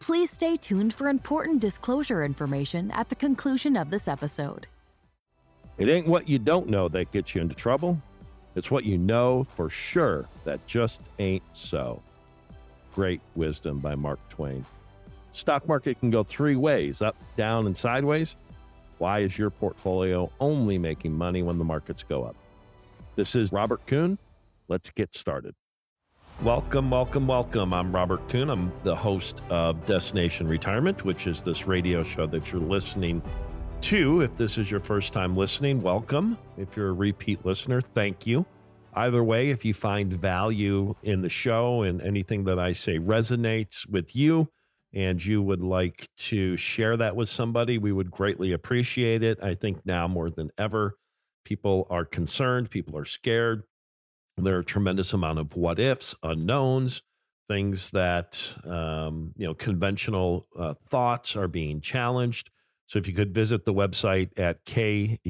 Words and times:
Please 0.00 0.30
stay 0.30 0.56
tuned 0.56 0.94
for 0.94 1.08
important 1.08 1.60
disclosure 1.60 2.24
information 2.24 2.90
at 2.92 3.08
the 3.08 3.14
conclusion 3.14 3.76
of 3.76 3.90
this 3.90 4.08
episode. 4.08 4.66
It 5.76 5.88
ain't 5.88 6.06
what 6.06 6.28
you 6.28 6.38
don't 6.38 6.68
know 6.68 6.88
that 6.88 7.12
gets 7.12 7.34
you 7.34 7.40
into 7.40 7.54
trouble. 7.54 8.00
It's 8.54 8.70
what 8.70 8.84
you 8.84 8.98
know 8.98 9.44
for 9.44 9.70
sure 9.70 10.28
that 10.44 10.66
just 10.66 11.02
ain't 11.18 11.42
so. 11.52 12.02
Great 12.94 13.20
wisdom 13.36 13.78
by 13.78 13.94
Mark 13.94 14.18
Twain. 14.28 14.64
Stock 15.32 15.68
market 15.68 16.00
can 16.00 16.10
go 16.10 16.24
three 16.24 16.56
ways 16.56 17.00
up, 17.00 17.16
down, 17.36 17.66
and 17.66 17.76
sideways. 17.76 18.36
Why 18.98 19.20
is 19.20 19.38
your 19.38 19.50
portfolio 19.50 20.32
only 20.40 20.78
making 20.78 21.12
money 21.12 21.42
when 21.42 21.58
the 21.58 21.64
markets 21.64 22.02
go 22.02 22.24
up? 22.24 22.34
This 23.14 23.36
is 23.36 23.52
Robert 23.52 23.86
Kuhn. 23.86 24.18
Let's 24.66 24.90
get 24.90 25.14
started. 25.14 25.54
Welcome, 26.42 26.88
welcome, 26.88 27.26
welcome. 27.26 27.74
I'm 27.74 27.92
Robert 27.92 28.28
Kuhn. 28.28 28.48
I'm 28.48 28.70
the 28.84 28.94
host 28.94 29.42
of 29.50 29.84
Destination 29.86 30.46
Retirement, 30.46 31.04
which 31.04 31.26
is 31.26 31.42
this 31.42 31.66
radio 31.66 32.04
show 32.04 32.26
that 32.26 32.52
you're 32.52 32.60
listening 32.60 33.20
to. 33.80 34.20
If 34.20 34.36
this 34.36 34.56
is 34.56 34.70
your 34.70 34.78
first 34.78 35.12
time 35.12 35.34
listening, 35.34 35.80
welcome. 35.80 36.38
If 36.56 36.76
you're 36.76 36.90
a 36.90 36.92
repeat 36.92 37.44
listener, 37.44 37.80
thank 37.80 38.24
you. 38.24 38.46
Either 38.94 39.24
way, 39.24 39.50
if 39.50 39.64
you 39.64 39.74
find 39.74 40.12
value 40.12 40.94
in 41.02 41.22
the 41.22 41.28
show 41.28 41.82
and 41.82 42.00
anything 42.00 42.44
that 42.44 42.60
I 42.60 42.72
say 42.72 43.00
resonates 43.00 43.84
with 43.88 44.14
you 44.14 44.48
and 44.94 45.22
you 45.22 45.42
would 45.42 45.60
like 45.60 46.08
to 46.18 46.56
share 46.56 46.96
that 46.98 47.16
with 47.16 47.28
somebody, 47.28 47.78
we 47.78 47.90
would 47.90 48.12
greatly 48.12 48.52
appreciate 48.52 49.24
it. 49.24 49.42
I 49.42 49.54
think 49.54 49.84
now 49.84 50.06
more 50.06 50.30
than 50.30 50.52
ever, 50.56 50.94
people 51.44 51.88
are 51.90 52.04
concerned, 52.04 52.70
people 52.70 52.96
are 52.96 53.04
scared 53.04 53.64
there 54.44 54.56
are 54.56 54.60
a 54.60 54.64
tremendous 54.64 55.12
amount 55.12 55.38
of 55.38 55.56
what 55.56 55.78
ifs, 55.78 56.14
unknowns, 56.22 57.02
things 57.48 57.90
that 57.90 58.54
um, 58.64 59.32
you 59.36 59.46
know 59.46 59.54
conventional 59.54 60.46
uh, 60.58 60.74
thoughts 60.88 61.36
are 61.36 61.48
being 61.48 61.80
challenged. 61.80 62.50
So 62.86 62.98
if 62.98 63.06
you 63.06 63.12
could 63.12 63.34
visit 63.34 63.64
the 63.66 63.74
website 63.74 64.38
at 64.38 64.64
kuhncp.com, 64.64 65.20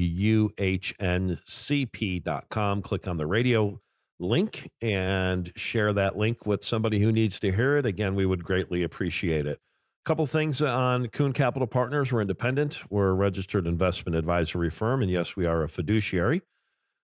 click 2.81 3.07
on 3.07 3.17
the 3.17 3.27
radio 3.27 3.81
link 4.19 4.69
and 4.81 5.51
share 5.55 5.91
that 5.93 6.17
link 6.17 6.45
with 6.45 6.63
somebody 6.63 6.99
who 6.99 7.11
needs 7.11 7.37
to 7.41 7.51
hear 7.51 7.77
it. 7.77 7.85
Again, 7.85 8.15
we 8.15 8.25
would 8.25 8.45
greatly 8.45 8.83
appreciate 8.83 9.45
it. 9.45 9.59
A 10.05 10.07
couple 10.07 10.25
things 10.25 10.61
on 10.61 11.07
Kuhn 11.07 11.33
Capital 11.33 11.67
Partners. 11.67 12.13
We're 12.13 12.21
independent. 12.21 12.89
We're 12.89 13.09
a 13.09 13.13
registered 13.13 13.67
investment 13.67 14.15
advisory 14.15 14.69
firm. 14.69 15.01
And 15.01 15.11
yes, 15.11 15.35
we 15.35 15.45
are 15.45 15.61
a 15.63 15.67
fiduciary. 15.67 16.41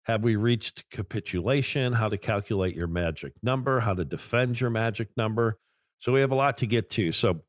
Have 0.03 0.23
we 0.23 0.37
reached 0.37 0.89
capitulation? 0.89 1.93
How 1.93 2.07
to 2.07 2.17
calculate 2.17 2.75
your 2.75 2.87
magic 2.87 3.33
number, 3.43 3.81
how 3.81 3.93
to 3.93 4.05
defend 4.05 4.61
your 4.61 4.69
magic 4.69 5.09
number. 5.17 5.59
So 5.97 6.13
we 6.13 6.21
have 6.21 6.31
a 6.31 6.35
lot 6.35 6.57
to 6.59 6.65
get 6.65 6.89
to. 6.91 7.11
So, 7.11 7.41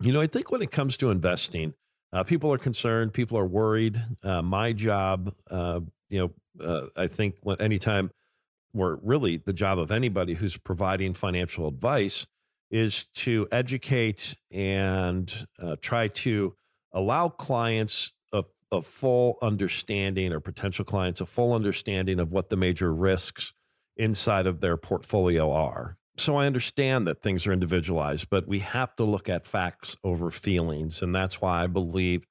you 0.00 0.12
know, 0.12 0.20
I 0.20 0.28
think 0.28 0.52
when 0.52 0.62
it 0.62 0.70
comes 0.70 0.96
to 0.98 1.10
investing, 1.10 1.74
uh, 2.12 2.22
people 2.22 2.52
are 2.52 2.58
concerned, 2.58 3.12
people 3.12 3.38
are 3.38 3.46
worried. 3.46 4.00
Uh, 4.22 4.42
my 4.42 4.72
job, 4.72 5.34
uh, 5.50 5.80
you 6.08 6.20
know, 6.20 6.64
uh, 6.64 6.86
I 6.96 7.06
think 7.08 7.36
when, 7.42 7.60
anytime, 7.60 8.10
or 8.72 9.00
really 9.02 9.38
the 9.38 9.52
job 9.52 9.78
of 9.78 9.90
anybody 9.90 10.34
who's 10.34 10.56
providing 10.56 11.14
financial 11.14 11.66
advice 11.66 12.26
is 12.70 13.04
to 13.06 13.48
educate 13.50 14.36
and 14.50 15.46
uh, 15.60 15.76
try 15.80 16.08
to 16.08 16.54
allow 16.92 17.28
clients 17.28 18.12
a, 18.32 18.44
a 18.70 18.82
full 18.82 19.38
understanding 19.42 20.32
or 20.32 20.40
potential 20.40 20.84
clients 20.84 21.20
a 21.20 21.26
full 21.26 21.52
understanding 21.52 22.20
of 22.20 22.30
what 22.30 22.48
the 22.48 22.56
major 22.56 22.92
risks 22.92 23.52
inside 23.96 24.46
of 24.46 24.60
their 24.60 24.76
portfolio 24.76 25.50
are. 25.50 25.96
So 26.16 26.36
I 26.36 26.46
understand 26.46 27.06
that 27.06 27.22
things 27.22 27.46
are 27.46 27.52
individualized, 27.52 28.28
but 28.30 28.46
we 28.46 28.58
have 28.60 28.94
to 28.96 29.04
look 29.04 29.28
at 29.28 29.46
facts 29.46 29.96
over 30.04 30.30
feelings. 30.30 31.02
And 31.02 31.14
that's 31.14 31.40
why 31.40 31.64
I 31.64 31.66
believe 31.66 32.26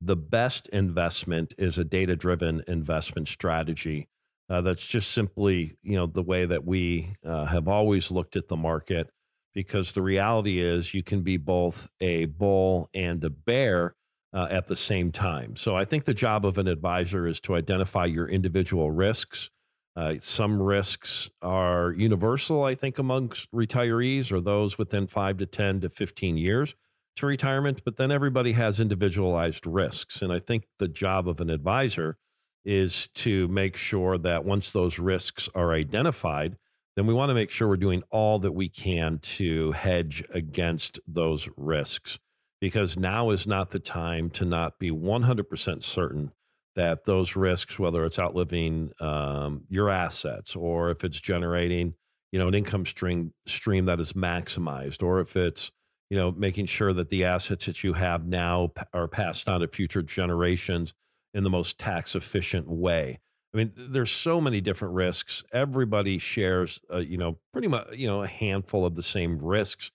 the 0.00 0.16
best 0.16 0.68
investment 0.68 1.54
is 1.58 1.78
a 1.78 1.84
data 1.84 2.16
driven 2.16 2.62
investment 2.66 3.28
strategy. 3.28 4.08
Uh, 4.48 4.60
that's 4.60 4.86
just 4.86 5.12
simply, 5.12 5.76
you 5.82 5.96
know, 5.96 6.06
the 6.06 6.22
way 6.22 6.44
that 6.44 6.64
we 6.64 7.14
uh, 7.24 7.46
have 7.46 7.68
always 7.68 8.10
looked 8.10 8.36
at 8.36 8.48
the 8.48 8.56
market 8.56 9.10
because 9.54 9.92
the 9.92 10.02
reality 10.02 10.60
is 10.60 10.94
you 10.94 11.02
can 11.02 11.22
be 11.22 11.36
both 11.36 11.90
a 12.00 12.26
bull 12.26 12.88
and 12.94 13.22
a 13.24 13.30
bear 13.30 13.94
uh, 14.34 14.48
at 14.50 14.66
the 14.66 14.76
same 14.76 15.12
time. 15.12 15.56
So 15.56 15.76
I 15.76 15.84
think 15.84 16.04
the 16.04 16.14
job 16.14 16.46
of 16.46 16.58
an 16.58 16.68
advisor 16.68 17.26
is 17.26 17.40
to 17.40 17.54
identify 17.54 18.06
your 18.06 18.28
individual 18.28 18.90
risks. 18.90 19.50
Uh, 19.94 20.14
some 20.20 20.60
risks 20.60 21.28
are 21.42 21.92
universal, 21.92 22.64
I 22.64 22.74
think, 22.74 22.98
amongst 22.98 23.50
retirees 23.52 24.32
or 24.32 24.40
those 24.40 24.78
within 24.78 25.06
five 25.06 25.36
to 25.38 25.46
10 25.46 25.82
to 25.82 25.90
15 25.90 26.38
years 26.38 26.74
to 27.16 27.26
retirement, 27.26 27.82
but 27.84 27.96
then 27.98 28.10
everybody 28.10 28.52
has 28.52 28.80
individualized 28.80 29.66
risks. 29.66 30.22
And 30.22 30.32
I 30.32 30.38
think 30.38 30.64
the 30.78 30.88
job 30.88 31.28
of 31.28 31.40
an 31.40 31.50
advisor 31.50 32.16
is 32.64 33.08
to 33.08 33.48
make 33.48 33.76
sure 33.76 34.16
that 34.16 34.46
once 34.46 34.72
those 34.72 34.98
risks 34.98 35.48
are 35.54 35.72
identified, 35.72 36.56
then 36.96 37.06
we 37.06 37.14
want 37.14 37.30
to 37.30 37.34
make 37.34 37.50
sure 37.50 37.68
we're 37.68 37.76
doing 37.76 38.02
all 38.10 38.38
that 38.40 38.52
we 38.52 38.68
can 38.68 39.18
to 39.18 39.72
hedge 39.72 40.22
against 40.30 41.00
those 41.06 41.48
risks 41.56 42.18
because 42.60 42.96
now 42.96 43.30
is 43.30 43.46
not 43.46 43.70
the 43.70 43.80
time 43.80 44.30
to 44.30 44.44
not 44.44 44.78
be 44.78 44.90
100% 44.90 45.82
certain 45.82 46.32
that 46.74 47.04
those 47.04 47.36
risks, 47.36 47.78
whether 47.78 48.04
it's 48.04 48.18
outliving 48.18 48.92
um, 49.00 49.62
your 49.68 49.90
assets 49.90 50.56
or 50.56 50.90
if 50.90 51.04
it's 51.04 51.20
generating, 51.20 51.94
you 52.30 52.38
know, 52.38 52.48
an 52.48 52.54
income 52.54 52.86
stream 52.86 53.32
stream 53.46 53.86
that 53.86 54.00
is 54.00 54.12
maximized, 54.14 55.02
or 55.02 55.20
if 55.20 55.36
it's, 55.36 55.70
you 56.08 56.16
know, 56.16 56.30
making 56.30 56.66
sure 56.66 56.92
that 56.92 57.08
the 57.10 57.24
assets 57.24 57.66
that 57.66 57.84
you 57.84 57.94
have 57.94 58.26
now 58.26 58.70
are 58.94 59.08
passed 59.08 59.48
on 59.48 59.60
to 59.60 59.68
future 59.68 60.02
generations 60.02 60.94
in 61.34 61.44
the 61.44 61.50
most 61.50 61.78
tax 61.78 62.14
efficient 62.14 62.68
way. 62.68 63.18
I 63.54 63.58
mean, 63.58 63.72
there's 63.76 64.10
so 64.10 64.40
many 64.40 64.60
different 64.60 64.94
risks. 64.94 65.44
Everybody 65.52 66.18
shares, 66.18 66.80
uh, 66.92 66.98
you 66.98 67.18
know, 67.18 67.38
pretty 67.52 67.68
much, 67.68 67.88
you 67.94 68.06
know, 68.06 68.22
a 68.22 68.26
handful 68.26 68.86
of 68.86 68.94
the 68.94 69.02
same 69.02 69.38
risks. 69.38 69.90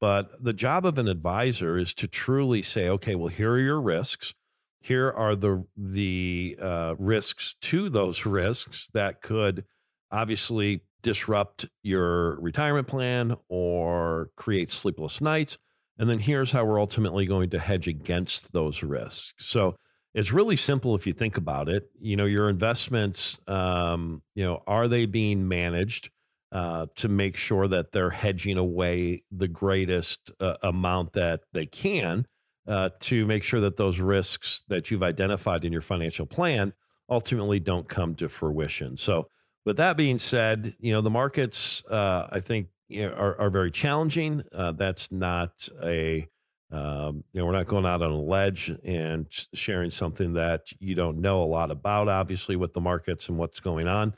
But 0.00 0.42
the 0.42 0.52
job 0.52 0.86
of 0.86 0.96
an 0.96 1.08
advisor 1.08 1.76
is 1.76 1.92
to 1.94 2.06
truly 2.06 2.62
say, 2.62 2.88
okay, 2.88 3.16
well, 3.16 3.28
here 3.28 3.52
are 3.52 3.58
your 3.58 3.80
risks. 3.80 4.32
Here 4.80 5.10
are 5.10 5.36
the 5.36 5.66
the 5.76 6.56
uh, 6.60 6.94
risks 6.98 7.54
to 7.62 7.90
those 7.90 8.24
risks 8.26 8.88
that 8.94 9.20
could 9.20 9.64
obviously 10.10 10.82
disrupt 11.02 11.66
your 11.82 12.40
retirement 12.40 12.86
plan 12.86 13.36
or 13.48 14.30
create 14.36 14.70
sleepless 14.70 15.20
nights. 15.20 15.58
And 15.98 16.08
then 16.08 16.18
here's 16.18 16.52
how 16.52 16.64
we're 16.64 16.80
ultimately 16.80 17.26
going 17.26 17.50
to 17.50 17.58
hedge 17.58 17.88
against 17.88 18.52
those 18.52 18.82
risks. 18.82 19.34
So 19.38 19.76
it's 20.14 20.32
really 20.32 20.56
simple 20.56 20.94
if 20.94 21.06
you 21.06 21.12
think 21.12 21.36
about 21.36 21.68
it. 21.68 21.90
You 21.98 22.16
know, 22.16 22.24
your 22.24 22.48
investments, 22.48 23.38
um, 23.46 24.22
you 24.34 24.44
know, 24.44 24.62
are 24.66 24.88
they 24.88 25.06
being 25.06 25.46
managed 25.46 26.10
uh, 26.52 26.86
to 26.96 27.08
make 27.08 27.36
sure 27.36 27.68
that 27.68 27.92
they're 27.92 28.10
hedging 28.10 28.58
away 28.58 29.22
the 29.30 29.48
greatest 29.48 30.32
uh, 30.40 30.56
amount 30.62 31.12
that 31.12 31.42
they 31.52 31.66
can 31.66 32.26
uh, 32.66 32.90
to 33.00 33.24
make 33.26 33.44
sure 33.44 33.60
that 33.60 33.76
those 33.76 34.00
risks 34.00 34.62
that 34.68 34.90
you've 34.90 35.02
identified 35.02 35.64
in 35.64 35.72
your 35.72 35.80
financial 35.80 36.26
plan 36.26 36.72
ultimately 37.08 37.60
don't 37.60 37.88
come 37.88 38.14
to 38.16 38.28
fruition. 38.28 38.96
So, 38.96 39.28
with 39.66 39.76
that 39.76 39.96
being 39.96 40.18
said, 40.18 40.74
you 40.80 40.92
know, 40.92 41.02
the 41.02 41.10
markets, 41.10 41.84
uh, 41.84 42.28
I 42.32 42.40
think, 42.40 42.68
you 42.88 43.02
know, 43.02 43.12
are, 43.12 43.38
are 43.38 43.50
very 43.50 43.70
challenging. 43.70 44.42
Uh, 44.52 44.72
that's 44.72 45.12
not 45.12 45.68
a 45.84 46.26
um, 46.72 47.24
you 47.32 47.40
know, 47.40 47.46
we're 47.46 47.52
not 47.52 47.66
going 47.66 47.84
out 47.84 48.02
on 48.02 48.10
a 48.12 48.20
ledge 48.20 48.72
and 48.84 49.26
sharing 49.54 49.90
something 49.90 50.34
that 50.34 50.66
you 50.78 50.94
don't 50.94 51.20
know 51.20 51.42
a 51.42 51.44
lot 51.44 51.70
about, 51.70 52.08
obviously, 52.08 52.56
with 52.56 52.72
the 52.74 52.80
markets 52.80 53.28
and 53.28 53.38
what's 53.38 53.60
going 53.60 53.88
on. 53.88 54.14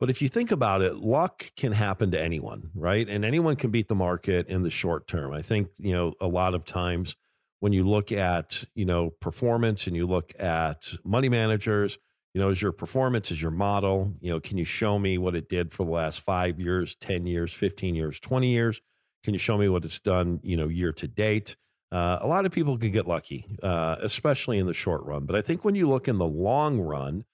But 0.00 0.10
if 0.10 0.20
you 0.20 0.28
think 0.28 0.50
about 0.50 0.82
it, 0.82 0.96
luck 0.96 1.46
can 1.56 1.72
happen 1.72 2.10
to 2.10 2.20
anyone, 2.20 2.70
right? 2.74 3.08
And 3.08 3.24
anyone 3.24 3.56
can 3.56 3.70
beat 3.70 3.88
the 3.88 3.94
market 3.94 4.48
in 4.48 4.62
the 4.62 4.70
short 4.70 5.06
term. 5.06 5.32
I 5.32 5.40
think, 5.40 5.68
you 5.78 5.92
know, 5.92 6.14
a 6.20 6.26
lot 6.26 6.54
of 6.54 6.64
times 6.64 7.16
when 7.60 7.72
you 7.72 7.88
look 7.88 8.12
at, 8.12 8.64
you 8.74 8.84
know, 8.84 9.10
performance 9.20 9.86
and 9.86 9.96
you 9.96 10.06
look 10.06 10.32
at 10.38 10.88
money 11.04 11.30
managers, 11.30 11.96
you 12.34 12.40
know, 12.40 12.50
is 12.50 12.60
your 12.60 12.72
performance, 12.72 13.30
is 13.30 13.40
your 13.40 13.52
model, 13.52 14.12
you 14.20 14.30
know, 14.30 14.40
can 14.40 14.58
you 14.58 14.64
show 14.64 14.98
me 14.98 15.16
what 15.16 15.36
it 15.36 15.48
did 15.48 15.72
for 15.72 15.86
the 15.86 15.92
last 15.92 16.20
five 16.20 16.60
years, 16.60 16.96
10 16.96 17.26
years, 17.26 17.54
15 17.54 17.94
years, 17.94 18.20
20 18.20 18.48
years? 18.48 18.80
Can 19.22 19.32
you 19.32 19.38
show 19.38 19.56
me 19.56 19.68
what 19.68 19.84
it's 19.84 20.00
done, 20.00 20.40
you 20.42 20.56
know, 20.56 20.68
year 20.68 20.92
to 20.92 21.08
date? 21.08 21.56
Uh, 21.94 22.18
a 22.22 22.26
lot 22.26 22.44
of 22.44 22.50
people 22.50 22.76
can 22.76 22.90
get 22.90 23.06
lucky, 23.06 23.46
uh, 23.62 23.94
especially 24.02 24.58
in 24.58 24.66
the 24.66 24.74
short 24.74 25.04
run. 25.04 25.26
But 25.26 25.36
I 25.36 25.42
think 25.42 25.64
when 25.64 25.76
you 25.76 25.88
look 25.88 26.08
in 26.08 26.18
the 26.18 26.26
long 26.26 26.80
run, 26.80 27.24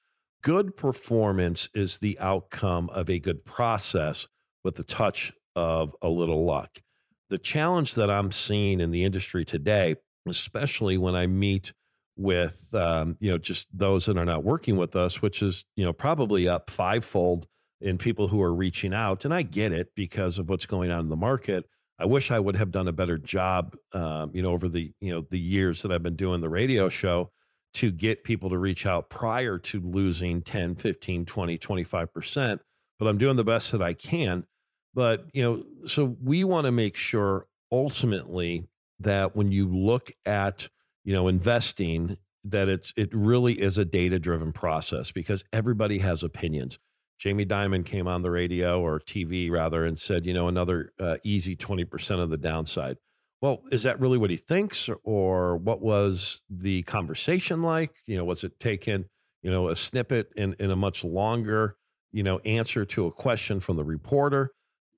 good 0.42 0.76
performance 0.76 1.70
is 1.74 1.96
the 1.96 2.18
outcome 2.18 2.90
of 2.90 3.08
a 3.08 3.18
good 3.18 3.46
process 3.46 4.28
with 4.62 4.74
the 4.74 4.84
touch 4.84 5.32
of 5.56 5.96
a 6.02 6.10
little 6.10 6.44
luck. 6.44 6.82
The 7.30 7.38
challenge 7.38 7.94
that 7.94 8.10
I'm 8.10 8.30
seeing 8.32 8.80
in 8.80 8.90
the 8.90 9.02
industry 9.02 9.46
today, 9.46 9.96
especially 10.28 10.98
when 10.98 11.14
I 11.14 11.26
meet 11.26 11.72
with 12.18 12.74
um, 12.74 13.16
you 13.18 13.30
know 13.30 13.38
just 13.38 13.66
those 13.72 14.04
that 14.04 14.18
are 14.18 14.26
not 14.26 14.44
working 14.44 14.76
with 14.76 14.94
us, 14.94 15.22
which 15.22 15.42
is 15.42 15.64
you 15.74 15.86
know 15.86 15.94
probably 15.94 16.46
up 16.46 16.68
fivefold 16.68 17.46
in 17.80 17.96
people 17.96 18.28
who 18.28 18.42
are 18.42 18.52
reaching 18.52 18.92
out, 18.92 19.24
and 19.24 19.32
I 19.32 19.40
get 19.40 19.72
it 19.72 19.94
because 19.94 20.38
of 20.38 20.50
what's 20.50 20.66
going 20.66 20.90
on 20.90 21.00
in 21.00 21.08
the 21.08 21.16
market 21.16 21.64
I 22.00 22.06
wish 22.06 22.30
I 22.30 22.38
would 22.38 22.56
have 22.56 22.70
done 22.70 22.88
a 22.88 22.92
better 22.92 23.18
job, 23.18 23.76
um, 23.92 24.30
you 24.34 24.42
know, 24.42 24.50
over 24.50 24.68
the 24.68 24.92
you 25.00 25.12
know 25.12 25.26
the 25.28 25.38
years 25.38 25.82
that 25.82 25.92
I've 25.92 26.02
been 26.02 26.16
doing 26.16 26.40
the 26.40 26.48
radio 26.48 26.88
show 26.88 27.30
to 27.74 27.90
get 27.90 28.24
people 28.24 28.50
to 28.50 28.58
reach 28.58 28.86
out 28.86 29.10
prior 29.10 29.58
to 29.58 29.80
losing 29.80 30.42
10, 30.42 30.74
15, 30.74 31.24
20, 31.24 31.58
25%. 31.58 32.58
But 32.98 33.08
I'm 33.08 33.18
doing 33.18 33.36
the 33.36 33.44
best 33.44 33.72
that 33.72 33.82
I 33.82 33.94
can. 33.94 34.44
But, 34.92 35.26
you 35.32 35.42
know, 35.42 35.62
so 35.86 36.16
we 36.22 36.42
want 36.44 36.64
to 36.64 36.72
make 36.72 36.96
sure 36.96 37.46
ultimately 37.70 38.68
that 38.98 39.36
when 39.36 39.52
you 39.52 39.68
look 39.68 40.10
at, 40.26 40.68
you 41.04 41.14
know, 41.14 41.28
investing, 41.28 42.18
that 42.42 42.68
it's 42.68 42.92
it 42.96 43.14
really 43.14 43.60
is 43.60 43.78
a 43.78 43.84
data 43.84 44.18
driven 44.18 44.52
process 44.52 45.12
because 45.12 45.44
everybody 45.52 45.98
has 45.98 46.22
opinions. 46.22 46.78
Jamie 47.20 47.44
Dimon 47.44 47.84
came 47.84 48.08
on 48.08 48.22
the 48.22 48.30
radio 48.30 48.80
or 48.80 48.98
TV 48.98 49.50
rather 49.50 49.84
and 49.84 49.98
said, 49.98 50.24
you 50.24 50.32
know, 50.32 50.48
another 50.48 50.90
uh, 50.98 51.16
easy 51.22 51.54
20% 51.54 52.18
of 52.18 52.30
the 52.30 52.38
downside. 52.38 52.96
Well, 53.42 53.62
is 53.70 53.82
that 53.82 54.00
really 54.00 54.16
what 54.16 54.30
he 54.30 54.36
thinks 54.38 54.88
or 55.04 55.58
what 55.58 55.82
was 55.82 56.42
the 56.48 56.82
conversation 56.84 57.62
like? 57.62 57.94
You 58.06 58.16
know, 58.16 58.24
was 58.24 58.42
it 58.42 58.58
taken, 58.58 59.04
you 59.42 59.50
know, 59.50 59.68
a 59.68 59.76
snippet 59.76 60.32
in, 60.34 60.56
in 60.58 60.70
a 60.70 60.76
much 60.76 61.04
longer, 61.04 61.76
you 62.10 62.22
know, 62.22 62.38
answer 62.38 62.86
to 62.86 63.06
a 63.06 63.12
question 63.12 63.60
from 63.60 63.76
the 63.76 63.84
reporter? 63.84 64.52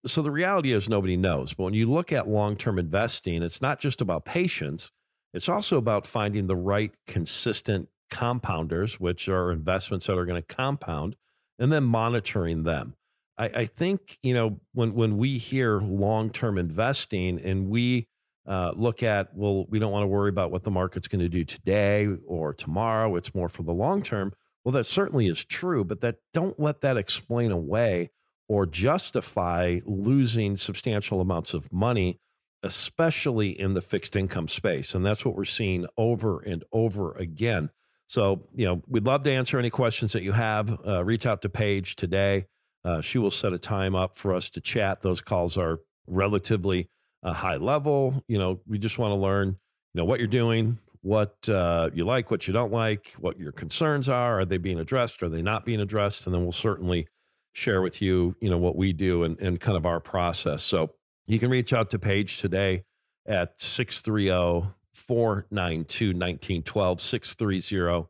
So 0.07 0.23
the 0.23 0.31
reality 0.31 0.73
is 0.73 0.89
nobody 0.89 1.17
knows. 1.17 1.55
But 1.55 1.65
when 1.65 1.75
you 1.75 1.91
look 1.91 2.13
at 2.13 2.29
long 2.29 2.55
term 2.57 2.79
investing, 2.79 3.43
it's 3.43 3.61
not 3.61 3.81
just 3.81 4.01
about 4.01 4.25
patience, 4.25 4.93
it's 5.35 5.49
also 5.49 5.77
about 5.77 6.07
finding 6.07 6.47
the 6.47 6.57
right 6.57 6.93
consistent 7.09 7.89
compounders, 8.13 9.01
which 9.01 9.29
are 9.29 9.51
investments 9.51 10.07
that 10.07 10.17
are 10.17 10.27
going 10.27 10.41
to 10.41 10.55
compound 10.55 11.17
and 11.59 11.73
then 11.73 11.85
monitoring 11.85 12.65
them. 12.65 12.95
I, 13.39 13.45
I 13.47 13.65
think 13.67 14.19
you 14.23 14.35
know 14.35 14.61
when 14.73 14.95
when 14.95 15.17
we 15.17 15.39
hear 15.39 15.81
long 15.81 16.31
term 16.31 16.59
investing 16.59 17.41
and 17.41 17.69
we 17.69 18.09
uh, 18.47 18.73
look 18.75 19.03
at 19.03 19.35
well, 19.35 19.67
we 19.69 19.79
don't 19.79 19.93
want 19.93 20.03
to 20.03 20.09
worry 20.09 20.29
about 20.29 20.51
what 20.51 20.65
the 20.65 20.71
market's 20.71 21.09
going 21.09 21.21
to 21.21 21.29
do 21.29 21.45
today 21.45 22.09
or 22.27 22.53
tomorrow. 22.53 23.17
It's 23.17 23.35
more 23.35 23.49
for 23.49 23.63
the 23.63 23.73
long 23.73 24.03
term. 24.03 24.33
Well, 24.65 24.73
that 24.73 24.85
certainly 24.85 25.27
is 25.27 25.45
true, 25.45 25.85
but 25.85 26.01
that 26.01 26.17
don't 26.33 26.59
let 26.59 26.81
that 26.83 26.97
explain 26.97 27.51
away 27.51 28.11
or 28.49 28.67
justify 28.67 29.81
losing 29.85 30.57
substantial 30.57 31.21
amounts 31.21 31.55
of 31.55 31.73
money, 31.73 32.21
especially 32.63 33.59
in 33.59 33.75
the 33.75 33.81
fixed 33.81 34.15
income 34.15 34.49
space. 34.49 34.95
And 34.95 35.05
that's 35.05 35.25
what 35.25 35.37
we're 35.37 35.45
seeing 35.45 35.87
over 35.97 36.41
and 36.41 36.65
over 36.73 37.13
again. 37.13 37.71
So, 38.13 38.43
you 38.55 38.67
know, 38.67 38.83
we'd 38.87 39.07
love 39.07 39.23
to 39.23 39.33
answer 39.33 39.59
any 39.59 39.71
questions 39.71 40.13
that 40.13 40.23
you 40.23 40.33
have. 40.33 40.87
Uh, 40.87 41.03
reach 41.03 41.25
out 41.25 41.41
to 41.43 41.49
Paige 41.49 41.97
today. 41.97 42.45
Uh, 42.85 43.01
she 43.01 43.17
will 43.17 43.31
set 43.31 43.55
a 43.55 43.59
time 43.59 43.95
up 43.95 44.19
for 44.19 44.35
us 44.35 44.51
to 44.51 44.61
chat. 44.61 45.01
Those 45.01 45.23
calls 45.23 45.57
are 45.57 45.81
relatively 46.07 46.91
uh, 47.23 47.33
high 47.33 47.57
level. 47.57 48.23
You 48.29 48.37
know, 48.37 48.61
we 48.67 48.79
just 48.79 48.99
want 48.99 49.13
to 49.13 49.15
learn, 49.15 49.49
you 49.49 49.99
know, 49.99 50.05
what 50.05 50.19
you're 50.19 50.29
doing, 50.29 50.79
what 51.01 51.49
uh, 51.49 51.89
you 51.95 52.05
like, 52.05 52.31
what 52.31 52.47
you 52.47 52.53
don't 52.53 52.71
like, 52.71 53.15
what 53.19 53.41
your 53.41 53.51
concerns 53.51 54.11
are. 54.11 54.41
Are 54.41 54.45
they 54.45 54.59
being 54.59 54.79
addressed? 54.79 55.23
Are 55.23 55.31
they 55.31 55.41
not 55.41 55.65
being 55.65 55.81
addressed? 55.81 56.27
And 56.27 56.35
then 56.35 56.43
we'll 56.43 56.53
certainly 56.53 57.09
share 57.55 57.81
with 57.81 58.03
you, 58.03 58.37
you 58.43 58.51
know, 58.51 58.59
what 58.59 58.77
we 58.77 58.93
do 58.93 59.23
and, 59.23 59.41
and 59.41 59.59
kind 59.59 59.79
of 59.79 59.87
our 59.87 60.01
process. 60.01 60.63
So 60.63 60.91
you 61.27 61.39
can 61.39 61.49
reach 61.49 61.73
out 61.73 61.89
to 61.93 61.99
Paige 61.99 62.43
today 62.43 62.85
at 63.27 63.59
630 63.59 64.69
492 64.93 66.09
1912, 66.09 67.01
630 67.01 68.09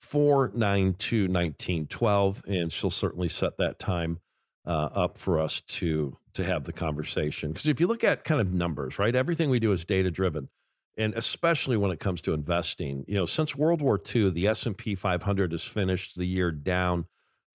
492 0.00 1.22
1912. 1.22 2.42
And 2.46 2.72
she'll 2.72 2.90
certainly 2.90 3.28
set 3.28 3.56
that 3.58 3.78
time 3.78 4.20
uh, 4.66 4.88
up 4.94 5.18
for 5.18 5.38
us 5.38 5.60
to 5.60 6.16
to 6.34 6.44
have 6.44 6.64
the 6.64 6.72
conversation. 6.72 7.52
Because 7.52 7.68
if 7.68 7.80
you 7.80 7.86
look 7.86 8.02
at 8.02 8.24
kind 8.24 8.40
of 8.40 8.52
numbers, 8.52 8.98
right, 8.98 9.14
everything 9.14 9.50
we 9.50 9.60
do 9.60 9.72
is 9.72 9.84
data 9.84 10.10
driven, 10.10 10.48
and 10.96 11.14
especially 11.14 11.76
when 11.76 11.90
it 11.90 12.00
comes 12.00 12.20
to 12.22 12.32
investing. 12.32 13.04
You 13.06 13.14
know, 13.14 13.24
since 13.24 13.56
World 13.56 13.80
War 13.80 14.00
II, 14.14 14.30
the 14.30 14.48
S 14.48 14.66
and 14.66 14.76
P 14.76 14.94
500 14.94 15.52
has 15.52 15.64
finished 15.64 16.16
the 16.16 16.26
year 16.26 16.50
down 16.50 17.06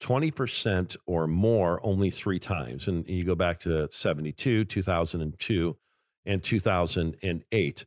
20% 0.01 0.95
or 1.05 1.27
more 1.27 1.79
only 1.83 2.09
three 2.09 2.39
times, 2.39 2.87
and 2.87 3.07
you 3.07 3.25
go 3.25 3.35
back 3.35 3.59
to 3.59 3.89
72, 3.91 4.65
2002, 4.65 5.77
and 6.25 6.43
2008 6.43 7.85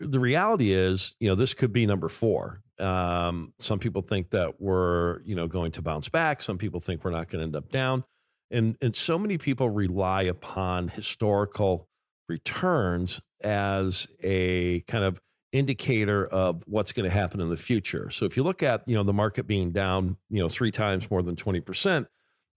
the 0.00 0.18
reality 0.18 0.72
is, 0.72 1.14
you 1.20 1.28
know, 1.28 1.34
this 1.34 1.54
could 1.54 1.72
be 1.72 1.86
number 1.86 2.08
four. 2.08 2.62
Um, 2.78 3.52
some 3.58 3.78
people 3.78 4.02
think 4.02 4.30
that 4.30 4.60
we're, 4.60 5.20
you 5.22 5.34
know, 5.34 5.46
going 5.46 5.72
to 5.72 5.82
bounce 5.82 6.08
back. 6.08 6.40
Some 6.40 6.58
people 6.58 6.80
think 6.80 7.04
we're 7.04 7.10
not 7.10 7.28
going 7.28 7.40
to 7.40 7.44
end 7.44 7.56
up 7.56 7.70
down. 7.70 8.04
And, 8.50 8.76
and 8.80 8.96
so 8.96 9.18
many 9.18 9.38
people 9.38 9.68
rely 9.68 10.22
upon 10.22 10.88
historical 10.88 11.88
returns 12.28 13.20
as 13.42 14.06
a 14.22 14.80
kind 14.82 15.04
of 15.04 15.20
indicator 15.52 16.26
of 16.26 16.62
what's 16.66 16.92
going 16.92 17.08
to 17.08 17.14
happen 17.14 17.40
in 17.40 17.50
the 17.50 17.56
future. 17.56 18.08
So 18.10 18.24
if 18.24 18.36
you 18.36 18.42
look 18.42 18.62
at, 18.62 18.82
you 18.86 18.94
know, 18.94 19.02
the 19.02 19.12
market 19.12 19.46
being 19.46 19.72
down, 19.72 20.16
you 20.30 20.40
know, 20.40 20.48
three 20.48 20.70
times 20.70 21.10
more 21.10 21.22
than 21.22 21.36
20%, 21.36 22.06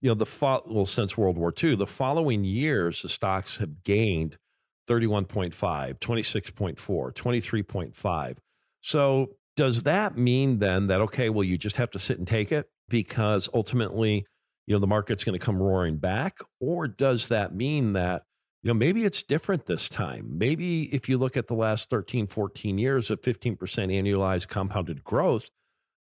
you 0.00 0.10
know, 0.10 0.14
the 0.14 0.26
fo- 0.26 0.62
well, 0.66 0.84
since 0.84 1.16
World 1.16 1.36
War 1.36 1.52
II, 1.62 1.76
the 1.76 1.86
following 1.86 2.44
years, 2.44 3.02
the 3.02 3.08
stocks 3.08 3.58
have 3.58 3.82
gained 3.82 4.38
31.5, 4.88 5.98
26.4, 5.98 6.76
23.5. 6.76 8.36
So 8.80 9.30
does 9.56 9.84
that 9.84 10.16
mean 10.18 10.58
then 10.58 10.88
that, 10.88 11.00
okay, 11.00 11.30
well, 11.30 11.44
you 11.44 11.56
just 11.56 11.76
have 11.76 11.90
to 11.92 11.98
sit 11.98 12.18
and 12.18 12.26
take 12.26 12.52
it 12.52 12.68
because 12.88 13.48
ultimately, 13.54 14.26
you 14.66 14.74
know, 14.74 14.78
the 14.78 14.86
market's 14.86 15.24
going 15.24 15.38
to 15.38 15.44
come 15.44 15.62
roaring 15.62 15.96
back? 15.98 16.38
Or 16.60 16.88
does 16.88 17.28
that 17.28 17.54
mean 17.54 17.92
that, 17.92 18.22
you 18.62 18.68
know, 18.68 18.74
maybe 18.74 19.04
it's 19.04 19.22
different 19.22 19.66
this 19.66 19.88
time? 19.88 20.38
Maybe 20.38 20.94
if 20.94 21.08
you 21.08 21.18
look 21.18 21.36
at 21.36 21.46
the 21.46 21.54
last 21.54 21.90
13, 21.90 22.26
14 22.26 22.78
years 22.78 23.10
of 23.10 23.20
15% 23.20 23.56
annualized 23.56 24.48
compounded 24.48 25.04
growth, 25.04 25.50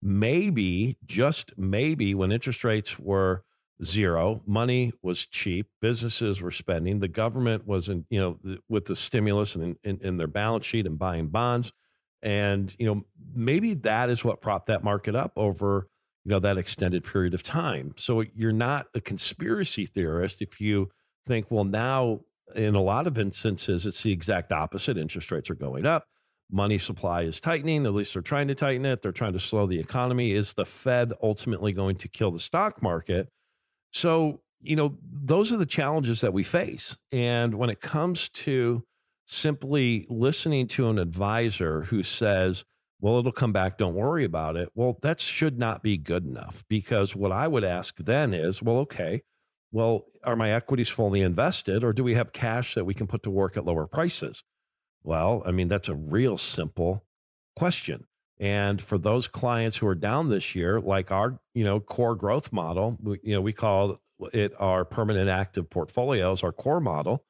maybe, 0.02 0.98
just 1.06 1.58
maybe, 1.58 2.16
when 2.16 2.32
interest 2.32 2.64
rates 2.64 2.98
were 2.98 3.44
zero. 3.84 4.42
Money 4.46 4.94
was 5.02 5.26
cheap. 5.26 5.68
Businesses 5.82 6.42
were 6.42 6.52
spending. 6.52 7.00
The 7.00 7.08
government 7.08 7.68
was 7.68 7.90
in, 7.90 8.06
you 8.10 8.20
know, 8.20 8.58
with 8.70 8.86
the 8.86 8.96
stimulus 8.96 9.56
and 9.56 9.78
in, 9.84 10.00
in, 10.02 10.18
their 10.18 10.28
balance 10.28 10.66
sheet 10.66 10.86
and 10.86 11.00
buying 11.00 11.28
bonds. 11.28 11.74
And, 12.22 12.74
you 12.78 12.86
know, 12.86 13.06
maybe 13.34 13.74
that 13.76 14.10
is 14.10 14.24
what 14.24 14.42
propped 14.42 14.68
that 14.68 14.84
market 14.84 15.16
up 15.16 15.34
over, 15.36 15.88
you 16.24 16.32
know, 16.32 16.40
that 16.40 16.58
extended 16.58 17.04
period 17.04 17.34
of 17.34 17.42
time. 17.42 17.94
So 17.98 18.22
you're 18.22 18.52
not 18.52 18.88
a 18.94 19.02
conspiracy 19.02 19.86
theorist 19.86 20.42
if 20.42 20.62
you 20.62 20.90
think, 21.26 21.50
well, 21.50 21.64
now 21.64 22.22
in 22.56 22.76
a 22.76 22.82
lot 22.82 23.08
of 23.08 23.18
instances, 23.18 23.86
it's 23.86 24.04
the 24.04 24.12
exact 24.12 24.52
opposite. 24.52 24.98
Interest 24.98 25.32
rates 25.32 25.50
are 25.50 25.56
going 25.56 25.86
up. 25.86 26.06
money 26.52 26.78
supply 26.78 27.22
is 27.22 27.40
tightening. 27.40 27.86
At 27.86 27.94
least 27.94 28.14
they're 28.14 28.22
trying 28.22 28.50
to 28.50 28.56
tighten 28.56 28.86
it. 28.86 29.02
They're 29.02 29.14
trying 29.14 29.34
to 29.34 29.40
slow 29.40 29.66
the 29.66 29.80
economy. 29.80 30.34
Is 30.34 30.54
the 30.54 30.66
Fed 30.66 31.14
ultimately 31.24 31.72
going 31.72 31.96
to 31.98 32.10
kill 32.10 32.30
the 32.30 32.42
stock 32.42 32.82
market? 32.84 33.30
So, 33.92 34.42
you 34.62 34.76
know, 34.76 34.98
those 35.04 35.52
are 35.52 35.58
the 35.58 35.66
challenges 35.66 36.22
that 36.22 36.34
we 36.34 36.44
face. 36.44 36.98
And 37.12 37.56
when 37.56 37.70
it 37.70 37.82
comes 37.82 38.30
to 38.30 38.84
simply 39.26 40.06
listening 40.10 40.68
to 40.68 40.90
an 40.90 41.00
advisor 41.00 41.84
who 41.84 42.04
says, 42.04 42.66
well, 43.00 43.18
it'll 43.18 43.32
come 43.32 43.54
back, 43.54 43.78
don't 43.78 43.96
worry 43.96 44.24
about 44.24 44.56
it. 44.56 44.70
Well, 44.76 44.98
that 45.02 45.20
should 45.20 45.58
not 45.58 45.82
be 45.82 45.98
good 45.98 46.26
enough 46.26 46.64
because 46.70 47.16
what 47.16 47.32
I 47.32 47.48
would 47.48 47.64
ask 47.64 47.98
then 47.98 48.34
is, 48.34 48.62
well, 48.62 48.78
okay, 48.80 49.24
well, 49.72 50.06
are 50.24 50.36
my 50.36 50.52
equities 50.52 50.90
fully 50.90 51.22
invested 51.22 51.84
or 51.84 51.94
do 51.94 52.04
we 52.04 52.14
have 52.14 52.34
cash 52.34 52.76
that 52.76 52.86
we 52.86 52.94
can 52.94 53.08
put 53.08 53.24
to 53.24 53.32
work 53.32 53.58
at 53.58 53.66
lower 53.66 53.88
prices? 53.88 54.44
Well, 55.04 55.42
I 55.46 55.52
mean, 55.52 55.68
that's 55.68 55.90
a 55.90 55.96
real 55.96 56.38
simple 56.38 57.06
question. 57.56 58.06
And 58.42 58.82
for 58.82 58.98
those 58.98 59.28
clients 59.28 59.78
who 59.78 59.88
are 59.88 59.96
down 59.96 60.30
this 60.30 60.56
year, 60.56 60.82
like 60.82 61.12
our, 61.12 61.40
you 61.54 61.64
know, 61.64 61.80
core 61.80 62.16
growth 62.16 62.52
model, 62.52 62.98
we, 63.02 63.20
you 63.22 63.36
know, 63.36 63.42
we 63.42 63.54
call 63.54 64.02
it 64.34 64.54
our 64.60 64.84
permanent 64.84 65.30
active 65.30 65.70
portfolios, 65.70 66.44
our 66.44 66.52
core 66.52 66.80
model. 66.80 67.24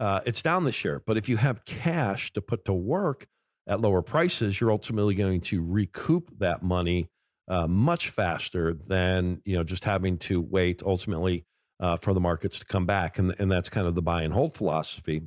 Uh, 0.00 0.20
it's 0.24 0.40
down 0.40 0.64
this 0.64 0.82
year. 0.82 1.02
But 1.06 1.18
if 1.18 1.28
you 1.28 1.36
have 1.36 1.66
cash 1.66 2.32
to 2.32 2.40
put 2.40 2.64
to 2.64 2.72
work 2.72 3.26
at 3.66 3.80
lower 3.80 4.00
prices, 4.00 4.58
you're 4.58 4.72
ultimately 4.72 5.14
going 5.14 5.42
to 5.42 5.62
recoup 5.62 6.38
that 6.38 6.62
money 6.62 7.10
uh, 7.46 7.66
much 7.66 8.08
faster 8.08 8.72
than 8.72 9.42
you 9.44 9.54
know 9.54 9.64
just 9.64 9.84
having 9.84 10.16
to 10.16 10.40
wait 10.40 10.82
ultimately 10.82 11.44
uh, 11.78 11.96
for 11.96 12.14
the 12.14 12.20
markets 12.20 12.58
to 12.60 12.64
come 12.64 12.86
back. 12.86 13.18
And, 13.18 13.34
and 13.38 13.52
that's 13.52 13.68
kind 13.68 13.86
of 13.86 13.94
the 13.94 14.02
buy 14.02 14.22
and 14.22 14.32
hold 14.32 14.56
philosophy. 14.56 15.22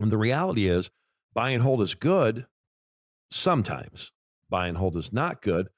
And 0.00 0.10
the 0.10 0.18
reality 0.18 0.66
is, 0.66 0.90
buy 1.32 1.50
and 1.50 1.62
hold 1.62 1.80
is 1.80 1.94
good 1.94 2.46
sometimes, 3.30 4.10
buy 4.50 4.66
and 4.66 4.76
hold 4.76 4.96
is 4.96 5.12
not 5.12 5.40
good 5.40 5.68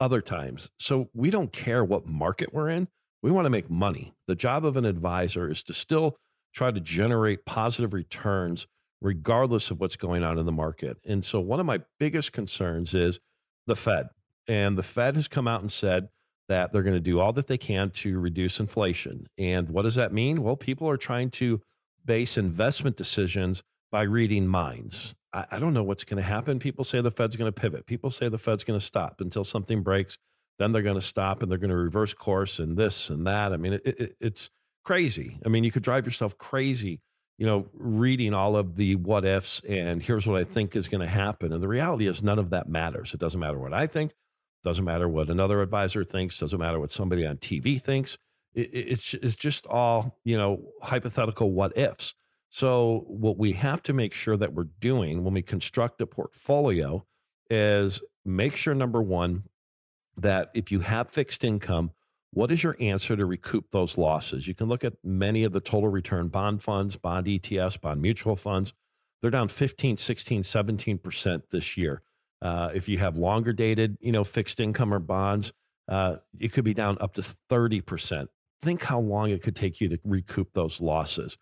other 0.00 0.20
times. 0.20 0.70
So 0.78 1.10
we 1.14 1.30
don't 1.30 1.52
care 1.52 1.84
what 1.84 2.06
market 2.06 2.52
we're 2.52 2.70
in. 2.70 2.88
We 3.22 3.30
want 3.30 3.44
to 3.44 3.50
make 3.50 3.70
money. 3.70 4.14
The 4.26 4.34
job 4.34 4.64
of 4.64 4.76
an 4.76 4.84
advisor 4.84 5.48
is 5.48 5.62
to 5.64 5.74
still 5.74 6.16
try 6.52 6.70
to 6.70 6.80
generate 6.80 7.44
positive 7.44 7.92
returns 7.92 8.66
regardless 9.00 9.70
of 9.70 9.80
what's 9.80 9.96
going 9.96 10.24
on 10.24 10.38
in 10.38 10.46
the 10.46 10.52
market. 10.52 10.98
And 11.06 11.24
so 11.24 11.40
one 11.40 11.60
of 11.60 11.66
my 11.66 11.80
biggest 12.00 12.32
concerns 12.32 12.94
is 12.94 13.20
the 13.66 13.76
Fed. 13.76 14.08
And 14.48 14.76
the 14.76 14.82
Fed 14.82 15.14
has 15.16 15.28
come 15.28 15.46
out 15.46 15.60
and 15.60 15.70
said, 15.70 16.08
that 16.48 16.72
they're 16.72 16.82
going 16.82 16.92
to 16.92 17.00
do 17.00 17.20
all 17.20 17.32
that 17.32 17.46
they 17.46 17.56
can 17.56 17.88
to 17.88 18.18
reduce 18.18 18.60
inflation. 18.60 19.26
And 19.38 19.70
what 19.70 19.82
does 19.82 19.94
that 19.94 20.12
mean? 20.12 20.42
Well, 20.42 20.56
people 20.56 20.88
are 20.88 20.96
trying 20.96 21.30
to 21.30 21.62
base 22.04 22.36
investment 22.36 22.96
decisions 22.96 23.62
by 23.90 24.02
reading 24.02 24.46
minds. 24.46 25.14
I, 25.32 25.46
I 25.52 25.58
don't 25.58 25.74
know 25.74 25.82
what's 25.82 26.04
going 26.04 26.22
to 26.22 26.28
happen. 26.28 26.58
People 26.58 26.84
say 26.84 27.00
the 27.00 27.10
Fed's 27.10 27.36
going 27.36 27.52
to 27.52 27.60
pivot. 27.60 27.86
People 27.86 28.10
say 28.10 28.28
the 28.28 28.38
Fed's 28.38 28.64
going 28.64 28.78
to 28.78 28.84
stop 28.84 29.20
until 29.20 29.44
something 29.44 29.82
breaks. 29.82 30.18
Then 30.58 30.72
they're 30.72 30.82
going 30.82 30.96
to 30.96 31.02
stop 31.02 31.42
and 31.42 31.50
they're 31.50 31.58
going 31.58 31.70
to 31.70 31.76
reverse 31.76 32.14
course 32.14 32.58
and 32.58 32.76
this 32.76 33.10
and 33.10 33.26
that. 33.26 33.52
I 33.52 33.56
mean, 33.56 33.74
it, 33.74 33.82
it, 33.86 34.16
it's 34.20 34.50
crazy. 34.84 35.38
I 35.44 35.48
mean, 35.48 35.64
you 35.64 35.70
could 35.70 35.82
drive 35.82 36.06
yourself 36.06 36.36
crazy, 36.38 37.00
you 37.38 37.46
know, 37.46 37.68
reading 37.72 38.34
all 38.34 38.56
of 38.56 38.76
the 38.76 38.96
what 38.96 39.24
ifs 39.24 39.60
and 39.68 40.02
here's 40.02 40.26
what 40.26 40.40
I 40.40 40.44
think 40.44 40.76
is 40.76 40.88
going 40.88 41.00
to 41.00 41.06
happen. 41.06 41.52
And 41.52 41.62
the 41.62 41.68
reality 41.68 42.06
is, 42.06 42.22
none 42.22 42.38
of 42.38 42.50
that 42.50 42.68
matters. 42.68 43.14
It 43.14 43.20
doesn't 43.20 43.40
matter 43.40 43.58
what 43.58 43.72
I 43.72 43.86
think. 43.86 44.12
Doesn't 44.62 44.84
matter 44.84 45.08
what 45.08 45.28
another 45.28 45.60
advisor 45.60 46.04
thinks. 46.04 46.38
Doesn't 46.38 46.58
matter 46.58 46.78
what 46.78 46.92
somebody 46.92 47.26
on 47.26 47.38
TV 47.38 47.80
thinks. 47.80 48.16
It, 48.54 48.70
it's 48.72 49.14
it's 49.14 49.34
just 49.34 49.66
all 49.66 50.18
you 50.24 50.36
know 50.36 50.68
hypothetical 50.82 51.50
what 51.52 51.76
ifs. 51.76 52.14
So 52.54 53.06
what 53.06 53.38
we 53.38 53.52
have 53.52 53.82
to 53.84 53.94
make 53.94 54.12
sure 54.12 54.36
that 54.36 54.52
we're 54.52 54.68
doing 54.78 55.24
when 55.24 55.32
we 55.32 55.40
construct 55.40 56.02
a 56.02 56.06
portfolio 56.06 57.06
is 57.48 58.02
make 58.26 58.56
sure 58.56 58.74
number 58.74 59.00
one 59.00 59.44
that 60.18 60.50
if 60.52 60.70
you 60.70 60.80
have 60.80 61.08
fixed 61.08 61.44
income, 61.44 61.92
what 62.30 62.52
is 62.52 62.62
your 62.62 62.76
answer 62.78 63.16
to 63.16 63.24
recoup 63.24 63.70
those 63.70 63.96
losses? 63.96 64.46
You 64.46 64.54
can 64.54 64.68
look 64.68 64.84
at 64.84 64.92
many 65.02 65.44
of 65.44 65.52
the 65.52 65.62
total 65.62 65.88
return 65.88 66.28
bond 66.28 66.62
funds, 66.62 66.96
bond 66.96 67.26
ETFs, 67.26 67.80
bond 67.80 68.02
mutual 68.02 68.36
funds. 68.36 68.74
They're 69.22 69.30
down 69.30 69.48
15, 69.48 69.96
16, 69.96 70.42
17% 70.42 71.42
this 71.50 71.78
year. 71.78 72.02
Uh, 72.42 72.68
if 72.74 72.86
you 72.86 72.98
have 72.98 73.16
longer 73.16 73.54
dated, 73.54 73.96
you 74.02 74.12
know, 74.12 74.24
fixed 74.24 74.60
income 74.60 74.92
or 74.92 74.98
bonds, 74.98 75.54
uh, 75.88 76.16
it 76.38 76.52
could 76.52 76.64
be 76.64 76.74
down 76.74 76.98
up 77.00 77.14
to 77.14 77.22
30%. 77.22 78.26
Think 78.60 78.82
how 78.82 79.00
long 79.00 79.30
it 79.30 79.42
could 79.42 79.56
take 79.56 79.80
you 79.80 79.88
to 79.88 79.98
recoup 80.04 80.52
those 80.52 80.82
losses. 80.82 81.38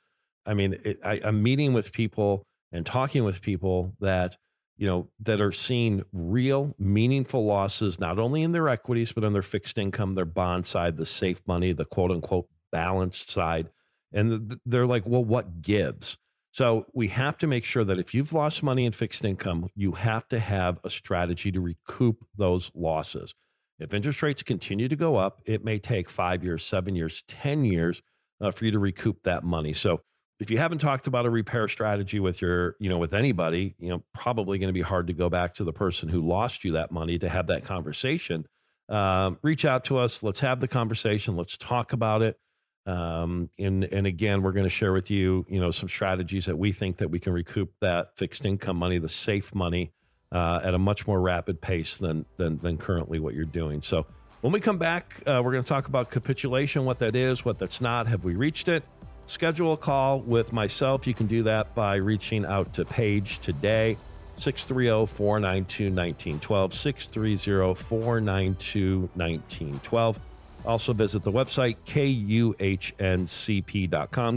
I 0.46 0.54
mean, 0.54 0.78
it, 0.84 1.00
I, 1.04 1.20
I'm 1.22 1.42
meeting 1.42 1.72
with 1.72 1.92
people 1.92 2.42
and 2.72 2.86
talking 2.86 3.24
with 3.24 3.42
people 3.42 3.94
that, 4.00 4.36
you 4.76 4.86
know, 4.86 5.08
that 5.20 5.40
are 5.40 5.52
seeing 5.52 6.02
real 6.12 6.74
meaningful 6.78 7.44
losses, 7.44 8.00
not 8.00 8.18
only 8.18 8.42
in 8.42 8.52
their 8.52 8.68
equities, 8.68 9.12
but 9.12 9.24
on 9.24 9.32
their 9.32 9.42
fixed 9.42 9.78
income, 9.78 10.14
their 10.14 10.24
bond 10.24 10.66
side, 10.66 10.96
the 10.96 11.06
safe 11.06 11.40
money, 11.46 11.72
the 11.72 11.84
quote 11.84 12.10
unquote 12.10 12.48
balanced 12.72 13.28
side. 13.28 13.68
And 14.12 14.58
they're 14.64 14.86
like, 14.86 15.06
well, 15.06 15.24
what 15.24 15.62
gives? 15.62 16.16
So 16.52 16.86
we 16.92 17.08
have 17.08 17.38
to 17.38 17.46
make 17.46 17.64
sure 17.64 17.84
that 17.84 17.98
if 17.98 18.12
you've 18.12 18.32
lost 18.32 18.62
money 18.62 18.84
in 18.84 18.92
fixed 18.92 19.24
income, 19.24 19.68
you 19.76 19.92
have 19.92 20.26
to 20.28 20.40
have 20.40 20.80
a 20.82 20.90
strategy 20.90 21.52
to 21.52 21.60
recoup 21.60 22.24
those 22.36 22.72
losses. 22.74 23.34
If 23.78 23.94
interest 23.94 24.22
rates 24.22 24.42
continue 24.42 24.88
to 24.88 24.96
go 24.96 25.16
up, 25.16 25.40
it 25.46 25.64
may 25.64 25.78
take 25.78 26.10
five 26.10 26.42
years, 26.42 26.64
seven 26.64 26.96
years, 26.96 27.22
10 27.28 27.64
years 27.64 28.02
uh, 28.40 28.50
for 28.50 28.64
you 28.64 28.72
to 28.72 28.78
recoup 28.78 29.22
that 29.22 29.44
money. 29.44 29.72
So 29.72 30.02
if 30.40 30.50
you 30.50 30.56
haven't 30.56 30.78
talked 30.78 31.06
about 31.06 31.26
a 31.26 31.30
repair 31.30 31.68
strategy 31.68 32.18
with 32.18 32.40
your, 32.40 32.74
you 32.80 32.88
know, 32.88 32.96
with 32.96 33.12
anybody, 33.12 33.74
you 33.78 33.90
know, 33.90 34.02
probably 34.14 34.58
going 34.58 34.70
to 34.70 34.74
be 34.74 34.80
hard 34.80 35.06
to 35.08 35.12
go 35.12 35.28
back 35.28 35.54
to 35.54 35.64
the 35.64 35.72
person 35.72 36.08
who 36.08 36.26
lost 36.26 36.64
you 36.64 36.72
that 36.72 36.90
money 36.90 37.18
to 37.18 37.28
have 37.28 37.48
that 37.48 37.64
conversation. 37.64 38.46
Um, 38.88 39.38
reach 39.42 39.66
out 39.66 39.84
to 39.84 39.98
us. 39.98 40.22
Let's 40.22 40.40
have 40.40 40.60
the 40.60 40.66
conversation. 40.66 41.36
Let's 41.36 41.58
talk 41.58 41.92
about 41.92 42.22
it. 42.22 42.38
Um, 42.86 43.50
and 43.58 43.84
and 43.84 44.06
again, 44.06 44.42
we're 44.42 44.52
going 44.52 44.64
to 44.64 44.70
share 44.70 44.94
with 44.94 45.10
you, 45.10 45.44
you 45.48 45.60
know, 45.60 45.70
some 45.70 45.88
strategies 45.90 46.46
that 46.46 46.56
we 46.56 46.72
think 46.72 46.96
that 46.96 47.10
we 47.10 47.20
can 47.20 47.34
recoup 47.34 47.72
that 47.82 48.16
fixed 48.16 48.46
income 48.46 48.78
money, 48.78 48.98
the 48.98 49.10
safe 49.10 49.54
money, 49.54 49.92
uh, 50.32 50.60
at 50.64 50.72
a 50.72 50.78
much 50.78 51.06
more 51.06 51.20
rapid 51.20 51.60
pace 51.60 51.98
than 51.98 52.24
than 52.38 52.58
than 52.58 52.78
currently 52.78 53.20
what 53.20 53.34
you're 53.34 53.44
doing. 53.44 53.82
So 53.82 54.06
when 54.40 54.54
we 54.54 54.60
come 54.60 54.78
back, 54.78 55.22
uh, 55.26 55.42
we're 55.44 55.52
going 55.52 55.62
to 55.62 55.68
talk 55.68 55.86
about 55.86 56.10
capitulation, 56.10 56.86
what 56.86 56.98
that 57.00 57.14
is, 57.14 57.44
what 57.44 57.58
that's 57.58 57.82
not. 57.82 58.06
Have 58.06 58.24
we 58.24 58.34
reached 58.34 58.68
it? 58.68 58.82
Schedule 59.30 59.74
a 59.74 59.76
call 59.76 60.18
with 60.18 60.52
myself. 60.52 61.06
You 61.06 61.14
can 61.14 61.28
do 61.28 61.44
that 61.44 61.72
by 61.76 61.94
reaching 61.94 62.44
out 62.44 62.72
to 62.72 62.84
Paige 62.84 63.38
today. 63.38 63.96
630 64.34 65.06
492 65.06 65.84
1912. 65.84 66.74
630 66.74 67.74
492 67.80 68.98
1912. 69.14 70.18
Also, 70.66 70.92
visit 70.92 71.22
the 71.22 71.30
website 71.30 71.76
kuhncp.com, 71.86 72.58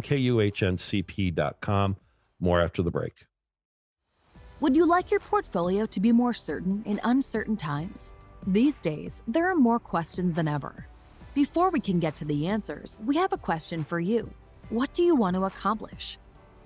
kuhncp.com. 0.04 1.96
More 2.40 2.62
after 2.62 2.84
the 2.84 2.92
break. 2.92 3.26
Would 4.60 4.76
you 4.76 4.86
like 4.86 5.10
your 5.10 5.22
portfolio 5.22 5.88
to 5.88 6.00
be 6.00 6.12
more 6.12 6.36
certain 6.36 6.84
in 6.86 7.00
uncertain 7.04 7.58
times? 7.58 8.14
These 8.46 8.80
days, 8.80 9.24
there 9.28 9.50
are 9.50 9.56
more 9.56 9.80
questions 9.80 10.36
than 10.36 10.48
ever. 10.48 10.86
Before 11.34 11.72
we 11.72 11.80
can 11.80 12.00
get 12.00 12.16
to 12.18 12.26
the 12.26 12.46
answers, 12.46 13.00
we 13.04 13.18
have 13.18 13.34
a 13.34 13.38
question 13.38 13.84
for 13.84 14.00
you. 14.00 14.32
What 14.74 14.92
do 14.92 15.04
you 15.04 15.16
want 15.16 15.36
to 15.36 15.44
accomplish? 15.44 16.18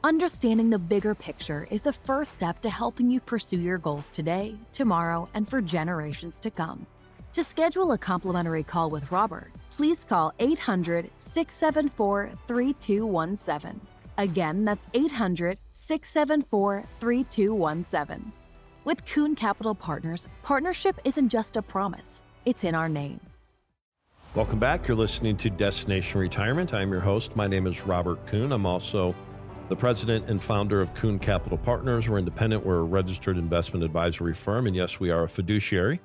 Understanding 0.02 0.70
the 0.70 0.80
bigger 0.80 1.14
picture 1.14 1.68
is 1.70 1.82
the 1.82 1.92
first 1.92 2.34
step 2.34 2.62
to 2.62 2.70
helping 2.70 3.12
you 3.12 3.20
pursue 3.20 3.60
your 3.60 3.78
goals 3.78 4.10
today, 4.10 4.56
tomorrow, 4.72 5.28
and 5.34 5.46
for 5.46 5.62
generations 5.62 6.40
to 6.40 6.50
come. 6.50 6.88
To 7.34 7.44
schedule 7.44 7.92
a 7.92 7.98
complimentary 7.98 8.64
call 8.64 8.90
with 8.90 9.12
Robert, 9.12 9.52
please 9.72 10.06
call 10.06 10.34
800 10.40 11.10
674 11.18 12.32
3217. 12.48 13.82
Again, 14.18 14.64
that's 14.64 14.88
800 14.94 15.58
674 15.74 16.86
3217. 17.02 18.32
With 18.86 19.04
Kuhn 19.04 19.36
Capital 19.36 19.76
Partners, 19.76 20.30
partnership 20.44 20.98
isn't 21.04 21.28
just 21.28 21.58
a 21.58 21.62
promise, 21.62 22.22
it's 22.46 22.64
in 22.64 22.74
our 22.74 22.88
name. 22.88 23.20
Welcome 24.38 24.60
back. 24.60 24.88
You're 24.88 24.96
listening 24.98 25.36
to 25.38 25.50
Destination 25.50 26.20
Retirement. 26.20 26.72
I'm 26.72 26.92
your 26.92 27.00
host. 27.00 27.36
My 27.36 27.48
name 27.48 27.66
is 27.66 27.82
Robert 27.88 28.24
Kuhn. 28.28 28.52
I'm 28.52 28.68
also 28.68 29.16
the 29.68 29.76
president 29.76 30.30
and 30.30 30.40
founder 30.40 30.80
of 30.80 30.94
Kuhn 30.94 31.18
Capital 31.18 31.58
Partners. 31.58 32.08
We're 32.08 32.20
independent, 32.20 32.64
we're 32.64 32.82
a 32.82 32.84
registered 32.84 33.40
investment 33.40 33.84
advisory 33.84 34.36
firm, 34.36 34.68
and 34.68 34.76
yes, 34.76 35.00
we 35.00 35.10
are 35.10 35.24
a 35.24 35.28
fiduciary. 35.28 36.02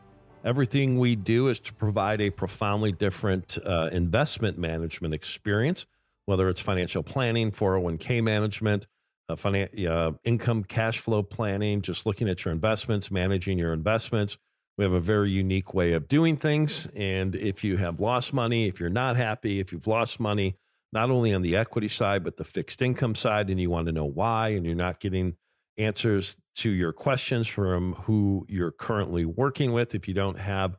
Everything 0.46 0.98
we 0.98 1.14
do 1.14 1.48
is 1.48 1.60
to 1.60 1.74
provide 1.74 2.22
a 2.22 2.30
profoundly 2.30 2.90
different 2.90 3.58
uh, 3.66 3.90
investment 3.92 4.56
management 4.56 5.12
experience, 5.12 5.84
whether 6.24 6.48
it's 6.48 6.62
financial 6.62 7.02
planning, 7.02 7.50
401k 7.50 8.22
management, 8.22 8.86
uh, 9.28 9.34
finan- 9.34 9.86
uh, 9.86 10.12
income 10.24 10.64
cash 10.64 11.00
flow 11.00 11.22
planning, 11.22 11.82
just 11.82 12.06
looking 12.06 12.30
at 12.30 12.46
your 12.46 12.52
investments, 12.52 13.10
managing 13.10 13.58
your 13.58 13.74
investments. 13.74 14.38
We 14.78 14.84
have 14.84 14.92
a 14.92 15.00
very 15.00 15.30
unique 15.30 15.74
way 15.74 15.92
of 15.92 16.08
doing 16.08 16.36
things. 16.36 16.88
And 16.96 17.36
if 17.36 17.62
you 17.62 17.76
have 17.76 18.00
lost 18.00 18.32
money, 18.32 18.68
if 18.68 18.80
you're 18.80 18.88
not 18.88 19.16
happy, 19.16 19.60
if 19.60 19.72
you've 19.72 19.86
lost 19.86 20.18
money, 20.18 20.56
not 20.92 21.10
only 21.10 21.32
on 21.32 21.42
the 21.42 21.56
equity 21.56 21.88
side, 21.88 22.24
but 22.24 22.36
the 22.36 22.44
fixed 22.44 22.82
income 22.82 23.14
side, 23.14 23.50
and 23.50 23.60
you 23.60 23.70
want 23.70 23.86
to 23.86 23.92
know 23.92 24.04
why, 24.04 24.48
and 24.50 24.64
you're 24.64 24.74
not 24.74 25.00
getting 25.00 25.36
answers 25.78 26.36
to 26.56 26.70
your 26.70 26.92
questions 26.92 27.48
from 27.48 27.94
who 27.94 28.46
you're 28.48 28.70
currently 28.70 29.24
working 29.24 29.72
with. 29.72 29.94
If 29.94 30.06
you 30.06 30.14
don't 30.14 30.38
have 30.38 30.76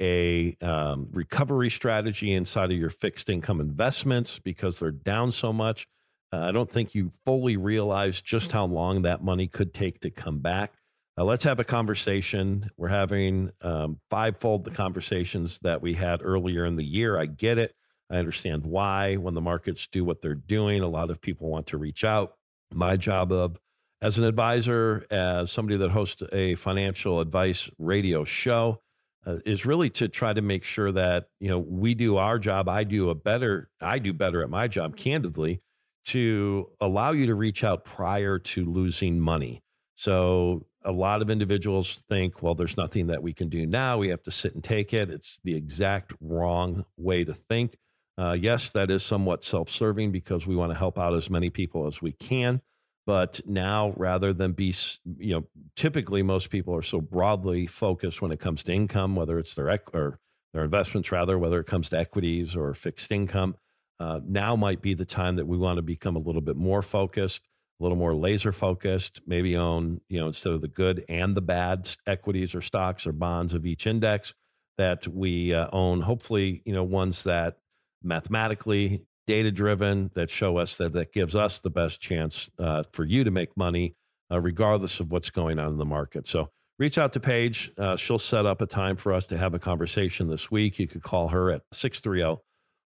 a 0.00 0.56
um, 0.60 1.08
recovery 1.12 1.70
strategy 1.70 2.32
inside 2.32 2.70
of 2.70 2.78
your 2.78 2.90
fixed 2.90 3.28
income 3.30 3.60
investments 3.60 4.38
because 4.38 4.78
they're 4.78 4.90
down 4.90 5.30
so 5.32 5.52
much, 5.52 5.86
uh, 6.32 6.38
I 6.38 6.52
don't 6.52 6.70
think 6.70 6.94
you 6.94 7.10
fully 7.24 7.56
realize 7.56 8.20
just 8.20 8.52
how 8.52 8.66
long 8.66 9.02
that 9.02 9.22
money 9.22 9.46
could 9.46 9.72
take 9.72 10.00
to 10.00 10.10
come 10.10 10.38
back. 10.38 10.72
Uh, 11.18 11.24
let's 11.24 11.44
have 11.44 11.58
a 11.58 11.64
conversation. 11.64 12.70
We're 12.76 12.88
having 12.88 13.50
um, 13.62 14.00
fivefold 14.10 14.64
the 14.64 14.70
conversations 14.70 15.58
that 15.60 15.80
we 15.80 15.94
had 15.94 16.20
earlier 16.22 16.66
in 16.66 16.76
the 16.76 16.84
year. 16.84 17.18
I 17.18 17.24
get 17.24 17.56
it. 17.56 17.74
I 18.10 18.16
understand 18.16 18.66
why. 18.66 19.16
When 19.16 19.32
the 19.34 19.40
markets 19.40 19.86
do 19.86 20.04
what 20.04 20.20
they're 20.20 20.34
doing, 20.34 20.82
a 20.82 20.88
lot 20.88 21.10
of 21.10 21.22
people 21.22 21.48
want 21.48 21.68
to 21.68 21.78
reach 21.78 22.04
out. 22.04 22.34
My 22.72 22.96
job 22.96 23.32
of 23.32 23.58
as 24.02 24.18
an 24.18 24.24
advisor, 24.24 25.06
as 25.10 25.50
somebody 25.50 25.78
that 25.78 25.90
hosts 25.90 26.22
a 26.32 26.54
financial 26.56 27.20
advice 27.20 27.70
radio 27.78 28.24
show, 28.24 28.82
uh, 29.26 29.38
is 29.46 29.64
really 29.64 29.88
to 29.90 30.08
try 30.08 30.34
to 30.34 30.42
make 30.42 30.64
sure 30.64 30.92
that 30.92 31.28
you 31.40 31.48
know 31.48 31.58
we 31.58 31.94
do 31.94 32.18
our 32.18 32.38
job. 32.38 32.68
I 32.68 32.84
do 32.84 33.08
a 33.08 33.14
better. 33.14 33.70
I 33.80 33.98
do 33.98 34.12
better 34.12 34.42
at 34.42 34.50
my 34.50 34.68
job, 34.68 34.96
candidly, 34.96 35.62
to 36.06 36.70
allow 36.78 37.12
you 37.12 37.26
to 37.26 37.34
reach 37.34 37.64
out 37.64 37.84
prior 37.86 38.38
to 38.38 38.66
losing 38.66 39.18
money. 39.18 39.62
So 39.94 40.66
a 40.86 40.92
lot 40.92 41.20
of 41.20 41.28
individuals 41.28 42.04
think, 42.08 42.42
well, 42.42 42.54
there's 42.54 42.76
nothing 42.76 43.08
that 43.08 43.22
we 43.22 43.32
can 43.32 43.48
do 43.48 43.66
now. 43.66 43.98
We 43.98 44.08
have 44.08 44.22
to 44.22 44.30
sit 44.30 44.54
and 44.54 44.62
take 44.62 44.94
it. 44.94 45.10
It's 45.10 45.40
the 45.42 45.54
exact 45.54 46.14
wrong 46.20 46.86
way 46.96 47.24
to 47.24 47.34
think. 47.34 47.76
Uh, 48.16 48.32
yes, 48.32 48.70
that 48.70 48.90
is 48.90 49.02
somewhat 49.02 49.44
self 49.44 49.68
serving 49.68 50.12
because 50.12 50.46
we 50.46 50.56
want 50.56 50.72
to 50.72 50.78
help 50.78 50.98
out 50.98 51.14
as 51.14 51.28
many 51.28 51.50
people 51.50 51.86
as 51.86 52.00
we 52.00 52.12
can. 52.12 52.62
But 53.04 53.40
now, 53.46 53.92
rather 53.96 54.32
than 54.32 54.52
be, 54.52 54.74
you 55.18 55.34
know, 55.34 55.46
typically 55.76 56.22
most 56.22 56.50
people 56.50 56.74
are 56.74 56.82
so 56.82 57.00
broadly 57.00 57.66
focused 57.66 58.22
when 58.22 58.32
it 58.32 58.40
comes 58.40 58.64
to 58.64 58.72
income, 58.72 59.14
whether 59.14 59.38
it's 59.38 59.54
their 59.54 59.68
or 59.92 60.18
their 60.54 60.64
investments, 60.64 61.12
rather, 61.12 61.38
whether 61.38 61.60
it 61.60 61.66
comes 61.66 61.88
to 61.90 61.98
equities 61.98 62.56
or 62.56 62.72
fixed 62.74 63.12
income. 63.12 63.56
Uh, 64.00 64.20
now 64.26 64.56
might 64.56 64.82
be 64.82 64.94
the 64.94 65.04
time 65.04 65.36
that 65.36 65.46
we 65.46 65.56
want 65.56 65.76
to 65.76 65.82
become 65.82 66.16
a 66.16 66.20
little 66.20 66.40
bit 66.40 66.56
more 66.56 66.82
focused, 66.82 67.46
a 67.78 67.82
little 67.82 67.98
more 67.98 68.14
laser 68.14 68.52
focused, 68.52 69.20
maybe 69.26 69.56
own, 69.56 70.00
you 70.08 70.18
know, 70.18 70.28
instead 70.28 70.52
of 70.52 70.60
the 70.62 70.68
good 70.68 71.04
and 71.08 71.36
the 71.36 71.42
bad 71.42 71.88
equities 72.06 72.54
or 72.54 72.62
stocks 72.62 73.06
or 73.06 73.12
bonds 73.12 73.52
of 73.52 73.66
each 73.66 73.86
index 73.86 74.34
that 74.78 75.06
we 75.08 75.54
uh, 75.54 75.68
own, 75.72 76.00
hopefully, 76.00 76.62
you 76.64 76.72
know, 76.72 76.84
ones 76.84 77.24
that 77.24 77.58
mathematically 78.02 79.06
data 79.26 79.50
driven 79.50 80.10
that 80.14 80.30
show 80.30 80.56
us 80.56 80.76
that 80.76 80.92
that 80.92 81.12
gives 81.12 81.34
us 81.34 81.58
the 81.58 81.70
best 81.70 82.00
chance 82.00 82.48
uh, 82.58 82.82
for 82.92 83.04
you 83.04 83.24
to 83.24 83.30
make 83.30 83.56
money 83.56 83.94
uh, 84.30 84.40
regardless 84.40 85.00
of 85.00 85.12
what's 85.12 85.30
going 85.30 85.58
on 85.58 85.68
in 85.68 85.78
the 85.78 85.84
market. 85.84 86.28
So 86.28 86.50
reach 86.78 86.98
out 86.98 87.12
to 87.14 87.20
Paige. 87.20 87.72
Uh, 87.76 87.96
she'll 87.96 88.18
set 88.18 88.46
up 88.46 88.60
a 88.60 88.66
time 88.66 88.96
for 88.96 89.12
us 89.12 89.24
to 89.26 89.36
have 89.36 89.54
a 89.54 89.58
conversation 89.58 90.28
this 90.28 90.50
week. 90.50 90.78
You 90.78 90.86
could 90.86 91.02
call 91.02 91.28
her 91.28 91.50
at 91.50 91.62
630 91.72 92.40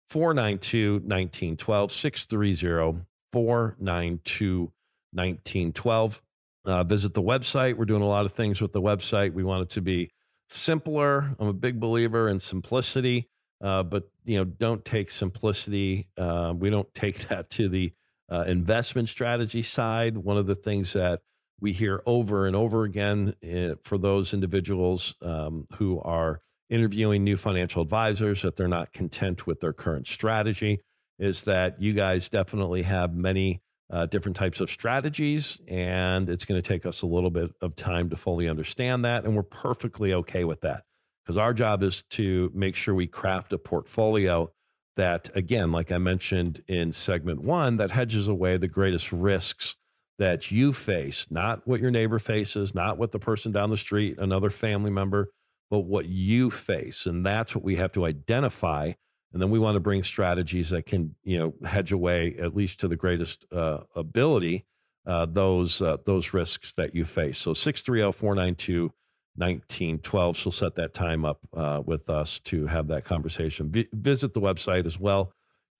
492 0.09 0.93
1912, 0.93 1.91
630 1.91 3.05
492 3.31 4.71
1912. 5.13 6.21
Uh, 6.63 6.83
visit 6.83 7.13
the 7.13 7.21
website. 7.21 7.75
We're 7.75 7.85
doing 7.85 8.03
a 8.03 8.07
lot 8.07 8.25
of 8.25 8.33
things 8.33 8.61
with 8.61 8.71
the 8.71 8.81
website. 8.81 9.33
We 9.33 9.43
want 9.43 9.63
it 9.63 9.69
to 9.71 9.81
be 9.81 10.11
simpler. 10.49 11.35
I'm 11.39 11.47
a 11.47 11.53
big 11.53 11.79
believer 11.79 12.29
in 12.29 12.39
simplicity, 12.39 13.29
uh, 13.63 13.83
but 13.83 14.09
you 14.25 14.37
know, 14.37 14.43
don't 14.43 14.85
take 14.85 15.09
simplicity. 15.09 16.05
Uh, 16.17 16.53
we 16.55 16.69
don't 16.69 16.93
take 16.93 17.27
that 17.29 17.49
to 17.51 17.67
the 17.69 17.93
uh, 18.31 18.43
investment 18.47 19.09
strategy 19.09 19.61
side. 19.61 20.17
One 20.17 20.37
of 20.37 20.45
the 20.45 20.55
things 20.55 20.93
that 20.93 21.21
we 21.59 21.73
hear 21.73 22.01
over 22.05 22.47
and 22.47 22.55
over 22.55 22.83
again 22.83 23.35
eh, 23.43 23.75
for 23.83 23.97
those 23.97 24.33
individuals 24.33 25.15
um, 25.21 25.67
who 25.77 26.01
are 26.01 26.41
interviewing 26.69 27.23
new 27.23 27.37
financial 27.37 27.81
advisors 27.81 28.41
that 28.41 28.55
they're 28.55 28.67
not 28.67 28.93
content 28.93 29.45
with 29.45 29.59
their 29.59 29.73
current 29.73 30.07
strategy 30.07 30.81
is 31.19 31.43
that 31.43 31.81
you 31.81 31.93
guys 31.93 32.29
definitely 32.29 32.81
have 32.81 33.13
many 33.13 33.61
uh, 33.91 34.05
different 34.05 34.35
types 34.35 34.59
of 34.59 34.69
strategies 34.69 35.59
and 35.67 36.29
it's 36.29 36.45
going 36.45 36.59
to 36.59 36.67
take 36.67 36.85
us 36.85 37.01
a 37.01 37.05
little 37.05 37.29
bit 37.29 37.51
of 37.61 37.75
time 37.75 38.09
to 38.09 38.15
fully 38.15 38.47
understand 38.47 39.03
that 39.05 39.25
and 39.25 39.35
we're 39.35 39.43
perfectly 39.43 40.13
okay 40.13 40.43
with 40.43 40.61
that 40.61 40.83
because 41.25 41.37
our 41.37 41.53
job 41.53 41.83
is 41.83 42.03
to 42.03 42.51
make 42.53 42.75
sure 42.75 42.95
we 42.95 43.07
craft 43.07 43.51
a 43.53 43.57
portfolio 43.57 44.49
that 44.95 45.29
again 45.35 45.71
like 45.71 45.91
i 45.91 45.97
mentioned 45.97 46.63
in 46.67 46.91
segment 46.91 47.41
one 47.41 47.77
that 47.77 47.91
hedges 47.91 48.27
away 48.27 48.57
the 48.57 48.67
greatest 48.67 49.11
risks 49.11 49.75
that 50.19 50.51
you 50.51 50.71
face 50.71 51.27
not 51.29 51.67
what 51.67 51.81
your 51.81 51.91
neighbor 51.91 52.19
faces 52.19 52.73
not 52.73 52.97
what 52.97 53.11
the 53.11 53.19
person 53.19 53.51
down 53.51 53.69
the 53.69 53.77
street 53.77 54.17
another 54.19 54.49
family 54.49 54.91
member 54.91 55.29
but 55.71 55.85
what 55.85 56.07
you 56.07 56.51
face. 56.51 57.07
And 57.07 57.25
that's 57.25 57.55
what 57.55 57.63
we 57.63 57.77
have 57.77 57.93
to 57.93 58.05
identify. 58.05 58.91
And 59.33 59.41
then 59.41 59.49
we 59.49 59.59
want 59.59 59.75
to 59.75 59.79
bring 59.79 60.03
strategies 60.03 60.71
that 60.71 60.85
can, 60.85 61.15
you 61.23 61.37
know, 61.37 61.53
hedge 61.65 61.91
away 61.91 62.35
at 62.37 62.55
least 62.55 62.81
to 62.81 62.87
the 62.87 62.97
greatest 62.97 63.45
uh, 63.53 63.79
ability 63.95 64.65
uh, 65.05 65.25
those 65.25 65.81
uh, 65.81 65.97
those 66.05 66.33
risks 66.33 66.71
that 66.73 66.95
you 66.95 67.05
face. 67.05 67.39
So 67.39 67.51
630-492 67.51 68.91
1912. 69.35 70.37
She'll 70.37 70.51
set 70.51 70.75
that 70.75 70.93
time 70.93 71.25
up 71.25 71.39
uh, 71.55 71.81
with 71.85 72.09
us 72.09 72.39
to 72.41 72.67
have 72.67 72.87
that 72.87 73.05
conversation. 73.05 73.71
V- 73.71 73.87
visit 73.93 74.33
the 74.33 74.41
website 74.41 74.85
as 74.85 74.99
well, 74.99 75.31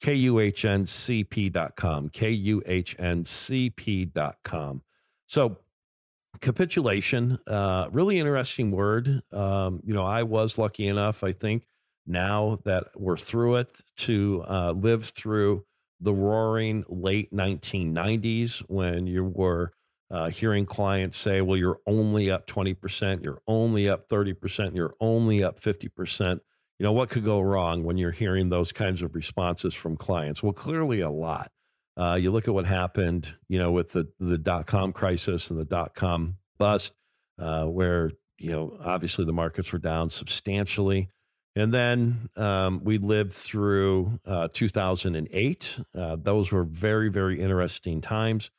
kuhncp.com, 0.03 2.09
kuhncp.com. 2.09 3.51
So 5.27 5.57
capitulation, 6.39 7.37
uh, 7.45 7.89
really 7.91 8.19
interesting 8.19 8.71
word. 8.71 9.21
Um, 9.31 9.81
you 9.85 9.93
know, 9.93 10.03
I 10.03 10.23
was 10.23 10.57
lucky 10.57 10.87
enough, 10.87 11.23
I 11.23 11.33
think, 11.33 11.67
now 12.05 12.59
that 12.65 12.87
we're 12.95 13.17
through 13.17 13.57
it, 13.57 13.81
to 13.97 14.43
uh, 14.47 14.71
live 14.71 15.05
through 15.05 15.65
the 15.99 16.13
roaring 16.13 16.83
late 16.89 17.31
1990s 17.33 18.59
when 18.67 19.05
you 19.07 19.23
were 19.23 19.71
uh, 20.09 20.29
hearing 20.29 20.65
clients 20.65 21.17
say, 21.17 21.41
well, 21.41 21.57
you're 21.57 21.79
only 21.87 22.29
up 22.29 22.45
20%, 22.47 23.23
you're 23.23 23.41
only 23.47 23.87
up 23.87 24.09
30%, 24.09 24.75
you're 24.75 24.93
only 24.99 25.43
up 25.43 25.59
50%. 25.59 26.39
You 26.79 26.83
know, 26.83 26.91
what 26.91 27.09
could 27.09 27.23
go 27.23 27.39
wrong 27.39 27.83
when 27.83 27.97
you're 27.97 28.11
hearing 28.11 28.49
those 28.49 28.71
kinds 28.71 29.01
of 29.01 29.15
responses 29.15 29.73
from 29.73 29.95
clients? 29.95 30.43
Well, 30.43 30.53
clearly 30.53 30.99
a 30.99 31.11
lot. 31.11 31.51
Uh, 31.95 32.15
you 32.15 32.31
look 32.31 32.47
at 32.47 32.53
what 32.53 32.65
happened, 32.65 33.35
you 33.47 33.59
know, 33.59 33.71
with 33.71 33.91
the 33.91 34.07
the 34.19 34.37
dot 34.37 34.65
com 34.65 34.91
crisis 34.93 35.51
and 35.51 35.59
the 35.59 35.65
dot 35.65 35.93
com 35.93 36.37
bust, 36.57 36.93
uh, 37.37 37.65
where 37.65 38.11
you 38.39 38.51
know 38.51 38.77
obviously 38.83 39.25
the 39.25 39.33
markets 39.33 39.71
were 39.71 39.79
down 39.79 40.09
substantially, 40.09 41.09
and 41.55 41.73
then 41.73 42.29
um, 42.35 42.83
we 42.83 42.97
lived 42.97 43.33
through 43.33 44.19
uh, 44.25 44.47
2008. 44.53 45.79
Uh, 45.93 46.17
those 46.19 46.51
were 46.51 46.63
very 46.63 47.09
very 47.09 47.41
interesting 47.41 48.01
times, 48.01 48.51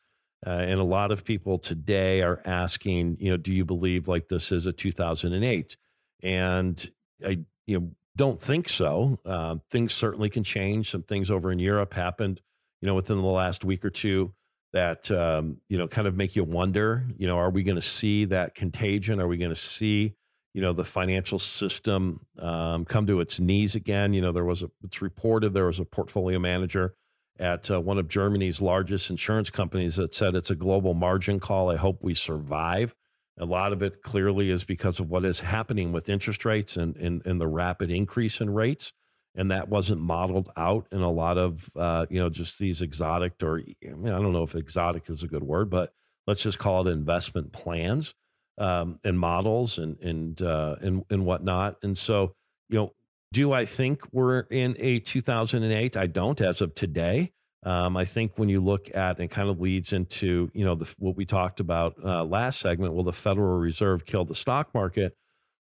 uh, 0.46 0.50
and 0.50 0.80
a 0.80 0.84
lot 0.84 1.10
of 1.10 1.24
people 1.24 1.58
today 1.58 2.22
are 2.22 2.40
asking, 2.44 3.16
you 3.20 3.30
know, 3.30 3.36
do 3.36 3.52
you 3.52 3.64
believe 3.64 4.08
like 4.08 4.28
this 4.28 4.52
is 4.52 4.66
a 4.66 4.72
2008? 4.72 5.76
And 6.22 6.90
I, 7.24 7.40
you 7.66 7.80
know, 7.80 7.90
don't 8.14 8.40
think 8.40 8.68
so. 8.68 9.18
Uh, 9.24 9.56
things 9.70 9.92
certainly 9.92 10.30
can 10.30 10.44
change. 10.44 10.90
Some 10.90 11.02
things 11.02 11.30
over 11.30 11.50
in 11.50 11.58
Europe 11.58 11.94
happened 11.94 12.40
you 12.82 12.88
know, 12.88 12.94
within 12.94 13.22
the 13.22 13.26
last 13.26 13.64
week 13.64 13.84
or 13.84 13.90
two 13.90 14.34
that, 14.72 15.10
um, 15.10 15.58
you 15.68 15.78
know, 15.78 15.86
kind 15.86 16.08
of 16.08 16.16
make 16.16 16.34
you 16.36 16.44
wonder, 16.44 17.06
you 17.16 17.26
know, 17.26 17.38
are 17.38 17.50
we 17.50 17.62
going 17.62 17.76
to 17.76 17.82
see 17.82 18.24
that 18.26 18.54
contagion? 18.54 19.20
Are 19.20 19.28
we 19.28 19.38
going 19.38 19.50
to 19.50 19.56
see, 19.56 20.14
you 20.54 20.60
know, 20.60 20.72
the 20.72 20.84
financial 20.84 21.38
system 21.38 22.26
um, 22.38 22.84
come 22.84 23.06
to 23.06 23.20
its 23.20 23.40
knees 23.40 23.74
again? 23.74 24.12
You 24.12 24.20
know, 24.20 24.32
there 24.32 24.44
was 24.44 24.62
a, 24.62 24.70
it's 24.84 25.02
reported 25.02 25.54
there 25.54 25.66
was 25.66 25.80
a 25.80 25.84
portfolio 25.84 26.38
manager 26.38 26.94
at 27.38 27.70
uh, 27.70 27.80
one 27.80 27.98
of 27.98 28.08
Germany's 28.08 28.60
largest 28.60 29.10
insurance 29.10 29.50
companies 29.50 29.96
that 29.96 30.14
said 30.14 30.34
it's 30.34 30.50
a 30.50 30.56
global 30.56 30.94
margin 30.94 31.40
call. 31.40 31.70
I 31.70 31.76
hope 31.76 32.02
we 32.02 32.14
survive. 32.14 32.94
A 33.38 33.46
lot 33.46 33.72
of 33.72 33.82
it 33.82 34.02
clearly 34.02 34.50
is 34.50 34.64
because 34.64 35.00
of 35.00 35.08
what 35.08 35.24
is 35.24 35.40
happening 35.40 35.90
with 35.90 36.10
interest 36.10 36.44
rates 36.44 36.76
and, 36.76 36.96
and, 36.96 37.24
and 37.26 37.40
the 37.40 37.48
rapid 37.48 37.90
increase 37.90 38.40
in 38.40 38.50
rates 38.50 38.92
and 39.34 39.50
that 39.50 39.68
wasn't 39.68 40.00
modeled 40.00 40.50
out 40.56 40.86
in 40.92 41.00
a 41.00 41.10
lot 41.10 41.38
of 41.38 41.70
uh, 41.76 42.06
you 42.10 42.20
know 42.20 42.28
just 42.28 42.58
these 42.58 42.82
exotic 42.82 43.34
or 43.42 43.60
I, 43.60 43.94
mean, 43.94 44.12
I, 44.12 44.20
don't 44.20 44.32
know 44.32 44.42
if 44.42 44.54
exotic 44.54 45.08
is 45.08 45.22
a 45.22 45.28
good 45.28 45.42
word, 45.42 45.70
but 45.70 45.94
let's 46.26 46.42
just 46.42 46.58
call 46.58 46.86
it 46.86 46.90
investment 46.90 47.52
plans 47.52 48.14
um, 48.58 48.98
and 49.04 49.18
models 49.18 49.78
and 49.78 49.98
and 50.00 50.40
uh, 50.42 50.76
and 50.80 51.04
and 51.10 51.24
whatnot. 51.24 51.76
And 51.82 51.96
so 51.96 52.34
you 52.68 52.78
know, 52.78 52.92
do 53.32 53.52
I 53.52 53.64
think 53.64 54.02
we're 54.12 54.40
in 54.40 54.76
a 54.78 54.98
2008? 55.00 55.96
I 55.96 56.06
don't 56.06 56.40
as 56.40 56.60
of 56.60 56.74
today. 56.74 57.32
Um, 57.64 57.96
I 57.96 58.04
think 58.04 58.32
when 58.36 58.48
you 58.48 58.60
look 58.60 58.94
at 58.94 59.20
and 59.20 59.30
kind 59.30 59.48
of 59.48 59.60
leads 59.60 59.92
into 59.92 60.50
you 60.52 60.64
know 60.64 60.74
the, 60.74 60.92
what 60.98 61.16
we 61.16 61.24
talked 61.24 61.60
about 61.60 61.94
uh, 62.04 62.24
last 62.24 62.60
segment, 62.60 62.94
will 62.94 63.04
the 63.04 63.12
Federal 63.12 63.58
Reserve 63.58 64.04
kill 64.04 64.24
the 64.24 64.34
stock 64.34 64.74
market? 64.74 65.16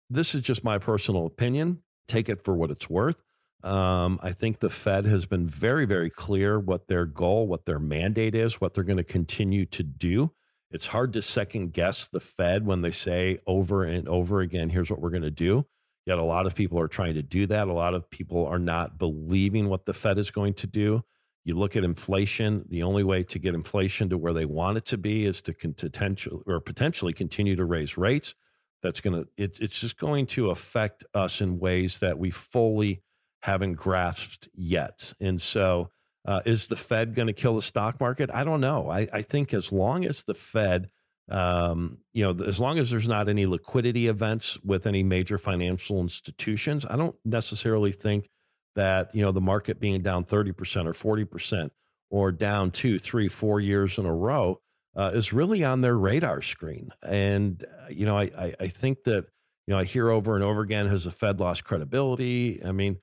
This 0.10 0.34
is 0.34 0.44
just 0.44 0.64
my 0.64 0.78
personal 0.78 1.26
opinion. 1.26 1.84
Take 2.08 2.30
it 2.30 2.44
for 2.44 2.56
what 2.56 2.72
it's 2.72 2.90
worth. 2.90 3.22
Um, 3.64 4.20
I 4.24 4.32
think 4.32 4.60
the 4.60 4.70
Fed 4.70 5.06
has 5.06 5.26
been 5.26 5.48
very, 5.48 5.86
very 5.86 6.10
clear 6.10 6.58
what 6.58 6.88
their 6.88 7.06
goal, 7.06 7.48
what 7.48 7.66
their 7.66 7.80
mandate 7.80 8.34
is, 8.34 8.62
what 8.62 8.74
they're 8.74 8.86
going 8.86 8.98
to 8.98 9.04
continue 9.04 9.66
to 9.68 9.84
do. 9.84 10.32
It's 10.72 10.88
hard 10.88 11.14
to 11.14 11.22
second 11.22 11.74
guess 11.74 12.08
the 12.08 12.20
Fed 12.20 12.66
when 12.66 12.82
they 12.82 12.92
say 12.92 13.40
over 13.48 13.84
and 13.84 14.08
over 14.08 14.42
again, 14.42 14.70
here's 14.70 14.92
what 14.92 15.02
we're 15.02 15.10
going 15.10 15.24
to 15.24 15.32
do. 15.32 15.66
Yet 16.06 16.20
a 16.20 16.24
lot 16.24 16.46
of 16.46 16.56
people 16.56 16.80
are 16.80 16.88
trying 16.88 17.16
to 17.16 17.22
do 17.22 17.48
that. 17.48 17.68
A 17.68 17.74
lot 17.74 17.94
of 17.94 18.10
people 18.10 18.46
are 18.46 18.60
not 18.60 18.98
believing 18.98 19.68
what 19.68 19.86
the 19.86 19.94
Fed 19.94 20.18
is 20.18 20.32
going 20.32 20.54
to 20.56 20.68
do. 20.68 21.04
You 21.44 21.58
look 21.58 21.76
at 21.76 21.84
inflation, 21.84 22.66
the 22.70 22.84
only 22.84 23.04
way 23.04 23.24
to 23.24 23.40
get 23.40 23.56
inflation 23.56 24.10
to 24.10 24.18
where 24.18 24.34
they 24.34 24.46
want 24.46 24.78
it 24.78 24.86
to 24.86 24.98
be 24.98 25.26
is 25.26 25.42
to 25.44 25.54
potentially 25.54 26.42
or 26.46 26.60
potentially 26.60 27.14
continue 27.14 27.56
to 27.56 27.66
raise 27.66 27.98
rates. 27.98 28.36
That's 28.82 29.02
going 29.02 29.24
to, 29.24 29.30
it, 29.38 29.60
it's 29.60 29.80
just 29.80 29.98
going 29.98 30.26
to 30.28 30.52
affect 30.52 31.04
us 31.14 31.42
in 31.42 31.60
ways 31.60 32.00
that 32.00 32.18
we 32.18 32.32
fully 32.32 33.02
haven't 33.42 33.74
grasped 33.74 34.50
yet. 34.54 35.14
And 35.20 35.42
so, 35.42 35.90
uh, 36.26 36.42
is 36.46 36.68
the 36.68 36.76
Fed 36.76 37.16
going 37.16 37.28
to 37.28 37.34
kill 37.34 37.56
the 37.56 37.62
stock 37.62 38.00
market? 38.00 38.30
I 38.34 38.44
don't 38.44 38.62
know. 38.62 38.90
I, 38.90 39.08
I 39.12 39.22
think 39.22 39.54
as 39.54 39.72
long 39.72 40.06
as 40.06 40.24
the 40.24 40.34
Fed, 40.34 40.90
um, 41.30 42.00
you 42.14 42.24
know, 42.24 42.46
as 42.46 42.60
long 42.60 42.80
as 42.80 42.92
there's 42.92 43.08
not 43.08 43.30
any 43.30 43.46
liquidity 43.46 44.08
events 44.08 44.60
with 44.64 44.86
any 44.86 45.04
major 45.04 45.38
financial 45.38 46.00
institutions, 46.02 46.86
I 46.90 46.96
don't 46.96 47.16
necessarily 47.24 47.92
think 47.92 48.30
that 48.76 49.14
you 49.14 49.22
know 49.22 49.32
the 49.32 49.42
market 49.42 49.80
being 49.80 50.02
down 50.02 50.26
30% 50.26 50.86
or 50.86 51.26
40% 51.26 51.70
or 52.10 52.32
down 52.32 52.72
two, 52.72 52.98
three, 52.98 53.28
four 53.28 53.60
years 53.60 53.98
in 53.98 54.06
a 54.06 54.14
row 54.14 54.60
uh, 54.96 55.12
is 55.14 55.32
really 55.32 55.64
on 55.64 55.82
their 55.82 55.98
radar 55.98 56.42
screen. 56.42 56.90
And 57.04 57.64
uh, 57.64 57.90
you 57.90 58.06
know, 58.06 58.18
I, 58.18 58.24
I 58.38 58.56
I 58.60 58.68
think 58.68 59.04
that 59.04 59.26
you 59.68 59.74
know 59.74 59.80
I 59.80 59.84
hear 59.84 60.10
over 60.10 60.36
and 60.36 60.44
over 60.44 60.62
again 60.62 60.88
has 60.88 61.06
the 61.06 61.12
Fed 61.12 61.40
lost 61.40 61.64
credibility? 61.64 62.62
I 62.64 62.72
mean 62.72 62.98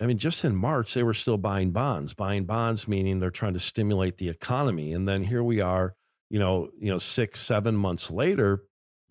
I 0.00 0.06
mean, 0.06 0.18
just 0.18 0.44
in 0.44 0.56
March, 0.56 0.94
they 0.94 1.02
were 1.02 1.14
still 1.14 1.36
buying 1.36 1.72
bonds, 1.72 2.14
buying 2.14 2.44
bonds, 2.44 2.88
meaning 2.88 3.20
they're 3.20 3.30
trying 3.30 3.52
to 3.52 3.60
stimulate 3.60 4.16
the 4.16 4.28
economy. 4.28 4.92
And 4.92 5.06
then 5.06 5.24
here 5.24 5.42
we 5.42 5.60
are, 5.60 5.94
you 6.30 6.38
know, 6.38 6.70
you 6.78 6.90
know, 6.90 6.98
six, 6.98 7.40
seven 7.40 7.76
months 7.76 8.10
later, 8.10 8.62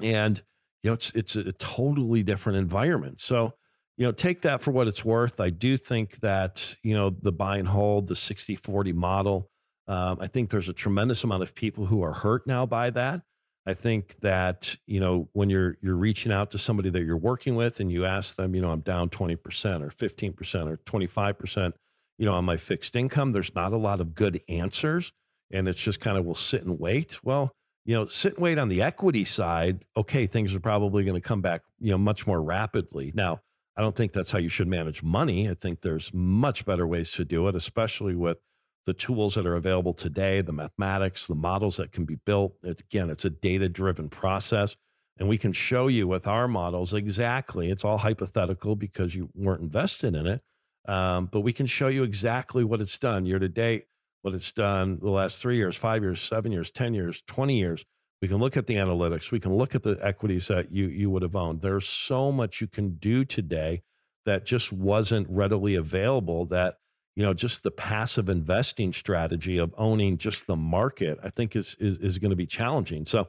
and 0.02 0.42
you 0.82 0.90
know, 0.90 0.94
it's 0.94 1.12
it's 1.12 1.36
a 1.36 1.52
totally 1.54 2.24
different 2.24 2.58
environment. 2.58 3.20
So, 3.20 3.54
you 3.98 4.06
know, 4.06 4.12
take 4.12 4.42
that 4.42 4.62
for 4.62 4.72
what 4.72 4.88
it's 4.88 5.04
worth. 5.06 5.40
I 5.40 5.50
do 5.50 5.78
think 5.78 6.22
that, 6.22 6.76
you 6.82 6.96
know, 6.96 7.10
the 7.10 7.34
buy 7.34 7.58
and 7.58 7.68
hold, 7.68 8.08
the 8.08 8.16
60 8.16 8.56
40 8.56 8.94
model, 8.94 9.50
um, 9.88 10.20
I 10.22 10.28
think 10.28 10.50
there's 10.50 10.70
a 10.70 10.74
tremendous 10.74 11.24
amount 11.24 11.44
of 11.44 11.54
people 11.54 11.88
who 11.88 12.02
are 12.02 12.14
hurt 12.14 12.48
now 12.48 12.66
by 12.66 12.92
that. 12.92 13.22
I 13.70 13.74
think 13.76 14.20
that 14.22 14.76
you 14.88 15.00
know 15.00 15.30
when 15.34 15.52
you're 15.52 15.78
you're 15.80 15.96
reaching 15.96 16.32
out 16.32 16.50
to 16.52 16.58
somebody 16.58 16.90
that 16.90 17.04
you're 17.04 17.16
working 17.16 17.56
with 17.56 17.80
and 17.80 17.92
you 17.92 18.04
ask 18.04 18.36
them, 18.36 18.56
you 18.56 18.62
know, 18.62 18.72
I'm 18.72 18.80
down 18.80 19.10
20% 19.10 19.36
or 19.82 19.90
15% 19.90 20.68
or 20.68 20.78
25%, 20.78 21.74
you 22.18 22.26
know, 22.26 22.34
on 22.34 22.46
my 22.46 22.58
fixed 22.58 22.96
income, 22.96 23.32
there's 23.32 23.54
not 23.54 23.72
a 23.72 23.78
lot 23.78 24.02
of 24.02 24.16
good 24.16 24.42
answers 24.50 25.14
and 25.52 25.68
it's 25.68 25.82
just 25.82 26.00
kind 26.00 26.18
of 26.18 26.26
we'll 26.26 26.34
sit 26.34 26.64
and 26.64 26.80
wait. 26.80 27.24
Well, 27.24 27.52
you 27.86 27.94
know, 27.94 28.06
sit 28.06 28.34
and 28.34 28.44
wait 28.44 28.58
on 28.58 28.70
the 28.70 28.82
equity 28.82 29.24
side, 29.24 29.86
okay, 29.96 30.26
things 30.26 30.56
are 30.56 30.60
probably 30.60 31.04
going 31.04 31.22
to 31.22 31.28
come 31.28 31.42
back, 31.42 31.62
you 31.80 31.92
know, 31.92 31.98
much 32.00 32.26
more 32.26 32.42
rapidly. 32.42 33.12
Now, 33.14 33.42
I 33.78 33.82
don't 33.82 33.96
think 33.96 34.14
that's 34.14 34.32
how 34.32 34.40
you 34.40 34.50
should 34.50 34.68
manage 34.68 35.04
money. 35.04 35.48
I 35.48 35.54
think 35.54 35.82
there's 35.82 36.12
much 36.12 36.66
better 36.66 36.88
ways 36.88 37.12
to 37.12 37.24
do 37.24 37.48
it, 37.48 37.56
especially 37.56 38.16
with 38.16 38.40
the 38.86 38.94
tools 38.94 39.36
that 39.36 39.46
are 39.46 39.56
available 39.56 39.94
today, 39.94 40.42
the 40.42 40.52
mathematics, 40.52 41.28
the 41.28 41.36
models 41.36 41.78
that 41.78 41.92
can 41.92 42.06
be 42.06 42.16
built. 42.16 42.56
Again, 42.64 43.10
it's 43.10 43.26
a 43.26 43.30
data 43.30 43.70
driven 43.70 44.10
process. 44.10 44.76
And 45.18 45.28
we 45.28 45.38
can 45.38 45.52
show 45.52 45.88
you 45.88 46.08
with 46.08 46.28
our 46.28 46.48
models 46.48 46.94
exactly, 46.94 47.70
it's 47.70 47.84
all 47.84 47.98
hypothetical 47.98 48.76
because 48.78 49.16
you 49.16 49.30
weren't 49.36 49.62
invested 49.62 50.16
in 50.16 50.26
it. 50.26 50.42
Um, 50.88 51.26
but 51.26 51.42
we 51.42 51.52
can 51.52 51.66
show 51.66 51.88
you 51.88 52.04
exactly 52.04 52.64
what 52.64 52.80
it's 52.80 52.98
done 52.98 53.26
year 53.26 53.38
to 53.38 53.50
date, 53.50 53.86
what 54.22 54.34
it's 54.34 54.52
done 54.52 54.96
the 54.96 55.10
last 55.10 55.42
three 55.42 55.58
years, 55.58 55.76
five 55.76 56.02
years, 56.02 56.22
seven 56.22 56.52
years, 56.52 56.72
10 56.72 56.94
years, 56.94 57.22
20 57.28 57.60
years. 57.60 57.86
We 58.22 58.28
can 58.28 58.38
look 58.38 58.58
at 58.58 58.68
the 58.68 58.76
analytics. 58.76 59.32
We 59.32 59.40
can 59.40 59.56
look 59.56 59.76
at 59.76 59.84
the 59.84 59.98
equities 60.02 60.48
that 60.48 60.72
you, 60.72 60.88
you 60.88 61.10
would 61.10 61.22
have 61.22 61.36
owned. 61.36 61.62
There's 61.62 61.88
so 61.88 62.32
much 62.32 62.60
you 62.60 62.68
can 62.68 62.96
do 62.96 63.24
today 63.24 63.84
that 64.26 64.46
just 64.46 64.74
wasn't 64.74 65.28
readily 65.30 65.76
available 65.76 66.46
that 66.48 66.78
you 67.20 67.26
know, 67.26 67.34
just 67.34 67.64
the 67.64 67.72
passive 67.72 68.30
investing 68.30 68.94
strategy 68.94 69.58
of 69.58 69.76
owning 69.78 70.18
just 70.18 70.48
the 70.48 70.56
market, 70.56 71.20
I 71.22 71.30
think 71.30 71.54
is 71.54 71.76
is, 71.78 71.98
is 71.98 72.18
going 72.18 72.30
to 72.30 72.38
be 72.38 72.46
challenging. 72.46 73.06
So 73.06 73.28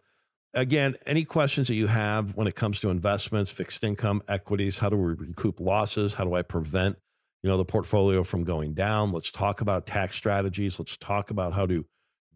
again, 0.55 0.95
any 1.07 1.25
questions 1.25 1.67
that 1.67 1.75
you 1.75 1.89
have 1.89 2.37
when 2.37 2.47
it 2.47 2.55
comes 2.55 2.79
to 2.83 2.91
investments, 2.91 3.51
fixed 3.51 3.83
income, 3.83 4.23
equities, 4.29 4.79
how 4.79 4.91
do 4.91 4.97
we 4.97 5.15
recoup 5.15 5.59
losses? 5.59 6.15
How 6.15 6.23
do 6.23 6.35
I 6.35 6.43
prevent, 6.43 6.99
you 7.43 7.51
know, 7.51 7.57
the 7.57 7.65
portfolio 7.65 8.23
from 8.23 8.45
going 8.45 8.75
down? 8.75 9.11
Let's 9.11 9.33
talk 9.33 9.61
about 9.61 9.87
tax 9.87 10.15
strategies. 10.15 10.79
Let's 10.79 10.97
talk 10.97 11.33
about 11.33 11.55
how 11.55 11.67
to 11.67 11.85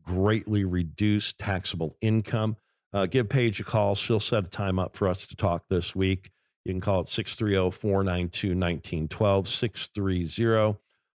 greatly 0.03 0.65
reduce 0.65 1.33
taxable 1.35 1.97
income. 2.01 2.57
Uh, 2.93 3.07
give 3.07 3.29
Paige 3.29 3.61
a 3.61 3.65
call. 3.65 3.95
She'll 3.95 4.19
set 4.19 4.45
a 4.45 4.49
time 4.49 4.81
up 4.81 4.97
for 4.97 5.07
us 5.07 5.25
to 5.29 5.37
talk 5.37 5.67
this 5.71 5.95
week. 5.95 6.33
You 6.65 6.73
can 6.73 6.81
call 6.81 7.03
it 7.03 7.09
630 7.09 7.71
492 7.71 8.49
1912, 8.49 9.49
630 9.49 10.27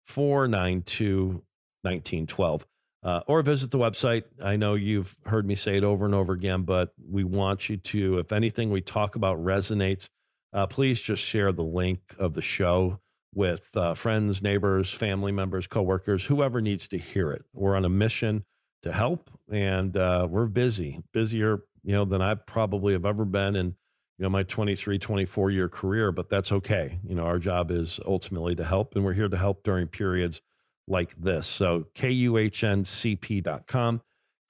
492 0.07 1.43
1912. 1.83 2.67
Uh, 3.03 3.21
or 3.29 3.41
visit 3.43 3.71
the 3.71 3.79
website. 3.79 4.25
I 4.43 4.57
know 4.57 4.75
you've 4.75 5.17
heard 5.27 5.47
me 5.47 5.55
say 5.55 5.77
it 5.77 5.85
over 5.85 6.05
and 6.05 6.15
over 6.15 6.33
again, 6.33 6.63
but 6.63 6.93
we 7.09 7.23
want 7.23 7.69
you 7.69 7.77
to, 7.77 8.19
if 8.19 8.33
anything 8.33 8.71
we 8.71 8.81
talk 8.81 9.15
about 9.15 9.39
resonates, 9.39 10.09
uh, 10.53 10.67
please 10.67 11.01
just 11.01 11.23
share 11.23 11.53
the 11.53 11.63
link 11.63 12.01
of 12.19 12.35
the 12.35 12.43
show 12.43 12.99
with 13.33 13.69
uh, 13.77 13.95
friends, 13.95 14.43
neighbors, 14.43 14.91
family 14.91 15.31
members, 15.31 15.69
coworkers, 15.69 16.25
whoever 16.25 16.61
needs 16.61 16.89
to 16.89 16.99
hear 16.99 17.31
it. 17.31 17.45
We're 17.53 17.77
on 17.77 17.85
a 17.85 17.91
mission 17.91 18.45
to 18.83 18.93
help, 18.93 19.31
and 19.53 19.97
uh, 19.97 20.27
we're 20.29 20.47
busy, 20.47 21.03
busier, 21.13 21.61
you 21.85 21.93
know, 21.93 22.05
than 22.05 22.23
I 22.23 22.35
probably 22.35 22.95
have 22.95 23.05
ever 23.05 23.25
been 23.25 23.55
in 23.55 23.77
you 24.19 24.23
know 24.23 24.31
my 24.31 24.43
23 24.43 24.99
24 24.99 25.51
year 25.51 25.69
career 25.69 26.11
but 26.13 26.29
that's 26.29 26.53
okay. 26.53 26.99
You 27.07 27.15
know 27.15 27.25
our 27.25 27.39
job 27.39 27.71
is 27.71 28.01
ultimately 28.07 28.55
to 28.57 28.65
help 28.65 28.95
and 28.97 29.05
we're 29.05 29.13
here 29.13 29.29
to 29.29 29.37
help 29.37 29.63
during 29.63 29.89
periods 29.89 30.41
like 30.89 31.15
this. 31.17 31.47
So 31.47 31.87
kuhncp.com 31.95 32.83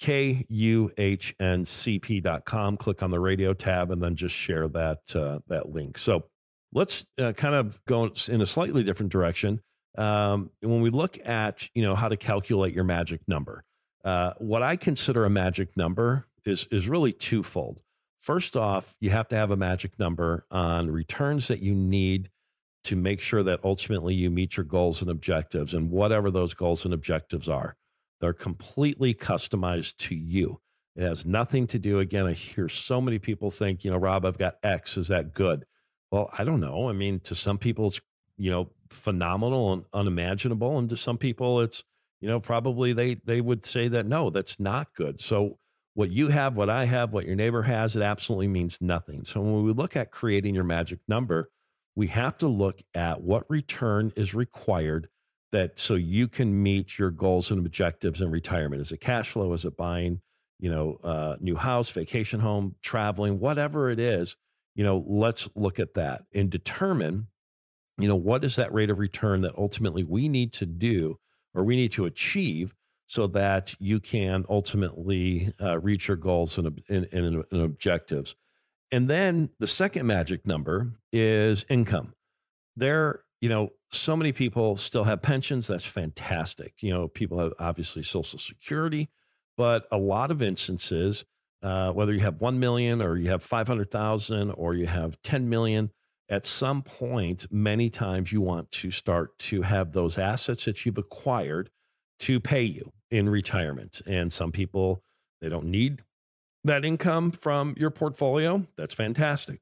kuhncp.com 0.00 0.46
click 2.76 3.02
on 3.02 3.10
the 3.10 3.18
radio 3.18 3.54
tab 3.54 3.90
and 3.90 4.02
then 4.02 4.14
just 4.14 4.34
share 4.34 4.68
that 4.68 5.00
uh, 5.14 5.38
that 5.48 5.70
link. 5.70 5.96
So 5.96 6.24
let's 6.72 7.06
uh, 7.18 7.32
kind 7.32 7.54
of 7.54 7.82
go 7.86 8.10
in 8.28 8.42
a 8.42 8.46
slightly 8.46 8.82
different 8.82 9.10
direction. 9.10 9.62
Um, 9.96 10.50
when 10.60 10.82
we 10.82 10.90
look 10.90 11.18
at 11.26 11.70
you 11.74 11.82
know 11.82 11.94
how 11.94 12.08
to 12.08 12.18
calculate 12.18 12.74
your 12.74 12.84
magic 12.84 13.22
number 13.26 13.64
uh, 14.04 14.32
what 14.36 14.62
i 14.62 14.76
consider 14.76 15.24
a 15.24 15.30
magic 15.30 15.74
number 15.74 16.26
is 16.44 16.66
is 16.70 16.86
really 16.86 17.14
twofold 17.14 17.80
First 18.18 18.56
off, 18.56 18.96
you 19.00 19.10
have 19.10 19.28
to 19.28 19.36
have 19.36 19.50
a 19.50 19.56
magic 19.56 19.98
number 19.98 20.44
on 20.50 20.90
returns 20.90 21.48
that 21.48 21.60
you 21.60 21.74
need 21.74 22.30
to 22.84 22.96
make 22.96 23.20
sure 23.20 23.42
that 23.42 23.60
ultimately 23.64 24.14
you 24.14 24.30
meet 24.30 24.56
your 24.56 24.64
goals 24.64 25.02
and 25.02 25.10
objectives 25.10 25.74
and 25.74 25.90
whatever 25.90 26.30
those 26.30 26.54
goals 26.54 26.84
and 26.84 26.94
objectives 26.94 27.48
are. 27.48 27.76
They're 28.20 28.32
completely 28.32 29.12
customized 29.12 29.96
to 29.98 30.14
you. 30.14 30.60
It 30.94 31.02
has 31.02 31.26
nothing 31.26 31.66
to 31.68 31.78
do, 31.78 31.98
again, 31.98 32.26
I 32.26 32.32
hear 32.32 32.68
so 32.68 33.00
many 33.00 33.18
people 33.18 33.50
think, 33.50 33.84
you 33.84 33.90
know, 33.90 33.98
Rob, 33.98 34.24
I've 34.24 34.38
got 34.38 34.56
X. 34.62 34.96
Is 34.96 35.08
that 35.08 35.34
good? 35.34 35.66
Well, 36.10 36.30
I 36.38 36.44
don't 36.44 36.60
know. 36.60 36.88
I 36.88 36.92
mean, 36.92 37.20
to 37.20 37.34
some 37.34 37.58
people, 37.58 37.88
it's, 37.88 38.00
you 38.38 38.50
know, 38.50 38.70
phenomenal 38.88 39.72
and 39.72 39.84
unimaginable. 39.92 40.78
And 40.78 40.88
to 40.88 40.96
some 40.96 41.18
people, 41.18 41.60
it's, 41.60 41.84
you 42.20 42.28
know, 42.28 42.40
probably 42.40 42.92
they 42.92 43.16
they 43.24 43.40
would 43.40 43.64
say 43.64 43.88
that 43.88 44.06
no, 44.06 44.30
that's 44.30 44.58
not 44.58 44.94
good. 44.94 45.20
So 45.20 45.58
what 45.96 46.10
you 46.10 46.28
have, 46.28 46.58
what 46.58 46.68
I 46.68 46.84
have, 46.84 47.14
what 47.14 47.24
your 47.24 47.36
neighbor 47.36 47.62
has, 47.62 47.96
it 47.96 48.02
absolutely 48.02 48.48
means 48.48 48.76
nothing. 48.82 49.24
So 49.24 49.40
when 49.40 49.64
we 49.64 49.72
look 49.72 49.96
at 49.96 50.10
creating 50.10 50.54
your 50.54 50.62
magic 50.62 50.98
number, 51.08 51.48
we 51.94 52.08
have 52.08 52.36
to 52.38 52.48
look 52.48 52.82
at 52.94 53.22
what 53.22 53.48
return 53.48 54.12
is 54.14 54.34
required 54.34 55.08
that 55.52 55.78
so 55.78 55.94
you 55.94 56.28
can 56.28 56.62
meet 56.62 56.98
your 56.98 57.10
goals 57.10 57.50
and 57.50 57.64
objectives 57.64 58.20
in 58.20 58.30
retirement. 58.30 58.82
Is 58.82 58.92
it 58.92 59.00
cash 59.00 59.30
flow? 59.30 59.54
Is 59.54 59.64
it 59.64 59.78
buying, 59.78 60.20
you 60.60 60.70
know, 60.70 60.98
uh, 61.02 61.36
new 61.40 61.56
house, 61.56 61.88
vacation 61.88 62.40
home, 62.40 62.74
traveling, 62.82 63.40
whatever 63.40 63.88
it 63.88 63.98
is? 63.98 64.36
You 64.74 64.84
know, 64.84 65.02
let's 65.08 65.48
look 65.54 65.80
at 65.80 65.94
that 65.94 66.24
and 66.34 66.50
determine, 66.50 67.28
you 67.96 68.06
know, 68.06 68.16
what 68.16 68.44
is 68.44 68.56
that 68.56 68.74
rate 68.74 68.90
of 68.90 68.98
return 68.98 69.40
that 69.40 69.56
ultimately 69.56 70.04
we 70.04 70.28
need 70.28 70.52
to 70.54 70.66
do 70.66 71.18
or 71.54 71.64
we 71.64 71.74
need 71.74 71.92
to 71.92 72.04
achieve 72.04 72.74
so 73.06 73.28
that 73.28 73.74
you 73.78 74.00
can 74.00 74.44
ultimately 74.48 75.52
uh, 75.60 75.78
reach 75.78 76.08
your 76.08 76.16
goals 76.16 76.58
and, 76.58 76.82
and, 76.88 77.08
and, 77.12 77.44
and 77.50 77.62
objectives. 77.62 78.34
And 78.90 79.08
then 79.08 79.50
the 79.58 79.66
second 79.66 80.06
magic 80.06 80.46
number 80.46 80.92
is 81.12 81.64
income. 81.68 82.14
There, 82.76 83.22
you 83.40 83.48
know, 83.48 83.70
so 83.90 84.16
many 84.16 84.32
people 84.32 84.76
still 84.76 85.04
have 85.04 85.22
pensions. 85.22 85.68
That's 85.68 85.86
fantastic. 85.86 86.74
You 86.82 86.92
know, 86.92 87.08
people 87.08 87.38
have 87.38 87.52
obviously 87.58 88.02
Social 88.02 88.38
Security, 88.38 89.08
but 89.56 89.86
a 89.90 89.98
lot 89.98 90.30
of 90.30 90.42
instances, 90.42 91.24
uh, 91.62 91.92
whether 91.92 92.12
you 92.12 92.20
have 92.20 92.40
1 92.40 92.58
million 92.58 93.00
or 93.00 93.16
you 93.16 93.30
have 93.30 93.42
500,000 93.42 94.50
or 94.50 94.74
you 94.74 94.86
have 94.86 95.20
10 95.22 95.48
million, 95.48 95.90
at 96.28 96.44
some 96.44 96.82
point, 96.82 97.46
many 97.52 97.88
times 97.88 98.32
you 98.32 98.40
want 98.40 98.72
to 98.72 98.90
start 98.90 99.38
to 99.38 99.62
have 99.62 99.92
those 99.92 100.18
assets 100.18 100.64
that 100.64 100.84
you've 100.84 100.98
acquired 100.98 101.70
to 102.18 102.40
pay 102.40 102.62
you 102.62 102.92
in 103.10 103.28
retirement. 103.28 104.00
And 104.06 104.32
some 104.32 104.52
people, 104.52 105.02
they 105.40 105.48
don't 105.48 105.66
need 105.66 106.02
that 106.64 106.84
income 106.84 107.30
from 107.30 107.74
your 107.76 107.90
portfolio, 107.90 108.66
that's 108.76 108.94
fantastic. 108.94 109.60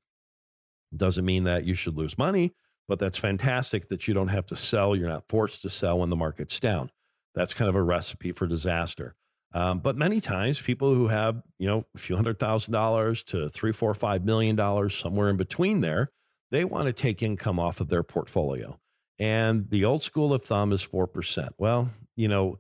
Doesn't 0.97 1.25
mean 1.25 1.45
that 1.45 1.65
you 1.65 1.75
should 1.75 1.97
lose 1.97 2.17
money, 2.17 2.55
but 2.89 2.99
that's 2.99 3.19
fantastic 3.19 3.89
that 3.89 4.09
you 4.09 4.15
don't 4.15 4.29
have 4.29 4.47
to 4.47 4.57
sell. 4.57 4.97
You're 4.97 5.09
not 5.09 5.29
forced 5.29 5.63
to 5.63 5.71
sell 5.71 5.99
when 5.99 6.11
the 6.11 6.17
market's 6.17 6.59
down. 6.61 6.91
That's 7.35 7.55
kind 7.55 7.69
of 7.69 7.75
a 7.75 7.83
recipe 7.83 8.33
for 8.33 8.47
disaster. 8.47 9.17
Um, 9.53 9.79
but 9.79 9.97
many 9.97 10.21
times, 10.21 10.61
people 10.61 10.95
who 10.95 11.09
have 11.09 11.43
you 11.59 11.69
know 11.69 11.85
a 11.95 11.99
few 11.99 12.17
hundred 12.17 12.39
thousand 12.39 12.73
dollars 12.73 13.23
to 13.25 13.49
three, 13.49 13.73
four, 13.73 13.95
five 13.95 14.25
million 14.25 14.57
dollars, 14.57 14.97
somewhere 14.97 15.31
in 15.31 15.37
between 15.37 15.81
there, 15.81 16.11
they 16.51 16.65
want 16.65 16.87
to 16.87 16.93
take 16.93 17.23
income 17.23 17.61
off 17.61 17.81
of 17.81 17.89
their 17.89 18.03
portfolio. 18.03 18.79
And 19.19 19.71
the 19.71 19.85
old 19.85 20.03
school 20.03 20.33
of 20.33 20.45
thumb 20.45 20.73
is 20.73 20.83
four 20.83 21.07
percent. 21.07 21.55
Well, 21.57 21.91
you 22.17 22.27
know, 22.27 22.59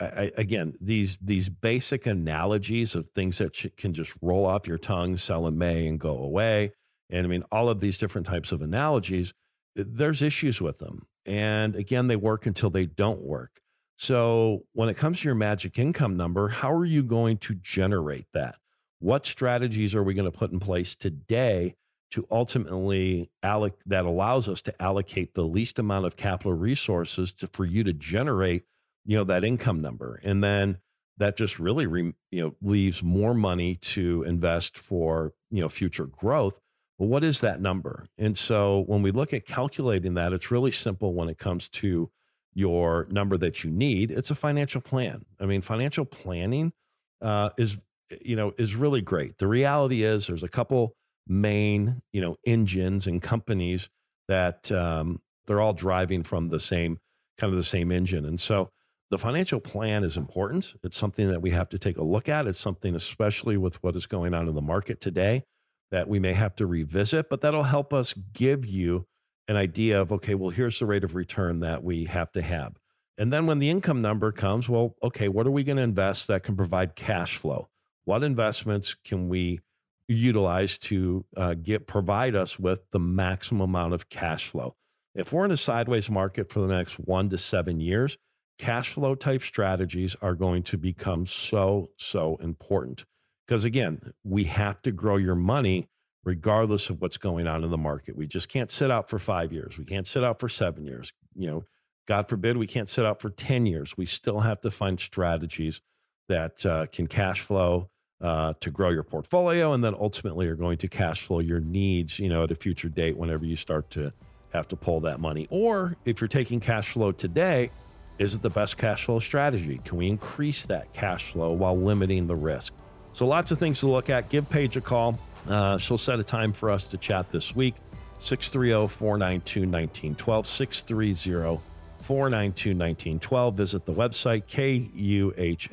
I, 0.00 0.32
again, 0.36 0.74
these 0.80 1.16
these 1.20 1.48
basic 1.48 2.06
analogies 2.06 2.94
of 2.94 3.08
things 3.10 3.38
that 3.38 3.54
can 3.76 3.92
just 3.92 4.14
roll 4.20 4.44
off 4.44 4.66
your 4.66 4.78
tongue, 4.78 5.16
sell 5.16 5.46
in 5.46 5.56
May 5.56 5.86
and 5.86 6.00
go 6.00 6.18
away, 6.18 6.72
and 7.10 7.24
I 7.24 7.28
mean 7.28 7.44
all 7.52 7.68
of 7.68 7.80
these 7.80 7.98
different 7.98 8.26
types 8.26 8.50
of 8.52 8.60
analogies. 8.60 9.32
Eh, 9.78 9.84
there's 9.86 10.22
issues 10.22 10.60
with 10.60 10.78
them, 10.78 11.06
and 11.24 11.76
again, 11.76 12.08
they 12.08 12.16
work 12.16 12.46
until 12.46 12.70
they 12.70 12.86
don't 12.86 13.22
work. 13.22 13.60
So 13.96 14.64
when 14.72 14.88
it 14.88 14.96
comes 14.96 15.20
to 15.20 15.28
your 15.28 15.36
magic 15.36 15.78
income 15.78 16.16
number, 16.16 16.48
how 16.48 16.72
are 16.72 16.84
you 16.84 17.02
going 17.02 17.38
to 17.38 17.54
generate 17.54 18.26
that? 18.34 18.56
What 18.98 19.26
strategies 19.26 19.94
are 19.94 20.02
we 20.02 20.14
going 20.14 20.30
to 20.30 20.36
put 20.36 20.50
in 20.50 20.58
place 20.58 20.96
today 20.96 21.76
to 22.10 22.26
ultimately 22.30 23.30
alloc- 23.42 23.82
that 23.86 24.04
allows 24.04 24.48
us 24.48 24.60
to 24.62 24.82
allocate 24.82 25.34
the 25.34 25.44
least 25.44 25.78
amount 25.78 26.06
of 26.06 26.16
capital 26.16 26.52
resources 26.52 27.32
to, 27.32 27.46
for 27.48 27.64
you 27.64 27.84
to 27.84 27.92
generate 27.92 28.64
you 29.04 29.16
know 29.16 29.24
that 29.24 29.44
income 29.44 29.80
number 29.80 30.20
and 30.24 30.42
then 30.42 30.78
that 31.18 31.36
just 31.36 31.58
really 31.58 31.86
re, 31.86 32.12
you 32.30 32.42
know 32.42 32.54
leaves 32.60 33.02
more 33.02 33.34
money 33.34 33.76
to 33.76 34.22
invest 34.24 34.76
for 34.76 35.32
you 35.50 35.60
know 35.60 35.68
future 35.68 36.06
growth. 36.06 36.58
But 36.98 37.06
what 37.06 37.24
is 37.24 37.40
that 37.40 37.60
number? 37.60 38.06
And 38.18 38.38
so 38.38 38.84
when 38.86 39.02
we 39.02 39.10
look 39.10 39.32
at 39.32 39.46
calculating 39.46 40.14
that 40.14 40.32
it's 40.32 40.50
really 40.50 40.70
simple 40.70 41.12
when 41.12 41.28
it 41.28 41.38
comes 41.38 41.68
to 41.70 42.10
your 42.54 43.08
number 43.10 43.36
that 43.36 43.64
you 43.64 43.70
need. 43.70 44.12
It's 44.12 44.30
a 44.30 44.34
financial 44.34 44.80
plan. 44.80 45.24
I 45.40 45.46
mean 45.46 45.60
financial 45.60 46.04
planning 46.04 46.72
uh, 47.20 47.50
is 47.58 47.78
you 48.20 48.36
know 48.36 48.52
is 48.58 48.74
really 48.74 49.02
great. 49.02 49.38
The 49.38 49.48
reality 49.48 50.04
is 50.04 50.26
there's 50.26 50.42
a 50.42 50.48
couple 50.48 50.94
main 51.26 52.02
you 52.12 52.20
know 52.20 52.36
engines 52.46 53.06
and 53.06 53.20
companies 53.20 53.88
that 54.28 54.70
um, 54.72 55.20
they're 55.46 55.60
all 55.60 55.72
driving 55.72 56.22
from 56.22 56.48
the 56.48 56.60
same 56.60 56.98
kind 57.38 57.52
of 57.52 57.56
the 57.56 57.64
same 57.64 57.90
engine. 57.90 58.24
And 58.24 58.40
so 58.40 58.70
the 59.14 59.18
financial 59.18 59.60
plan 59.60 60.02
is 60.02 60.16
important. 60.16 60.74
It's 60.82 60.96
something 60.96 61.30
that 61.30 61.40
we 61.40 61.50
have 61.50 61.68
to 61.68 61.78
take 61.78 61.98
a 61.98 62.02
look 62.02 62.28
at. 62.28 62.48
It's 62.48 62.58
something, 62.58 62.96
especially 62.96 63.56
with 63.56 63.80
what 63.80 63.94
is 63.94 64.06
going 64.06 64.34
on 64.34 64.48
in 64.48 64.56
the 64.56 64.60
market 64.60 65.00
today, 65.00 65.44
that 65.92 66.08
we 66.08 66.18
may 66.18 66.32
have 66.32 66.56
to 66.56 66.66
revisit, 66.66 67.30
but 67.30 67.40
that'll 67.40 67.62
help 67.62 67.94
us 67.94 68.12
give 68.32 68.66
you 68.66 69.06
an 69.46 69.54
idea 69.54 70.00
of, 70.00 70.10
okay, 70.10 70.34
well, 70.34 70.50
here's 70.50 70.80
the 70.80 70.86
rate 70.86 71.04
of 71.04 71.14
return 71.14 71.60
that 71.60 71.84
we 71.84 72.06
have 72.06 72.32
to 72.32 72.42
have. 72.42 72.74
And 73.16 73.32
then 73.32 73.46
when 73.46 73.60
the 73.60 73.70
income 73.70 74.02
number 74.02 74.32
comes, 74.32 74.68
well, 74.68 74.96
okay, 75.00 75.28
what 75.28 75.46
are 75.46 75.52
we 75.52 75.62
going 75.62 75.76
to 75.76 75.82
invest 75.84 76.26
that 76.26 76.42
can 76.42 76.56
provide 76.56 76.96
cash 76.96 77.36
flow? 77.36 77.68
What 78.06 78.24
investments 78.24 78.96
can 78.96 79.28
we 79.28 79.60
utilize 80.08 80.76
to 80.78 81.24
uh, 81.36 81.54
get 81.54 81.86
provide 81.86 82.34
us 82.34 82.58
with 82.58 82.80
the 82.90 82.98
maximum 82.98 83.60
amount 83.60 83.94
of 83.94 84.08
cash 84.08 84.48
flow? 84.48 84.74
If 85.14 85.32
we're 85.32 85.44
in 85.44 85.52
a 85.52 85.56
sideways 85.56 86.10
market 86.10 86.50
for 86.50 86.58
the 86.58 86.66
next 86.66 86.98
one 86.98 87.28
to 87.28 87.38
seven 87.38 87.78
years, 87.78 88.18
cash 88.58 88.90
flow 88.90 89.14
type 89.14 89.42
strategies 89.42 90.16
are 90.22 90.34
going 90.34 90.62
to 90.64 90.78
become 90.78 91.26
so, 91.26 91.88
so 91.96 92.36
important. 92.36 93.04
Because 93.46 93.64
again, 93.64 94.12
we 94.22 94.44
have 94.44 94.80
to 94.82 94.92
grow 94.92 95.16
your 95.16 95.34
money 95.34 95.88
regardless 96.24 96.88
of 96.88 97.02
what's 97.02 97.18
going 97.18 97.46
on 97.46 97.64
in 97.64 97.70
the 97.70 97.78
market. 97.78 98.16
We 98.16 98.26
just 98.26 98.48
can't 98.48 98.70
sit 98.70 98.90
out 98.90 99.10
for 99.10 99.18
five 99.18 99.52
years. 99.52 99.76
We 99.76 99.84
can't 99.84 100.06
sit 100.06 100.24
out 100.24 100.40
for 100.40 100.48
seven 100.48 100.86
years. 100.86 101.12
You 101.34 101.50
know, 101.50 101.64
God 102.06 102.28
forbid 102.28 102.56
we 102.56 102.66
can't 102.66 102.88
sit 102.88 103.04
out 103.04 103.20
for 103.20 103.30
10 103.30 103.66
years. 103.66 103.96
We 103.96 104.06
still 104.06 104.40
have 104.40 104.60
to 104.62 104.70
find 104.70 104.98
strategies 104.98 105.80
that 106.28 106.64
uh, 106.64 106.86
can 106.86 107.06
cash 107.06 107.40
flow 107.40 107.90
uh, 108.20 108.54
to 108.60 108.70
grow 108.70 108.90
your 108.90 109.02
portfolio 109.02 109.72
and 109.72 109.84
then 109.84 109.94
ultimately 109.94 110.46
are 110.46 110.54
going 110.54 110.78
to 110.78 110.88
cash 110.88 111.22
flow 111.22 111.40
your 111.40 111.60
needs, 111.60 112.18
you 112.18 112.28
know, 112.28 112.44
at 112.44 112.50
a 112.50 112.54
future 112.54 112.88
date 112.88 113.16
whenever 113.16 113.44
you 113.44 113.56
start 113.56 113.90
to 113.90 114.12
have 114.52 114.68
to 114.68 114.76
pull 114.76 115.00
that 115.00 115.20
money. 115.20 115.46
Or 115.50 115.96
if 116.04 116.20
you're 116.20 116.28
taking 116.28 116.60
cash 116.60 116.90
flow 116.90 117.12
today, 117.12 117.70
is 118.18 118.34
it 118.34 118.42
the 118.42 118.50
best 118.50 118.76
cash 118.76 119.04
flow 119.04 119.18
strategy? 119.18 119.80
Can 119.84 119.98
we 119.98 120.08
increase 120.08 120.66
that 120.66 120.92
cash 120.92 121.32
flow 121.32 121.52
while 121.52 121.76
limiting 121.76 122.26
the 122.26 122.36
risk? 122.36 122.72
So, 123.12 123.26
lots 123.26 123.50
of 123.52 123.58
things 123.58 123.80
to 123.80 123.88
look 123.88 124.10
at. 124.10 124.28
Give 124.28 124.48
Paige 124.48 124.76
a 124.76 124.80
call. 124.80 125.18
Uh, 125.48 125.78
she'll 125.78 125.98
set 125.98 126.18
a 126.18 126.24
time 126.24 126.52
for 126.52 126.70
us 126.70 126.84
to 126.88 126.96
chat 126.96 127.30
this 127.30 127.54
week 127.54 127.74
630 128.18 128.88
492 128.88 129.60
1912. 129.60 130.46
630 130.46 131.60
492 131.98 132.70
1912. 132.70 133.54
Visit 133.54 133.84
the 133.84 133.92
website, 133.92 134.44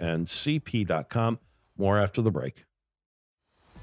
kuhncp.com. 0.03 1.39
More 1.77 1.99
after 1.99 2.21
the 2.21 2.31
break. 2.31 2.65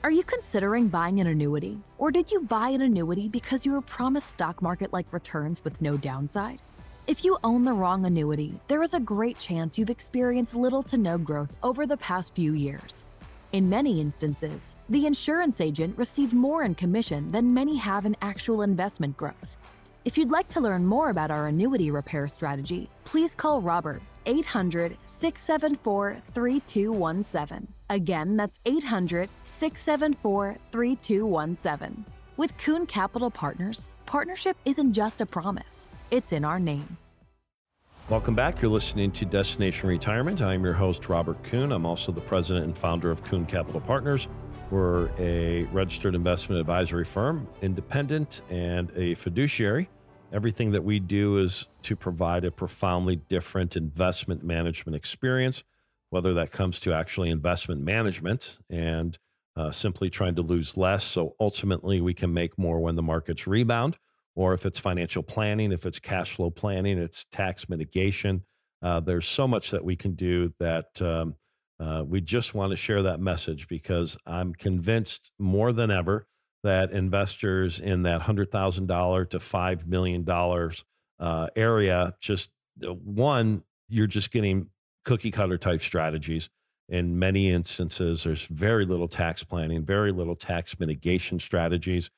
Are 0.05 0.11
you 0.13 0.23
considering 0.23 0.87
buying 0.89 1.21
an 1.21 1.27
annuity? 1.27 1.81
Or 1.99 2.13
did 2.13 2.31
you 2.31 2.43
buy 2.43 2.69
an 2.69 2.83
annuity 2.83 3.29
because 3.29 3.67
you 3.67 3.73
were 3.73 3.81
promised 3.81 4.31
stock 4.31 4.63
market 4.63 4.93
like 4.93 5.13
returns 5.13 5.65
with 5.65 5.83
no 5.83 5.97
downside? 5.97 6.63
If 7.09 7.25
you 7.25 7.39
own 7.43 7.65
the 7.65 7.73
wrong 7.73 8.05
annuity, 8.05 8.61
there 8.69 8.83
is 8.83 8.93
a 8.93 9.01
great 9.01 9.39
chance 9.39 9.79
you've 9.79 9.89
experienced 9.89 10.55
little 10.55 10.83
to 10.83 10.99
no 10.99 11.17
growth 11.17 11.51
over 11.63 11.87
the 11.87 11.97
past 11.97 12.35
few 12.35 12.53
years. 12.53 13.07
In 13.53 13.71
many 13.71 13.99
instances, 13.99 14.77
the 14.91 15.07
insurance 15.07 15.63
agent 15.63 15.97
received 15.97 16.35
more 16.35 16.65
in 16.65 16.75
commission 16.75 17.33
than 17.33 17.55
many 17.55 17.79
have 17.79 18.05
in 18.05 18.15
actual 18.21 18.61
investment 18.61 19.17
growth. 19.17 19.57
If 20.05 20.19
you'd 20.19 20.31
like 20.31 20.49
to 20.49 20.61
learn 20.61 20.85
more 20.85 21.09
about 21.09 21.31
our 21.31 21.47
annuity 21.47 21.91
repair 21.91 22.29
strategy, 22.29 22.91
please 23.05 23.35
call 23.35 23.63
Robert 23.63 24.03
800 24.27 24.95
674 25.07 26.21
3217. 26.35 27.69
Again, 27.89 28.37
that's 28.37 28.61
800 28.67 29.31
674 29.45 30.59
3217. 30.73 32.05
With 32.37 32.55
Kuhn 32.59 32.85
Capital 32.85 33.31
Partners, 33.31 33.89
partnership 34.05 34.59
isn't 34.67 34.93
just 34.93 35.23
a 35.23 35.27
promise 35.27 35.89
it's 36.11 36.33
in 36.33 36.45
our 36.45 36.59
name. 36.59 36.97
Welcome 38.09 38.35
back. 38.35 38.63
You're 38.63 38.71
listening 38.71 39.11
to 39.13 39.27
Destination 39.27 39.89
Retirement. 39.89 40.41
I'm 40.41 40.65
your 40.65 40.73
host, 40.73 41.11
Robert 41.11 41.43
Kuhn. 41.43 41.73
I'm 41.73 41.85
also 41.85 42.11
the 42.11 42.23
president 42.23 42.65
and 42.65 42.77
founder 42.77 43.11
of 43.11 43.23
Kuhn 43.23 43.45
Capital 43.45 43.83
Partners. 43.83 44.29
We're 44.71 45.11
a 45.19 45.65
registered 45.65 46.15
investment 46.15 46.59
advisory 46.59 47.05
firm, 47.05 47.47
independent, 47.61 48.41
and 48.49 48.91
a 48.97 49.15
fiduciary. 49.15 49.91
Everything 50.33 50.73
that 50.73 50.85
we 50.85 51.01
do 51.01 51.39
is 51.39 51.67
to 51.83 51.97
provide 51.97 52.47
a 52.47 52.51
profoundly 52.51 53.17
different 53.17 53.77
investment 53.77 54.43
management 54.43 54.97
experience, 54.97 55.65
whether 56.09 56.33
that 56.35 56.51
comes 56.51 56.81
to 56.81 56.95
actually 56.95 57.29
investment 57.29 57.83
management 57.83 58.59
and 58.71 59.19
uh, 59.55 59.71
simply 59.71 60.09
trying 60.09 60.35
to 60.37 60.43
lose 60.43 60.79
less. 60.79 61.05
So 61.05 61.35
ultimately, 61.39 62.01
we 62.01 62.15
can 62.15 62.33
make 62.33 62.57
more 62.57 62.81
when 62.81 62.97
the 62.97 63.03
markets 63.03 63.47
rebound 63.47 63.99
or 64.39 64.55
if 64.55 64.65
it's 64.65 64.79
financial 64.79 65.25
planning, 65.25 65.73
if 65.73 65.85
it's 65.85 65.99
cash 65.99 66.37
flow 66.37 66.49
planning, 66.49 66.97
it's 66.97 67.25
tax 67.33 67.69
mitigation. 67.69 68.45
Uh, 68.81 69.01
there's 69.01 69.27
so 69.27 69.49
much 69.49 69.73
that 69.73 69.85
we 69.85 69.97
can 69.97 70.15
do 70.15 70.55
that 70.61 71.03
um, 71.03 71.35
uh, 71.81 72.05
we 72.07 72.21
just 72.21 72.55
want 72.55 72.71
to 72.71 72.77
share 72.77 73.03
that 73.03 73.19
message 73.19 73.67
because 73.67 74.17
I'm 74.25 74.55
convinced 74.55 75.33
more 75.41 75.73
than 75.73 75.91
ever 75.91 76.29
that 76.63 76.93
investors 76.93 77.81
in 77.81 78.05
that 78.05 78.23
$100,000 78.23 79.31
to 79.31 79.39
$5 79.39 79.87
million 79.87 80.71
uh, 81.19 81.49
area 81.57 82.15
just 82.21 82.51
uh, 82.87 82.93
one, 82.93 83.65
you're 83.89 84.07
just 84.07 84.31
getting 84.31 84.69
cookie 85.05 85.33
cutter 85.33 85.59
type 85.59 85.81
strategies. 85.81 86.49
In 86.89 87.19
many 87.19 87.51
instances, 87.51 88.23
there's 88.23 88.47
very 88.47 88.87
little 88.87 89.09
tax 89.09 89.43
planning, 89.43 89.85
very 89.85 90.13
little 90.13 90.37
tax 90.37 90.79
mitigation 90.79 91.41
strategies. 91.41 92.09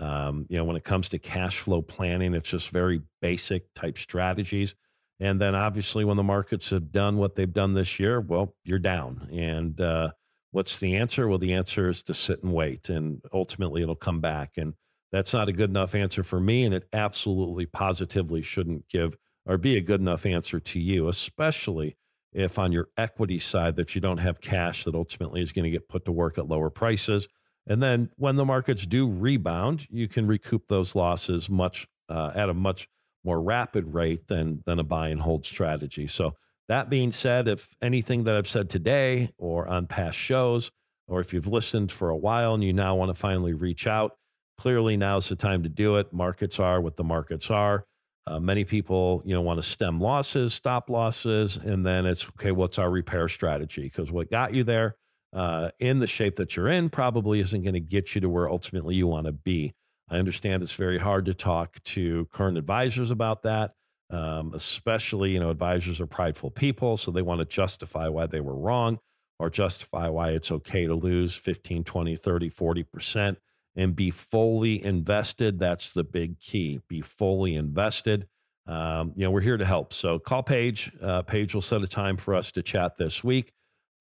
Um, 0.00 0.46
you 0.48 0.56
know, 0.56 0.64
when 0.64 0.76
it 0.76 0.84
comes 0.84 1.10
to 1.10 1.18
cash 1.18 1.60
flow 1.60 1.82
planning, 1.82 2.34
it's 2.34 2.48
just 2.48 2.70
very 2.70 3.02
basic 3.20 3.72
type 3.74 3.98
strategies. 3.98 4.74
And 5.20 5.38
then 5.38 5.54
obviously, 5.54 6.04
when 6.04 6.16
the 6.16 6.22
markets 6.22 6.70
have 6.70 6.90
done 6.90 7.18
what 7.18 7.34
they've 7.34 7.52
done 7.52 7.74
this 7.74 8.00
year, 8.00 8.20
well, 8.20 8.54
you're 8.64 8.78
down. 8.78 9.28
And 9.30 9.78
uh, 9.78 10.12
what's 10.50 10.78
the 10.78 10.96
answer? 10.96 11.28
Well, 11.28 11.38
the 11.38 11.52
answer 11.52 11.90
is 11.90 12.02
to 12.04 12.14
sit 12.14 12.42
and 12.42 12.54
wait, 12.54 12.88
and 12.88 13.20
ultimately 13.32 13.82
it'll 13.82 13.94
come 13.94 14.20
back. 14.22 14.52
And 14.56 14.74
that's 15.12 15.34
not 15.34 15.50
a 15.50 15.52
good 15.52 15.68
enough 15.68 15.94
answer 15.94 16.22
for 16.22 16.40
me. 16.40 16.64
And 16.64 16.74
it 16.74 16.88
absolutely, 16.94 17.66
positively 17.66 18.40
shouldn't 18.40 18.88
give 18.88 19.18
or 19.44 19.58
be 19.58 19.76
a 19.76 19.82
good 19.82 20.00
enough 20.00 20.24
answer 20.24 20.58
to 20.60 20.80
you, 20.80 21.08
especially 21.08 21.96
if 22.32 22.58
on 22.58 22.72
your 22.72 22.88
equity 22.96 23.38
side 23.38 23.76
that 23.76 23.94
you 23.94 24.00
don't 24.00 24.18
have 24.18 24.40
cash 24.40 24.84
that 24.84 24.94
ultimately 24.94 25.42
is 25.42 25.52
going 25.52 25.64
to 25.64 25.70
get 25.70 25.88
put 25.88 26.04
to 26.06 26.12
work 26.12 26.38
at 26.38 26.48
lower 26.48 26.70
prices 26.70 27.28
and 27.70 27.80
then 27.80 28.10
when 28.16 28.34
the 28.34 28.44
markets 28.44 28.84
do 28.84 29.08
rebound, 29.08 29.86
you 29.90 30.08
can 30.08 30.26
recoup 30.26 30.66
those 30.66 30.96
losses 30.96 31.48
much 31.48 31.86
uh, 32.08 32.32
at 32.34 32.48
a 32.48 32.54
much 32.54 32.88
more 33.22 33.40
rapid 33.40 33.94
rate 33.94 34.26
than 34.26 34.64
than 34.66 34.80
a 34.80 34.82
buy 34.82 35.10
and 35.10 35.20
hold 35.20 35.46
strategy. 35.46 36.08
So 36.08 36.34
that 36.66 36.90
being 36.90 37.12
said, 37.12 37.46
if 37.46 37.76
anything 37.80 38.24
that 38.24 38.34
I've 38.34 38.48
said 38.48 38.70
today 38.70 39.30
or 39.38 39.68
on 39.68 39.86
past 39.86 40.18
shows 40.18 40.72
or 41.06 41.20
if 41.20 41.32
you've 41.32 41.46
listened 41.46 41.92
for 41.92 42.10
a 42.10 42.16
while 42.16 42.54
and 42.54 42.64
you 42.64 42.72
now 42.72 42.96
want 42.96 43.10
to 43.10 43.14
finally 43.14 43.52
reach 43.52 43.86
out, 43.86 44.16
clearly 44.58 44.96
now's 44.96 45.28
the 45.28 45.36
time 45.36 45.62
to 45.62 45.68
do 45.68 45.94
it. 45.94 46.12
Markets 46.12 46.58
are 46.58 46.80
what 46.80 46.96
the 46.96 47.04
markets 47.04 47.52
are. 47.52 47.84
Uh, 48.26 48.40
many 48.40 48.64
people, 48.64 49.22
you 49.24 49.32
know, 49.32 49.42
want 49.42 49.62
to 49.62 49.68
stem 49.68 50.00
losses, 50.00 50.54
stop 50.54 50.90
losses, 50.90 51.56
and 51.56 51.86
then 51.86 52.04
it's 52.04 52.26
okay. 52.30 52.50
What's 52.50 52.80
our 52.80 52.90
repair 52.90 53.28
strategy? 53.28 53.82
Because 53.82 54.10
what 54.10 54.28
got 54.28 54.54
you 54.54 54.64
there 54.64 54.96
uh, 55.32 55.70
in 55.78 56.00
the 56.00 56.06
shape 56.06 56.36
that 56.36 56.56
you're 56.56 56.68
in 56.68 56.90
probably 56.90 57.40
isn't 57.40 57.62
going 57.62 57.74
to 57.74 57.80
get 57.80 58.14
you 58.14 58.20
to 58.20 58.28
where 58.28 58.48
ultimately 58.48 58.94
you 58.94 59.06
want 59.06 59.26
to 59.26 59.32
be. 59.32 59.74
I 60.08 60.16
understand 60.16 60.62
it's 60.62 60.72
very 60.72 60.98
hard 60.98 61.26
to 61.26 61.34
talk 61.34 61.80
to 61.84 62.26
current 62.32 62.58
advisors 62.58 63.10
about 63.10 63.42
that, 63.42 63.74
um, 64.10 64.52
especially, 64.54 65.30
you 65.30 65.40
know, 65.40 65.50
advisors 65.50 66.00
are 66.00 66.06
prideful 66.06 66.50
people, 66.50 66.96
so 66.96 67.10
they 67.10 67.22
want 67.22 67.38
to 67.40 67.44
justify 67.44 68.08
why 68.08 68.26
they 68.26 68.40
were 68.40 68.56
wrong 68.56 68.98
or 69.38 69.48
justify 69.50 70.08
why 70.08 70.30
it's 70.30 70.50
okay 70.50 70.86
to 70.86 70.94
lose 70.94 71.36
15, 71.36 71.84
20, 71.84 72.16
30, 72.16 72.48
40 72.48 72.82
percent 72.82 73.38
and 73.76 73.94
be 73.94 74.10
fully 74.10 74.84
invested. 74.84 75.58
That's 75.58 75.92
the 75.92 76.04
big 76.04 76.40
key. 76.40 76.80
Be 76.88 77.00
fully 77.00 77.54
invested. 77.54 78.26
Um, 78.66 79.12
you 79.16 79.24
know, 79.24 79.30
we're 79.30 79.40
here 79.40 79.56
to 79.56 79.64
help. 79.64 79.92
So 79.92 80.18
call 80.18 80.42
Paige. 80.42 80.92
Uh, 81.00 81.22
Paige 81.22 81.54
will 81.54 81.62
set 81.62 81.82
a 81.82 81.88
time 81.88 82.16
for 82.16 82.34
us 82.34 82.52
to 82.52 82.62
chat 82.62 82.98
this 82.98 83.24
week. 83.24 83.52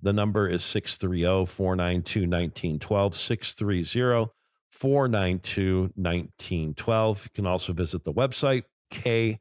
The 0.01 0.13
number 0.13 0.47
is 0.47 0.63
630 0.63 1.45
492 1.45 2.21
1912. 2.21 3.15
630 3.15 4.31
492 4.71 5.91
1912. 5.95 7.25
You 7.25 7.29
can 7.33 7.45
also 7.45 7.73
visit 7.73 8.03
the 8.03 8.13
website, 8.13 8.63
kuhncp.com, 8.91 9.39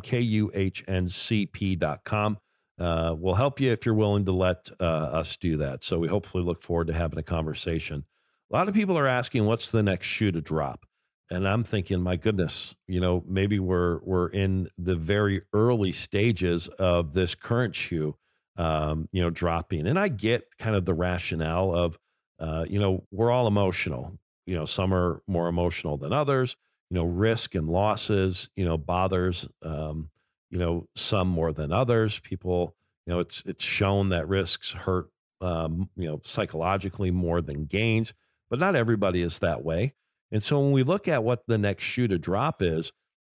kuhncp.com 0.00 2.38
uh, 2.80 3.14
will 3.18 3.34
help 3.34 3.60
you 3.60 3.70
if 3.70 3.84
you're 3.84 3.94
willing 3.94 4.24
to 4.24 4.32
let 4.32 4.70
uh, 4.80 4.84
us 4.84 5.36
do 5.36 5.58
that. 5.58 5.84
So 5.84 5.98
we 5.98 6.08
hopefully 6.08 6.42
look 6.42 6.62
forward 6.62 6.86
to 6.86 6.94
having 6.94 7.18
a 7.18 7.22
conversation. 7.22 8.04
A 8.50 8.56
lot 8.56 8.68
of 8.68 8.74
people 8.74 8.98
are 8.98 9.06
asking, 9.06 9.44
what's 9.44 9.70
the 9.70 9.82
next 9.82 10.06
shoe 10.06 10.32
to 10.32 10.40
drop? 10.40 10.86
And 11.30 11.46
I'm 11.46 11.62
thinking, 11.62 12.00
my 12.00 12.16
goodness, 12.16 12.74
you 12.88 13.00
know, 13.00 13.22
maybe 13.26 13.58
we're 13.58 13.98
we're 14.02 14.28
in 14.28 14.68
the 14.76 14.96
very 14.96 15.42
early 15.52 15.92
stages 15.92 16.66
of 16.66 17.12
this 17.12 17.34
current 17.34 17.76
shoe, 17.76 18.16
um, 18.56 19.08
you 19.12 19.22
know, 19.22 19.30
dropping. 19.30 19.86
And 19.86 19.98
I 19.98 20.08
get 20.08 20.58
kind 20.58 20.74
of 20.74 20.84
the 20.84 20.94
rationale 20.94 21.74
of, 21.74 21.98
uh, 22.40 22.64
you 22.68 22.80
know, 22.80 23.04
we're 23.12 23.30
all 23.30 23.46
emotional. 23.46 24.18
You 24.46 24.56
know, 24.56 24.64
some 24.64 24.92
are 24.92 25.22
more 25.28 25.46
emotional 25.46 25.96
than 25.96 26.12
others. 26.12 26.56
You 26.90 26.96
know, 26.96 27.04
risk 27.04 27.54
and 27.54 27.68
losses, 27.68 28.50
you 28.56 28.64
know, 28.64 28.76
bothers. 28.76 29.46
Um, 29.62 30.10
you 30.50 30.58
know 30.58 30.86
some 30.94 31.28
more 31.28 31.52
than 31.52 31.72
others 31.72 32.20
people 32.20 32.74
you 33.06 33.12
know 33.12 33.20
it's 33.20 33.42
it's 33.46 33.64
shown 33.64 34.10
that 34.10 34.28
risks 34.28 34.72
hurt 34.72 35.08
um, 35.40 35.88
you 35.96 36.06
know 36.06 36.20
psychologically 36.24 37.10
more 37.10 37.40
than 37.40 37.64
gains 37.64 38.12
but 38.50 38.58
not 38.58 38.76
everybody 38.76 39.22
is 39.22 39.38
that 39.38 39.64
way 39.64 39.94
and 40.32 40.42
so 40.42 40.60
when 40.60 40.72
we 40.72 40.82
look 40.82 41.08
at 41.08 41.24
what 41.24 41.42
the 41.46 41.58
next 41.58 41.84
shoe 41.84 42.08
to 42.08 42.18
drop 42.18 42.62
is 42.62 42.92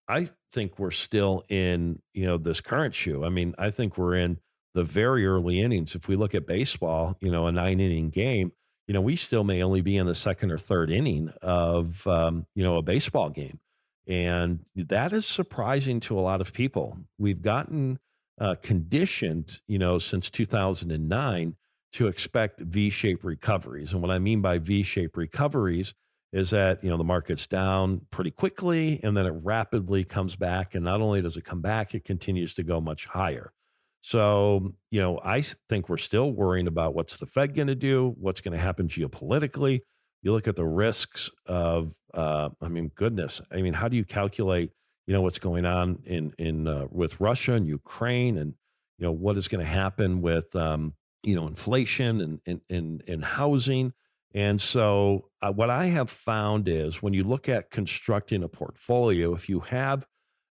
i 0.08 0.30
think 0.52 0.80
we're 0.80 0.92
still 0.92 1.44
in 1.50 2.02
you 2.14 2.26
know 2.26 2.38
this 2.38 2.62
current 2.62 2.96
shoe 2.96 3.24
i 3.24 3.30
mean 3.30 3.54
i 3.58 3.70
think 3.70 3.98
we're 3.98 4.16
in 4.16 4.38
the 4.74 4.84
very 4.84 5.26
early 5.26 5.62
innings 5.62 5.96
if 5.96 6.08
we 6.08 6.16
look 6.16 6.36
at 6.36 6.46
baseball 6.46 7.16
you 7.22 7.32
know 7.32 7.48
a 7.48 7.52
nine 7.52 7.80
inning 7.80 8.10
game 8.10 8.52
you 8.88 8.94
know 8.94 9.02
we 9.02 9.16
still 9.16 9.44
may 9.44 9.64
only 9.64 9.82
be 9.82 9.98
in 9.98 10.06
the 10.06 10.16
second 10.16 10.52
or 10.52 10.58
third 10.58 10.92
inning 10.92 11.30
of 11.42 12.06
um, 12.08 12.46
you 12.56 12.64
know 12.64 12.78
a 12.78 12.82
baseball 12.82 13.30
game 13.30 13.60
and 14.08 14.66
that 14.76 15.12
is 15.12 15.26
surprising 15.26 16.00
to 16.02 16.18
a 16.20 16.22
lot 16.22 16.42
of 16.42 16.54
people. 16.54 16.98
We've 17.18 17.42
gotten 17.42 18.00
uh, 18.40 18.56
conditioned, 18.62 19.62
you 19.68 19.80
know, 19.80 19.98
since 19.98 20.30
2009 20.30 21.56
to 21.94 22.08
expect 22.08 22.60
V-shaped 22.60 23.24
recoveries. 23.24 23.94
And 23.94 24.02
what 24.02 24.12
I 24.12 24.20
mean 24.20 24.42
by 24.42 24.58
V-shaped 24.60 25.18
recoveries 25.18 25.94
is 26.36 26.52
that, 26.52 26.84
you 26.84 26.90
know, 26.90 26.98
the 26.98 27.04
market's 27.04 27.48
down 27.48 28.02
pretty 28.12 28.30
quickly 28.30 29.00
and 29.04 29.16
then 29.18 29.26
it 29.26 29.34
rapidly 29.42 30.04
comes 30.04 30.36
back. 30.36 30.76
And 30.76 30.84
not 30.86 31.02
only 31.02 31.22
does 31.22 31.38
it 31.38 31.46
come 31.46 31.62
back, 31.62 31.96
it 31.96 32.04
continues 32.04 32.54
to 32.56 32.64
go 32.64 32.80
much 32.80 33.06
higher. 33.06 33.54
So, 34.02 34.74
you 34.92 35.02
know, 35.02 35.20
I 35.24 35.42
think 35.42 35.90
we're 35.90 35.98
still 35.98 36.32
worrying 36.32 36.68
about 36.68 36.94
what's 36.94 37.18
the 37.18 37.26
Fed 37.26 37.56
going 37.56 37.70
to 37.70 37.76
do, 37.76 38.14
what's 38.20 38.42
going 38.42 38.52
to 38.52 38.64
happen 38.64 38.88
geopolitically 38.88 39.82
you 40.26 40.32
look 40.32 40.48
at 40.48 40.56
the 40.56 40.66
risks 40.66 41.30
of, 41.46 41.94
uh, 42.16 42.50
I 42.60 42.68
mean, 42.68 42.92
goodness, 42.96 43.42
I 43.52 43.62
mean, 43.62 43.74
how 43.74 43.88
do 43.88 43.96
you 43.96 44.04
calculate, 44.04 44.72
you 45.06 45.14
know, 45.14 45.22
what's 45.22 45.38
going 45.38 45.68
on 45.68 46.00
in 46.04 46.34
in 46.40 46.68
uh, 46.68 46.88
with 46.90 47.22
Russia 47.22 47.54
and 47.54 47.68
Ukraine, 47.68 48.40
and 48.40 48.56
you 48.98 49.06
know 49.06 49.12
what 49.12 49.38
is 49.38 49.48
going 49.48 49.64
to 49.64 49.72
happen 49.72 50.24
with, 50.24 50.56
um, 50.56 50.96
you 51.22 51.36
know, 51.36 51.46
inflation 51.46 52.22
and 52.22 52.40
and 52.48 52.62
and, 52.72 53.04
and 53.08 53.24
housing. 53.24 53.94
And 54.36 54.60
so, 54.60 55.30
uh, 55.42 55.54
what 55.54 55.70
I 55.70 55.86
have 55.86 56.10
found 56.10 56.68
is 56.68 57.02
when 57.02 57.14
you 57.14 57.24
look 57.24 57.48
at 57.48 57.72
constructing 57.72 58.44
a 58.44 58.50
portfolio, 58.50 59.34
if 59.34 59.48
you 59.48 59.62
have 59.62 60.06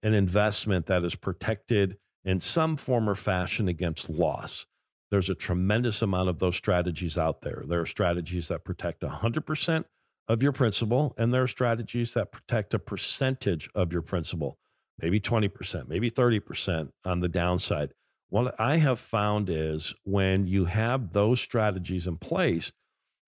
an 0.02 0.12
investment 0.12 0.84
that 0.86 1.02
is 1.02 1.14
protected 1.14 1.96
in 2.22 2.40
some 2.40 2.76
form 2.76 3.08
or 3.08 3.14
fashion 3.14 3.68
against 3.68 4.10
loss, 4.10 4.66
there's 5.10 5.30
a 5.30 5.34
tremendous 5.34 6.02
amount 6.02 6.28
of 6.28 6.40
those 6.40 6.56
strategies 6.56 7.16
out 7.16 7.40
there. 7.40 7.64
There 7.66 7.80
are 7.80 7.86
strategies 7.86 8.48
that 8.48 8.64
protect 8.66 9.00
100% 9.00 9.84
of 10.28 10.42
your 10.42 10.52
principal, 10.52 11.14
and 11.16 11.32
there 11.32 11.42
are 11.42 11.48
strategies 11.48 12.12
that 12.12 12.32
protect 12.32 12.74
a 12.74 12.78
percentage 12.78 13.70
of 13.74 13.94
your 13.94 14.02
principal, 14.02 14.58
maybe 15.00 15.18
20%, 15.20 15.88
maybe 15.88 16.10
30% 16.10 16.90
on 17.06 17.20
the 17.20 17.30
downside. 17.30 17.92
What 18.28 18.60
I 18.60 18.76
have 18.76 19.00
found 19.00 19.48
is 19.48 19.94
when 20.04 20.46
you 20.46 20.66
have 20.66 21.14
those 21.14 21.40
strategies 21.40 22.06
in 22.06 22.18
place, 22.18 22.70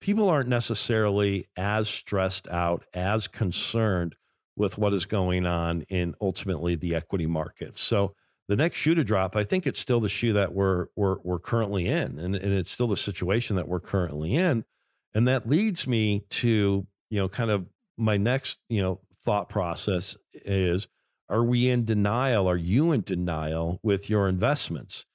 people 0.03 0.27
aren't 0.27 0.49
necessarily 0.49 1.45
as 1.55 1.87
stressed 1.87 2.45
out, 2.49 2.83
as 2.93 3.25
concerned 3.29 4.15
with 4.57 4.77
what 4.77 4.93
is 4.93 5.05
going 5.05 5.45
on 5.45 5.81
in 5.83 6.13
ultimately 6.19 6.75
the 6.75 6.93
equity 6.93 7.25
markets. 7.25 7.79
So 7.79 8.13
the 8.49 8.57
next 8.57 8.77
shoe 8.77 8.95
to 8.95 9.03
drop, 9.05 9.37
I 9.37 9.45
think 9.45 9.65
it's 9.65 9.79
still 9.79 10.01
the 10.01 10.09
shoe 10.09 10.33
that 10.33 10.53
we're 10.53 10.87
we're 10.97 11.19
we're 11.23 11.39
currently 11.39 11.87
in, 11.87 12.19
and, 12.19 12.35
and 12.35 12.53
it's 12.53 12.69
still 12.69 12.89
the 12.89 12.97
situation 12.97 13.55
that 13.55 13.69
we're 13.69 13.79
currently 13.79 14.35
in, 14.35 14.65
and 15.13 15.25
that 15.29 15.47
leads 15.47 15.87
me 15.87 16.25
to 16.31 16.85
you 17.09 17.19
know 17.19 17.29
kind 17.29 17.49
of 17.49 17.65
my 17.97 18.17
next 18.17 18.59
you 18.67 18.81
know 18.81 18.99
thought 19.23 19.47
process 19.47 20.17
is: 20.33 20.89
Are 21.29 21.45
we 21.45 21.69
in 21.69 21.85
denial? 21.85 22.49
Are 22.49 22.57
you 22.57 22.91
in 22.91 23.03
denial 23.03 23.79
with 23.81 24.09
your 24.09 24.27
investments? 24.27 25.05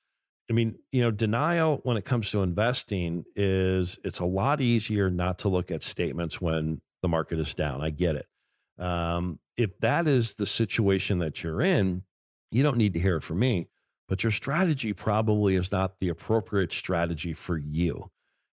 I 0.51 0.55
mean, 0.55 0.79
you 0.93 1.03
know, 1.03 1.11
denial 1.11 1.81
when 1.83 1.97
it 1.97 2.05
comes 2.05 2.31
to 2.31 2.43
investing 2.43 3.25
is 3.37 3.99
it's 4.03 4.19
a 4.19 4.25
lot 4.25 4.61
easier 4.61 5.11
not 5.11 5.39
to 5.41 5.49
look 5.49 5.71
at 5.71 5.83
statements 5.83 6.41
when 6.41 6.81
the 7.03 7.09
market 7.09 7.39
is 7.39 7.55
down. 7.55 7.83
I 7.83 7.91
get 7.91 8.17
it. 8.17 8.27
Um, 8.83 9.41
if 9.57 9.79
that 9.81 10.07
is 10.07 10.37
the 10.37 10.47
situation 10.47 11.19
that 11.19 11.43
you're 11.43 11.61
in, 11.61 12.05
you 12.51 12.63
don't 12.63 12.79
need 12.79 12.95
to 12.95 13.01
hear 13.01 13.17
it 13.17 13.23
from 13.23 13.41
me, 13.41 13.69
but 14.09 14.23
your 14.23 14.33
strategy 14.33 14.93
probably 14.93 15.55
is 15.55 15.71
not 15.71 15.99
the 16.01 16.09
appropriate 16.09 16.73
strategy 16.73 17.35
for 17.35 17.59
you. 17.59 18.11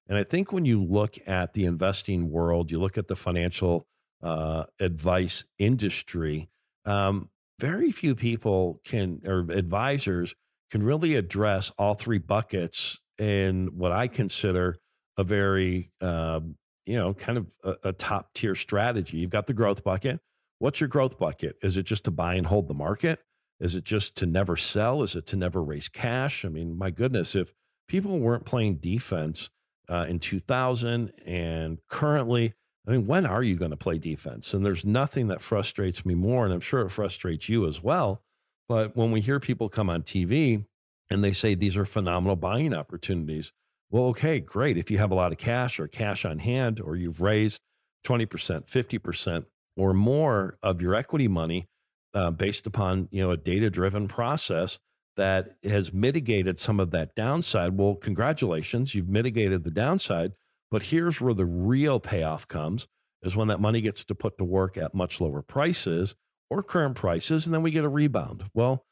And 0.08 0.18
I 0.18 0.24
think 0.24 0.52
when 0.52 0.66
you 0.66 0.84
look 0.84 1.16
at 1.26 1.54
the 1.54 1.66
investing 1.66 2.30
world, 2.30 2.72
you 2.72 2.80
look 2.80 2.98
at 2.98 3.08
the 3.08 3.16
financial 3.16 3.88
uh, 4.22 4.66
advice 4.80 5.46
industry, 5.58 6.50
um, 6.84 7.30
very 7.60 7.92
few 7.92 8.16
people 8.16 8.82
can, 8.84 9.22
or 9.26 9.40
advisors 9.50 10.36
can 10.72 10.84
really 10.84 11.16
address 11.16 11.72
all 11.78 11.94
three 11.94 12.18
buckets 12.18 13.00
in 13.18 13.70
what 13.78 13.92
I 13.92 14.08
consider 14.08 14.78
a 15.18 15.24
very, 15.24 15.90
um, 16.02 16.56
you 16.86 16.96
know, 16.96 17.14
kind 17.14 17.38
of 17.38 17.52
a, 17.64 17.90
a 17.90 17.94
top 17.94 18.34
tier 18.34 18.56
strategy. 18.56 19.18
You've 19.18 19.30
got 19.30 19.48
the 19.48 19.54
growth 19.54 19.84
bucket. 19.84 20.20
What's 20.60 20.80
your 20.80 20.88
growth 20.90 21.18
bucket? 21.18 21.56
Is 21.62 21.78
it 21.78 21.84
just 21.84 22.06
to 22.06 22.12
buy 22.12 22.36
and 22.36 22.48
hold 22.48 22.68
the 22.68 22.74
market? 22.74 23.20
Is 23.60 23.76
it 23.76 23.84
just 23.84 24.16
to 24.18 24.26
never 24.26 24.56
sell? 24.56 25.02
Is 25.02 25.16
it 25.16 25.26
to 25.28 25.36
never 25.36 25.64
raise 25.64 25.88
cash? 25.88 26.44
I 26.44 26.50
mean, 26.50 26.78
my 26.78 26.92
goodness, 26.92 27.36
if 27.36 27.54
people 27.88 28.20
weren't 28.20 28.46
playing 28.46 28.78
defense 28.78 29.50
uh, 29.88 30.06
in 30.10 30.20
2000 30.20 31.12
and 31.26 31.80
currently, 31.90 32.54
I 32.88 32.92
mean, 32.92 33.06
when 33.06 33.26
are 33.26 33.44
you 33.44 33.56
going 33.56 33.72
to 33.72 33.78
play 33.78 33.98
defense? 33.98 34.54
And 34.54 34.66
there's 34.66 34.86
nothing 34.86 35.28
that 35.28 35.42
frustrates 35.42 36.06
me 36.06 36.16
more, 36.16 36.46
and 36.46 36.54
I'm 36.54 36.60
sure 36.60 36.82
it 36.82 36.90
frustrates 36.90 37.50
you 37.50 37.66
as 37.66 37.82
well. 37.82 38.22
But 38.68 38.96
when 38.96 39.12
we 39.12 39.22
hear 39.22 39.40
people 39.40 39.70
come 39.70 39.90
on 39.90 40.04
TV 40.04 40.66
and 41.10 41.24
they 41.24 41.34
say 41.34 41.56
these 41.56 41.78
are 41.78 41.86
phenomenal 41.86 42.36
buying 42.36 42.74
opportunities, 42.74 43.54
well, 43.92 44.06
okay, 44.06 44.40
great. 44.40 44.78
If 44.78 44.90
you 44.90 44.98
have 44.98 45.12
a 45.12 45.16
lot 45.16 45.32
of 45.32 45.38
cash 45.38 45.80
or 45.80 45.88
cash 45.88 46.26
on 46.26 46.40
hand, 46.40 46.82
or 46.82 46.96
you've 46.96 47.22
raised 47.22 47.62
20%, 48.06 48.28
50%, 48.28 49.46
or 49.78 49.94
more 49.94 50.58
of 50.64 50.82
your 50.82 50.96
equity 50.96 51.28
money, 51.28 51.68
uh, 52.14 52.32
based 52.32 52.66
upon 52.66 53.10
you 53.12 53.22
know 53.22 53.32
a 53.32 53.38
data 53.38 53.70
driven 53.70 54.08
process 54.08 54.80
that 55.18 55.58
has 55.64 55.94
mitigated 55.94 56.60
some 56.60 56.80
of 56.80 56.92
that 56.92 57.16
downside. 57.16 57.78
Well, 57.78 57.96
congratulations, 57.96 58.96
you've 58.96 59.10
mitigated 59.10 59.64
the 59.64 59.72
downside. 59.72 60.34
But 60.72 60.84
here's 60.84 61.22
where 61.22 61.34
the 61.34 61.46
real 61.46 62.00
payoff 62.00 62.48
comes 62.48 62.88
is 63.22 63.36
when 63.36 63.48
that 63.50 63.62
money 63.62 63.82
gets 63.82 64.04
to 64.06 64.16
put 64.16 64.38
to 64.38 64.44
work 64.44 64.78
at 64.78 64.94
much 64.94 65.22
lower 65.22 65.42
prices 65.42 66.16
or 66.50 66.64
current 66.64 66.96
prices, 66.96 67.46
and 67.46 67.54
then 67.54 67.62
we 67.62 67.72
get 67.72 67.84
a 67.84 67.90
rebound. 67.90 68.44
Well, 68.54 68.86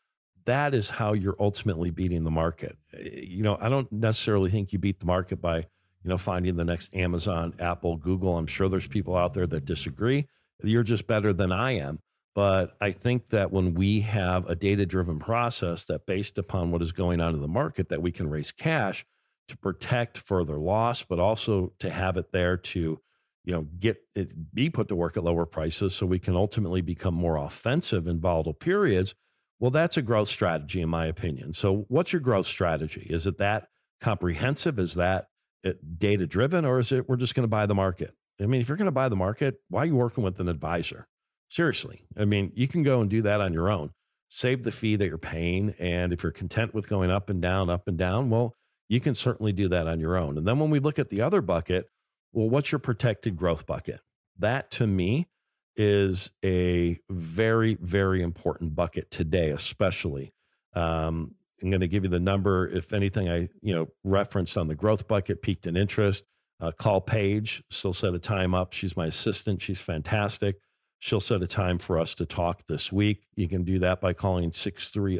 that 0.45 0.74
is 0.74 0.89
how 0.89 1.14
you're 1.14 1.36
ultimately 1.39 1.89
beating 1.89 2.24
the 2.24 2.32
market. 2.32 2.78
Eh, 2.93 3.22
you 3.24 3.43
know, 3.43 3.58
I 3.60 3.70
don't 3.70 3.91
necessarily 3.91 4.49
think 4.49 4.74
you 4.74 4.80
beat 4.80 4.99
the 4.99 5.06
market 5.06 5.41
by, 5.41 5.58
you 5.58 6.10
know, 6.10 6.18
finding 6.18 6.56
the 6.56 6.66
next 6.66 6.95
Amazon, 6.95 7.54
Apple, 7.60 7.97
Google. 7.97 8.38
I'm 8.38 8.47
sure 8.47 8.70
there's 8.70 8.88
people 8.88 9.16
out 9.16 9.34
there 9.34 9.47
that 9.47 9.66
disagree. 9.66 10.28
You're 10.62 10.84
just 10.84 11.08
better 11.08 11.34
than 11.34 11.51
I 11.51 11.72
am. 11.72 11.99
But 12.36 12.76
I 12.82 12.91
think 12.91 13.28
that 13.28 13.51
when 13.51 13.76
we 13.76 14.01
have 14.01 14.49
a 14.49 14.56
data 14.56 14.86
driven 14.86 15.20
process 15.20 15.86
that 15.86 16.08
based 16.08 16.38
upon 16.38 16.72
what 16.72 16.82
is 16.82 16.91
going 16.91 17.22
on 17.22 17.36
in 17.36 17.41
the 17.41 17.47
market, 17.47 17.89
that 17.89 18.01
we 18.01 18.12
can 18.12 18.30
raise 18.30 18.51
cash 18.51 19.06
to 19.49 19.58
protect 19.58 20.18
further 20.18 20.58
loss, 20.58 21.04
but 21.04 21.20
also 21.20 21.74
to 21.80 21.91
have 21.91 22.18
it 22.18 22.32
there 22.32 22.58
to, 22.58 22.99
you 23.44 23.54
know, 23.54 23.68
get 23.80 23.98
it 24.16 24.54
be 24.54 24.70
put 24.70 24.88
to 24.88 24.96
work 24.96 25.18
at 25.18 25.24
lower 25.24 25.46
prices 25.46 25.96
so 25.96 26.06
we 26.06 26.20
can 26.20 26.36
ultimately 26.36 26.82
become 26.82 27.14
more 27.14 27.38
offensive 27.38 28.08
in 28.08 28.20
volatile 28.20 28.54
periods. 28.54 29.16
Well, 29.60 29.72
that's 29.72 29.98
a 29.98 30.02
growth 30.02 30.28
strategy, 30.28 30.82
in 30.82 30.89
my 30.89 31.06
opinion. 31.06 31.54
So, 31.54 31.86
what's 31.88 32.14
your 32.14 32.22
growth 32.22 32.48
strategy? 32.48 33.08
Is 33.10 33.28
it 33.28 33.38
that 33.38 33.68
comprehensive? 34.02 34.80
Is 34.80 34.96
that 34.96 35.28
uh, 35.66 35.72
data 35.98 36.26
driven, 36.26 36.66
or 36.66 36.80
is 36.80 36.91
it 36.91 37.08
we're 37.08 37.18
just 37.18 37.36
going 37.36 37.44
to 37.44 37.50
buy 37.50 37.66
the 37.66 37.76
market? 37.76 38.14
I 38.41 38.46
mean, 38.46 38.62
if 38.62 38.68
you're 38.68 38.78
going 38.78 38.86
to 38.86 38.91
buy 38.91 39.10
the 39.10 39.16
market, 39.16 39.56
why 39.70 39.84
are 39.84 39.86
you 39.86 39.96
working 39.96 40.24
with 40.24 40.39
an 40.39 40.50
advisor? 40.50 41.08
Seriously. 41.50 42.04
I 42.18 42.26
mean, 42.26 42.52
you 42.56 42.68
can 42.68 42.82
go 42.84 43.00
and 43.00 43.10
do 43.10 43.22
that 43.22 43.41
on 43.41 43.54
your 43.54 43.70
own. 43.70 43.91
Save 44.28 44.64
the 44.64 44.72
fee 44.72 44.96
that 44.96 45.08
you're 45.08 45.20
paying. 45.20 45.76
And 45.78 46.12
if 46.12 46.24
you're 46.24 46.32
content 46.32 46.74
with 46.74 46.89
going 46.89 47.12
up 47.12 47.30
and 47.30 47.41
down, 47.41 47.70
up 47.70 47.88
and 47.88 47.98
down, 47.98 48.32
well, 48.32 48.56
you 48.89 49.00
can 49.00 49.14
certainly 49.14 49.54
do 49.54 49.68
that 49.70 49.88
on 49.88 50.00
your 50.00 50.18
own. 50.18 50.38
And 50.38 50.48
then 50.48 50.58
when 50.60 50.72
we 50.72 50.80
look 50.80 50.98
at 50.98 51.10
the 51.10 51.22
other 51.22 51.41
bucket, 51.41 51.86
well, 52.34 52.50
what's 52.50 52.72
your 52.72 52.80
protected 52.80 53.38
growth 53.38 53.66
bucket? 53.66 54.02
That 54.38 54.72
to 54.72 54.88
me 54.88 55.28
is 55.76 56.32
a 56.44 57.00
very, 57.10 57.78
very 57.80 58.22
important 58.22 58.76
bucket 58.76 59.10
today, 59.10 59.50
especially. 59.50 60.34
Um, 60.76 61.36
I'm 61.62 61.70
going 61.70 61.82
to 61.82 61.88
give 61.88 62.04
you 62.04 62.10
the 62.10 62.20
number. 62.20 62.68
If 62.68 62.94
anything, 62.94 63.30
I 63.30 63.48
you 63.62 63.74
know 63.74 63.88
referenced 64.04 64.58
on 64.58 64.68
the 64.68 64.76
growth 64.76 65.08
bucket 65.08 65.42
peaked 65.42 65.66
in 65.66 65.78
interest. 65.78 66.26
Uh, 66.60 66.72
call 66.72 67.02
Paige. 67.02 67.64
She'll 67.70 67.94
set 67.94 68.14
a 68.14 68.20
time 68.20 68.54
up. 68.54 68.74
She's 68.74 68.98
my 68.98 69.08
assistant. 69.08 69.62
She's 69.62 69.82
fantastic. 69.82 70.58
She'll 71.00 71.20
set 71.20 71.42
a 71.42 71.48
time 71.48 71.80
for 71.80 72.00
us 72.00 72.16
to 72.16 72.26
talk 72.26 72.66
this 72.68 72.92
week. 72.92 73.28
You 73.36 73.48
can 73.48 73.64
do 73.64 73.80
that 73.80 74.00
by 74.00 74.14
calling 74.14 74.52
630 74.52 75.20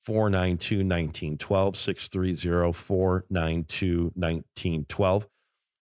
492 0.00 0.76
1912, 0.78 1.76
630 1.76 2.72
492 2.72 4.12
1912. 4.14 5.26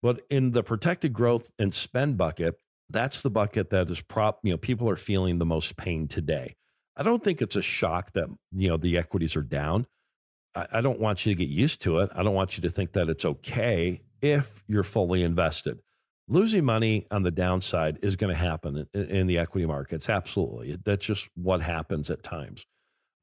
But 0.02 0.22
in 0.30 0.52
the 0.52 0.64
protected 0.64 1.14
growth 1.14 1.52
and 1.60 1.74
spend 1.74 2.18
bucket, 2.18 2.56
that's 2.90 3.22
the 3.22 3.30
bucket 3.30 3.70
that 3.70 3.90
is 3.90 4.02
prop, 4.02 4.40
you 4.44 4.52
know, 4.52 4.58
people 4.58 4.90
are 4.90 4.96
feeling 4.96 5.38
the 5.38 5.46
most 5.46 5.78
pain 5.78 6.08
today. 6.08 6.56
I 6.96 7.04
don't 7.04 7.24
think 7.24 7.42
it's 7.42 7.56
a 7.56 7.62
shock 7.62 8.14
that, 8.14 8.30
you 8.52 8.70
know, 8.70 8.78
the 8.78 8.98
equities 8.98 9.36
are 9.36 9.44
down. 9.44 9.88
I, 10.56 10.68
I 10.74 10.82
don't 10.82 11.00
want 11.00 11.26
you 11.26 11.34
to 11.34 11.38
get 11.38 11.50
used 11.50 11.82
to 11.84 12.00
it. 12.00 12.10
I 12.16 12.24
don't 12.24 12.34
want 12.34 12.58
you 12.58 12.62
to 12.64 12.70
think 12.70 12.94
that 12.94 13.10
it's 13.10 13.26
okay 13.26 14.02
if 14.22 14.64
you're 14.68 14.84
fully 14.84 15.24
invested 15.24 15.80
losing 16.30 16.64
money 16.64 17.06
on 17.12 17.24
the 17.24 17.32
downside 17.32 18.00
is 18.02 18.16
going 18.16 18.34
to 18.34 18.40
happen 18.40 18.88
in, 18.94 19.04
in, 19.06 19.28
the 19.28 19.38
equity 19.38 19.66
markets. 19.66 20.08
Absolutely. 20.08 20.78
That's 20.86 21.06
just 21.06 21.28
what 21.36 21.62
happens 21.62 22.10
at 22.10 22.24
times. 22.24 22.66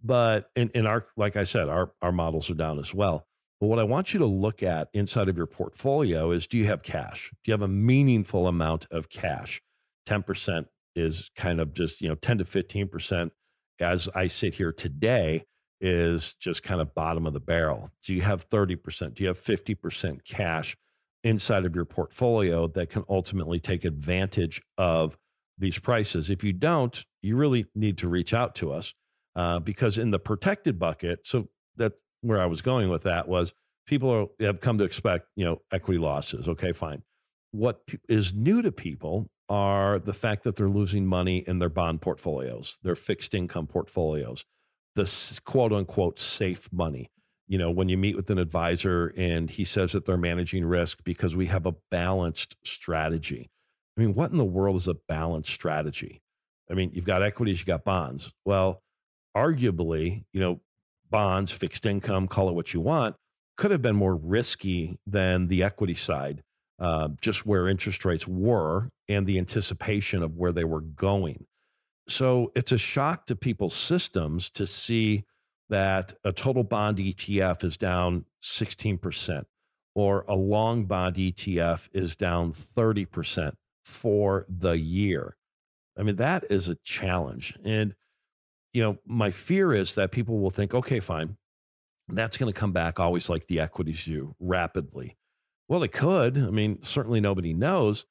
But 0.03 0.51
in, 0.55 0.71
in 0.71 0.87
our, 0.87 1.07
like 1.17 1.37
I 1.37 1.45
said, 1.45 1.69
our, 1.69 1.93
our 2.03 2.13
models 2.13 2.51
are 2.51 2.55
down 2.55 2.79
as 2.79 2.93
well. 2.93 3.27
But 3.61 3.69
what 3.69 3.79
I 3.79 3.85
want 3.85 4.13
you 4.13 4.19
to 4.21 4.27
look 4.27 4.63
at 4.63 4.89
inside 4.93 5.29
of 5.29 5.37
your 5.37 5.47
portfolio 5.47 6.31
is 6.31 6.47
do 6.47 6.59
you 6.59 6.67
have 6.67 6.83
cash? 6.83 7.31
Do 7.43 7.51
you 7.51 7.53
have 7.53 7.63
a 7.63 7.69
meaningful 7.69 8.47
amount 8.47 8.87
of 8.91 9.09
cash? 9.09 9.63
10% 10.07 10.67
is 10.95 11.31
kind 11.35 11.61
of 11.61 11.73
just, 11.73 12.01
you 12.01 12.09
know, 12.09 12.15
10 12.15 12.39
to 12.39 12.45
15% 12.45 13.31
as 13.81 14.09
I 14.15 14.27
sit 14.27 14.55
here 14.55 14.73
today 14.73 15.45
is 15.81 16.35
just 16.35 16.63
kind 16.63 16.81
of 16.81 16.95
bottom 16.95 17.27
of 17.27 17.33
the 17.35 17.41
barrel. 17.41 17.91
Do 18.03 18.15
you 18.15 18.23
have 18.23 18.49
30%? 18.49 19.15
Do 19.15 19.23
you 19.23 19.29
have 19.29 19.39
50% 19.39 20.25
cash? 20.25 20.77
inside 21.27 21.67
of 21.67 21.75
your 21.75 21.85
portfolio 21.85 22.69
that 22.69 22.89
can 22.89 23.03
ultimately 23.09 23.59
take 23.59 23.85
advantage 23.85 24.63
of 24.79 25.19
these 25.59 25.77
prices. 25.77 26.31
If 26.31 26.45
you 26.45 26.53
don't, 26.53 27.05
you 27.21 27.37
really 27.37 27.67
need 27.75 27.99
to 27.99 28.09
reach 28.09 28.33
out 28.33 28.55
to 28.57 28.73
us 28.73 28.95
uh, 29.35 29.59
because 29.59 29.99
in 29.99 30.13
the 30.13 30.21
protected 30.21 30.79
bucket, 30.79 31.27
so 31.27 31.49
that 31.75 31.95
where 32.21 32.41
I 32.41 32.47
was 32.47 32.63
going 32.63 32.89
with 32.89 33.03
that 33.03 33.29
was 33.29 33.53
people 33.87 34.11
are, 34.11 34.27
have 34.45 34.61
come 34.61 34.79
to 34.79 34.85
expect, 34.85 35.29
you 35.37 35.45
know, 35.45 35.63
equity 35.73 35.99
losses. 35.99 36.49
Okay, 36.49 36.73
fine. 36.73 37.03
What 37.53 37.81
is 38.09 38.35
new 38.35 38.63
to 38.63 38.73
people 38.73 39.29
are 39.49 39.99
the 39.99 40.13
fact 40.13 40.43
that 40.45 40.57
they're 40.57 40.69
losing 40.69 41.07
money 41.07 41.45
in 41.47 41.59
their 41.59 41.69
bond 41.69 42.03
portfolios, 42.03 42.79
their 42.83 42.97
fixed 42.97 43.35
income 43.35 43.67
portfolios, 43.67 44.45
the 44.95 45.41
quote 45.45 45.73
unquote 45.73 46.19
safe 46.19 46.69
money 46.73 47.11
you 47.49 47.59
know, 47.59 47.71
when 47.71 47.89
you 47.89 47.97
meet 47.97 48.17
with 48.17 48.31
an 48.31 48.39
advisor 48.39 49.13
and 49.17 49.51
he 49.51 49.65
says 49.65 49.93
that 49.93 50.05
they're 50.05 50.17
managing 50.17 50.65
risk 50.65 51.05
because 51.05 51.37
we 51.37 51.47
have 51.47 51.67
a 51.67 51.75
balanced 51.91 52.57
strategy. 52.65 53.51
I 53.97 54.01
mean, 54.01 54.15
what 54.15 54.31
in 54.31 54.39
the 54.39 54.45
world 54.45 54.77
is 54.77 54.89
a 54.89 54.95
balanced 54.95 55.53
strategy? 55.53 56.23
I 56.71 56.75
mean, 56.75 56.91
you've 56.93 57.05
got 57.05 57.23
equities, 57.23 57.61
you've 57.61 57.67
got 57.67 57.85
bonds. 57.85 58.33
Well, 58.45 58.83
arguably, 59.37 60.25
you 60.33 60.41
know, 60.41 60.61
bonds, 61.11 61.53
fixed 61.53 61.87
income, 61.87 62.29
call 62.29 62.49
it 62.49 62.55
what 62.55 62.75
you 62.75 62.81
want, 62.81 63.17
could 63.57 63.71
have 63.71 63.83
been 63.83 63.97
more 63.97 64.15
risky 64.15 64.99
than 65.07 65.49
the 65.49 65.63
equity 65.63 65.95
side, 65.95 66.43
uh, 66.79 67.09
just 67.21 67.47
where 67.47 67.69
interest 67.69 68.05
rates 68.05 68.29
were 68.29 68.91
and 69.09 69.27
the 69.27 69.39
anticipation 69.39 70.23
of 70.23 70.37
where 70.37 70.53
they 70.53 70.65
were 70.65 70.81
going. 70.81 71.47
So 72.09 72.53
it's 72.55 72.73
a 72.73 72.79
shock 72.79 73.27
to 73.27 73.37
people's 73.37 73.75
systems 73.75 74.51
to 74.51 74.67
see 74.67 75.25
that 75.69 76.15
a 76.23 76.33
total 76.33 76.63
bond 76.63 76.99
ETF 76.99 77.65
is 77.65 77.77
down 77.77 78.25
16% 78.43 79.45
or 79.95 80.25
a 80.29 80.37
long 80.37 80.85
bond 80.85 81.17
ETF 81.17 81.89
is 81.93 82.15
down 82.15 82.53
30% 82.53 83.55
for 83.83 84.45
the 84.49 84.79
year. 84.79 85.37
I 85.99 86.03
mean, 86.03 86.17
that 86.17 86.45
is 86.51 86.69
a 86.69 86.77
challenge. 86.77 87.57
And, 87.65 87.95
you 88.77 88.83
know, 88.83 88.99
my 89.07 89.31
fear 89.31 89.73
is 89.73 89.95
that 89.95 90.13
people 90.13 90.39
will 90.39 90.51
think, 90.51 90.75
okay, 90.75 91.01
fine, 91.01 91.39
that's 92.09 92.37
going 92.37 92.53
to 92.53 92.61
come 92.61 92.73
back 92.73 93.01
always 93.01 93.31
like 93.31 93.47
the 93.47 93.59
equities 93.59 94.05
do 94.05 94.35
rapidly. 94.39 95.17
Well, 95.67 95.83
it 95.83 95.93
could. 95.93 96.37
I 96.37 96.51
mean, 96.51 96.83
certainly 96.83 97.23
nobody 97.23 97.55
knows, 97.55 98.05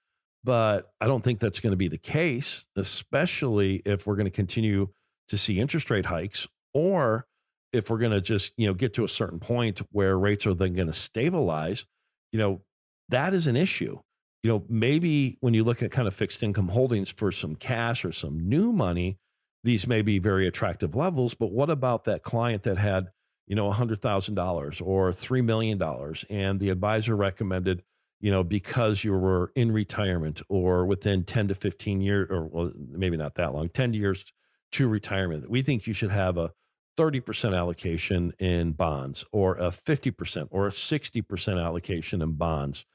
but 0.44 0.92
I 1.00 1.06
don't 1.06 1.24
think 1.24 1.40
that's 1.40 1.60
going 1.60 1.70
to 1.70 1.78
be 1.78 1.88
the 1.88 2.00
case, 2.00 2.66
especially 2.76 3.84
if 3.86 4.08
we're 4.08 4.16
going 4.16 4.26
to 4.26 4.32
continue 4.32 4.90
to 5.28 5.38
see 5.38 5.60
interest 5.60 5.92
rate 5.92 6.08
hikes 6.08 6.48
or 6.74 7.28
if 7.72 7.92
we're 7.92 8.00
going 8.00 8.14
to 8.14 8.22
just 8.22 8.52
you 8.58 8.66
know 8.66 8.74
get 8.74 8.96
to 8.96 9.04
a 9.04 9.08
certain 9.08 9.40
point 9.40 9.84
where 9.92 10.18
rates 10.18 10.48
are 10.48 10.56
then 10.56 10.74
going 10.74 10.88
to 10.88 10.94
stabilize 10.94 11.86
you 12.32 12.40
know 12.40 12.62
that 13.10 13.34
is 13.34 13.48
an 13.48 13.56
issue 13.56 14.00
you 14.44 14.50
know 14.50 14.64
maybe 14.70 15.36
when 15.42 15.54
you 15.54 15.64
look 15.64 15.82
at 15.82 15.92
kind 15.92 16.08
of 16.08 16.14
fixed 16.14 16.44
income 16.44 16.70
holdings 16.70 17.10
for 17.10 17.32
some 17.32 17.56
cash 17.56 18.06
or 18.06 18.12
some 18.12 18.48
new 18.48 18.72
money 18.72 19.18
these 19.66 19.88
may 19.88 20.02
be 20.02 20.20
very 20.20 20.48
attractive 20.48 20.96
levels 20.96 21.34
but 21.34 21.52
what 21.52 21.70
about 21.70 22.06
that 22.06 22.24
client 22.24 22.64
that 22.64 22.78
had 22.78 23.08
you 23.48 23.56
know 23.56 23.70
$100000 23.72 24.82
or 24.86 25.12
$3 25.12 25.44
million 25.44 25.82
and 26.30 26.60
the 26.60 26.70
advisor 26.70 27.16
recommended 27.16 27.84
you 28.20 28.32
know 28.32 28.44
because 28.44 29.04
you 29.04 29.14
were 29.14 29.52
in 29.56 29.72
retirement 29.72 30.42
or 30.50 30.86
within 30.86 31.24
10 31.24 31.50
to 31.50 31.56
15 31.56 32.02
years 32.02 32.28
or 32.32 32.46
well, 32.48 32.72
maybe 32.76 33.18
not 33.18 33.36
that 33.36 33.54
long 33.54 33.70
10 33.70 33.94
years 33.94 34.32
to 34.72 34.88
retirement 34.88 35.50
we 35.50 35.62
think 35.62 35.86
you 35.86 35.94
should 35.94 36.12
have 36.12 36.38
a 36.38 36.52
30% 36.98 37.56
allocation 37.56 38.34
in 38.40 38.72
bonds 38.74 39.26
or 39.32 39.56
a 39.56 39.70
50% 39.70 40.48
or 40.52 40.68
a 40.68 40.72
60% 40.72 41.64
allocation 41.64 42.22
in 42.22 42.34
bonds. 42.34 42.86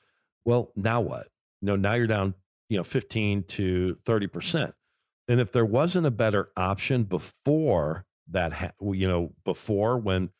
Well, 0.44 0.72
now 0.74 1.00
what? 1.00 1.28
You 1.60 1.66
know, 1.66 1.76
now 1.76 1.94
you're 1.94 2.06
down, 2.06 2.34
you 2.68 2.78
know, 2.78 2.82
15 2.82 3.44
to 3.44 3.96
30%. 4.06 4.72
And 5.30 5.40
if 5.40 5.52
there 5.52 5.64
wasn't 5.64 6.06
a 6.06 6.10
better 6.10 6.50
option 6.56 7.04
before 7.04 8.04
that, 8.32 8.52
ha- 8.52 8.72
you 8.80 9.06
know, 9.06 9.32
before 9.44 9.96
when, 9.96 10.30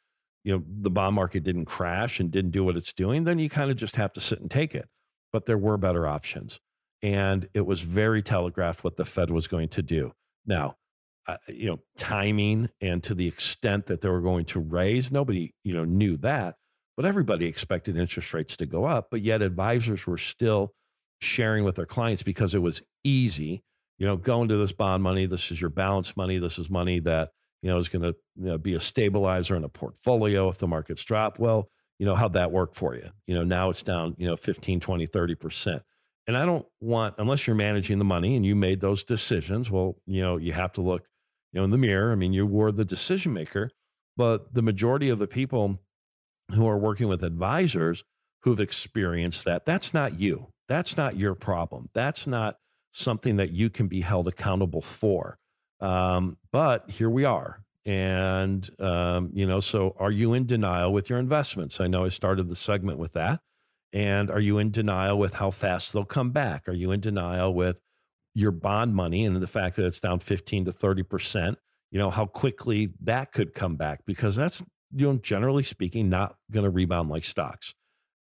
you 0.43 0.53
know, 0.53 0.65
the 0.67 0.91
bond 0.91 1.15
market 1.15 1.45
didn't 1.45 1.67
crash 1.67 2.19
and 2.19 2.29
didn't 2.29 2.51
do 2.51 2.65
what 2.65 2.77
it's 2.77 2.93
doing, 2.93 3.23
then 3.23 3.39
you 3.39 3.49
kind 3.49 3.71
of 3.71 3.77
just 3.77 3.95
have 3.95 4.13
to 4.15 4.21
sit 4.21 4.41
and 4.41 4.51
take 4.51 4.75
it. 4.75 4.89
But 5.33 5.47
there 5.47 5.57
were 5.57 5.77
better 5.77 6.09
options. 6.09 6.59
And 7.03 7.49
it 7.55 7.67
was 7.67 7.83
very 7.83 8.21
telegraphed 8.21 8.83
what 8.83 8.97
the 8.97 9.05
Fed 9.05 9.31
was 9.31 9.47
going 9.47 9.69
to 9.69 9.83
do. 9.83 10.13
Now, 10.45 10.75
uh, 11.29 11.37
you 11.47 11.67
know 11.67 11.79
timing 11.97 12.69
and 12.81 13.03
to 13.05 13.15
the 13.15 13.29
extent 13.29 13.87
that 13.87 14.01
they 14.01 14.09
were 14.09 14.23
going 14.23 14.47
to 14.47 14.59
raise 14.59 15.13
nobody 15.13 15.53
you 15.65 15.75
know 15.75 15.85
knew 15.85 16.17
that 16.17 16.57
but 16.97 17.05
everybody 17.05 17.45
expected 17.45 17.95
interest 17.95 18.33
rates 18.33 18.57
to 18.57 18.65
go 18.65 18.87
up 18.87 19.09
but 19.11 19.21
yet 19.21 19.43
advisors 19.43 20.07
were 20.07 20.17
still 20.17 20.73
sharing 21.21 21.63
with 21.63 21.77
their 21.77 21.85
clients 21.85 22.23
because 22.23 22.55
it 22.55 22.63
was 22.63 22.81
easy 23.05 23.63
you 24.01 24.07
know 24.07 24.17
go 24.17 24.43
into 24.43 24.57
this 24.57 24.73
bond 24.73 25.03
money 25.03 25.27
this 25.27 25.53
is 25.53 25.61
your 25.61 25.71
balance 25.71 26.17
money 26.17 26.39
this 26.39 26.59
is 26.59 26.69
money 26.69 26.99
that 26.99 27.31
you 27.63 27.71
know 27.71 27.77
is 27.77 27.89
going 27.89 28.03
to 28.03 28.17
you 28.37 28.47
know, 28.47 28.59
be 28.59 28.75
a 28.75 28.81
stabilizer 28.81 29.55
in 29.55 29.63
a 29.63 29.69
portfolio 29.69 30.49
if 30.49 30.59
the 30.59 30.67
markets 30.67 31.05
drop 31.05 31.39
well 31.39 31.69
you 32.01 32.07
know 32.07 32.17
how'd 32.17 32.33
that 32.33 32.51
work 32.51 32.75
for 32.75 32.97
you 32.97 33.09
you 33.29 33.35
know 33.35 33.45
now 33.45 33.71
it's 33.71 33.85
down 33.85 34.17
you 34.19 34.27
know 34.27 34.35
15 34.35 34.81
20 34.81 35.07
30% 35.07 35.81
and 36.27 36.37
i 36.37 36.45
don't 36.45 36.67
want 36.81 37.15
unless 37.19 37.47
you're 37.47 37.55
managing 37.55 37.99
the 38.01 38.05
money 38.05 38.35
and 38.35 38.45
you 38.45 38.57
made 38.57 38.81
those 38.81 39.05
decisions 39.05 39.71
well 39.71 39.95
you 40.07 40.21
know 40.21 40.37
you 40.37 40.53
have 40.53 40.73
to 40.73 40.81
look 40.81 41.07
you 41.53 41.61
know, 41.61 41.65
in 41.65 41.71
the 41.71 41.79
mirror. 41.79 42.13
I 42.13 42.15
mean, 42.15 42.33
you 42.33 42.47
were 42.47 42.73
the 42.73 42.85
decision 42.85 43.33
maker, 43.33 43.71
but 44.17 44.55
the 44.55 44.63
majority 44.63 45.09
of 45.09 45.19
the 45.19 45.27
people 45.27 45.81
who 46.55 46.67
are 46.67 46.79
working 46.79 47.09
with 47.09 47.23
advisors 47.23 48.05
who've 48.43 48.61
experienced 48.61 49.45
that, 49.45 49.67
that's 49.67 49.93
not 49.93 50.19
you. 50.19 50.49
That's 50.69 50.97
not 50.97 51.17
your 51.17 51.35
problem. 51.35 51.89
That's 51.95 52.27
not 52.27 52.57
something 52.91 53.37
that 53.37 53.53
you 53.53 53.71
can 53.71 53.87
be 53.89 54.01
held 54.01 54.29
accountable 54.29 54.83
for. 54.83 55.39
Um, 55.81 56.37
but 56.53 56.91
here 56.91 57.11
we 57.11 57.25
are. 57.25 57.63
And, 57.87 58.69
um, 58.79 59.31
you 59.33 59.47
know, 59.47 59.61
so 59.61 59.97
are 59.99 60.11
you 60.11 60.35
in 60.35 60.47
denial 60.47 60.93
with 60.93 61.09
your 61.09 61.19
investments? 61.19 61.81
I 61.81 61.87
know 61.87 62.05
I 62.05 62.09
started 62.09 62.49
the 62.49 62.57
segment 62.57 62.99
with 62.99 63.15
that. 63.15 63.41
And 63.93 64.31
are 64.31 64.41
you 64.41 64.59
in 64.59 64.71
denial 64.71 65.19
with 65.19 65.35
how 65.35 65.51
fast 65.51 65.93
they'll 65.93 66.05
come 66.05 66.31
back? 66.31 66.69
Are 66.69 66.75
you 66.75 66.93
in 66.93 67.01
denial 67.01 67.53
with 67.55 67.81
your 68.35 68.53
bond 68.53 68.95
money 68.95 69.25
and 69.25 69.35
the 69.37 69.47
fact 69.47 69.77
that 69.77 69.87
it's 69.87 69.99
down 69.99 70.21
15 70.21 70.67
to 70.67 70.73
30%? 70.73 71.57
You 71.91 71.99
know, 71.99 72.11
how 72.11 72.27
quickly 72.27 72.91
that 73.01 73.33
could 73.33 73.53
come 73.53 73.77
back 73.77 74.03
because 74.07 74.37
that's, 74.37 74.63
you 74.95 75.07
know, 75.07 75.19
generally 75.19 75.65
speaking, 75.65 76.09
not 76.09 76.37
going 76.53 76.65
to 76.65 76.71
rebound 76.71 77.09
like 77.09 77.25
stocks. 77.25 77.75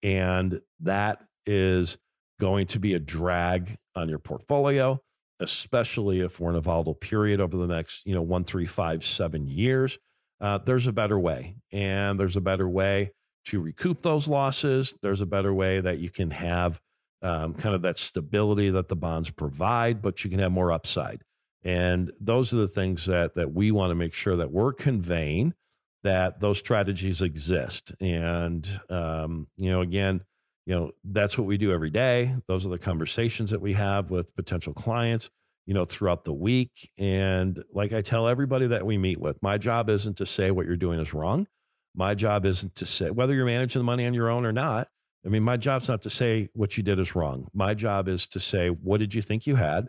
And 0.02 0.62
that 0.80 1.22
is 1.46 1.98
going 2.42 2.66
to 2.66 2.80
be 2.80 2.96
a 2.96 3.00
drag 3.00 3.78
on 3.96 4.10
your 4.10 4.18
portfolio, 4.18 5.00
especially 5.40 6.22
if 6.22 6.40
we're 6.40 6.50
in 6.50 6.56
a 6.56 6.62
volatile 6.62 6.96
period 6.96 7.40
over 7.40 7.56
the 7.56 7.68
next, 7.68 8.04
you 8.04 8.16
know, 8.16 8.24
one, 8.24 8.44
three, 8.44 8.66
five, 8.66 9.06
seven 9.06 9.48
years. 9.48 10.00
Uh, 10.42 10.58
there's 10.58 10.88
a 10.88 10.92
better 10.92 11.20
way. 11.20 11.56
And 11.72 12.20
there's 12.20 12.36
a 12.36 12.42
better 12.42 12.68
way 12.68 13.12
to 13.46 13.62
recoup 13.62 14.02
those 14.02 14.28
losses. 14.28 14.96
There's 15.04 15.22
a 15.22 15.28
better 15.28 15.54
way 15.54 15.82
that 15.82 16.00
you 16.00 16.10
can 16.10 16.32
have 16.32 16.82
um, 17.22 17.54
kind 17.54 17.76
of 17.76 17.84
that 17.84 18.00
stability 18.00 18.72
that 18.72 18.88
the 18.88 18.96
bonds 18.96 19.30
provide, 19.30 20.02
but 20.02 20.24
you 20.24 20.32
can 20.32 20.40
have 20.40 20.52
more 20.52 20.72
upside. 20.72 21.22
And 21.64 22.12
those 22.20 22.56
are 22.56 22.58
the 22.58 22.68
things 22.68 23.06
that 23.06 23.36
that 23.36 23.54
we 23.54 23.70
want 23.70 23.92
to 23.92 23.96
make 23.96 24.16
sure 24.16 24.36
that 24.36 24.52
we're 24.52 24.74
conveying 24.74 25.54
that 26.02 26.40
those 26.40 26.58
strategies 26.58 27.22
exist. 27.22 27.92
And 28.02 28.68
um, 28.90 29.46
you 29.58 29.70
know, 29.70 29.82
again, 29.82 30.22
you 30.66 30.76
know 30.76 30.92
that's 31.04 31.38
what 31.38 31.48
we 31.48 31.58
do 31.58 31.72
every 31.72 31.90
day. 31.90 32.36
Those 32.48 32.66
are 32.66 32.70
the 32.70 32.78
conversations 32.78 33.52
that 33.52 33.62
we 33.62 33.74
have 33.74 34.12
with 34.12 34.36
potential 34.36 34.74
clients. 34.74 35.30
You 35.68 35.76
know, 35.76 35.86
throughout 35.86 36.26
the 36.26 36.34
week. 36.34 36.92
And 36.98 37.64
like 37.72 37.94
I 37.94 38.02
tell 38.02 38.28
everybody 38.28 38.68
that 38.68 38.84
we 38.84 38.98
meet 38.98 39.22
with, 39.22 39.42
my 39.44 39.60
job 39.60 39.90
isn't 39.90 40.18
to 40.18 40.26
say 40.26 40.50
what 40.50 40.66
you're 40.66 40.76
doing 40.76 41.00
is 41.00 41.14
wrong. 41.14 41.48
My 41.96 42.16
job 42.16 42.46
isn't 42.46 42.76
to 42.76 42.86
say 42.86 43.12
whether 43.12 43.36
you're 43.36 43.46
managing 43.46 43.80
the 43.80 43.84
money 43.84 44.06
on 44.08 44.14
your 44.14 44.30
own 44.30 44.46
or 44.46 44.52
not. 44.52 44.88
I 45.26 45.30
mean, 45.30 45.44
my 45.44 45.58
job's 45.58 45.88
not 45.88 46.02
to 46.02 46.10
say 46.10 46.50
what 46.54 46.78
you 46.78 46.84
did 46.84 47.00
is 47.00 47.16
wrong. 47.16 47.48
My 47.54 47.76
job 47.76 48.08
is 48.08 48.28
to 48.30 48.40
say, 48.40 48.70
what 48.70 49.00
did 49.00 49.14
you 49.14 49.22
think 49.22 49.46
you 49.46 49.56
had? 49.56 49.88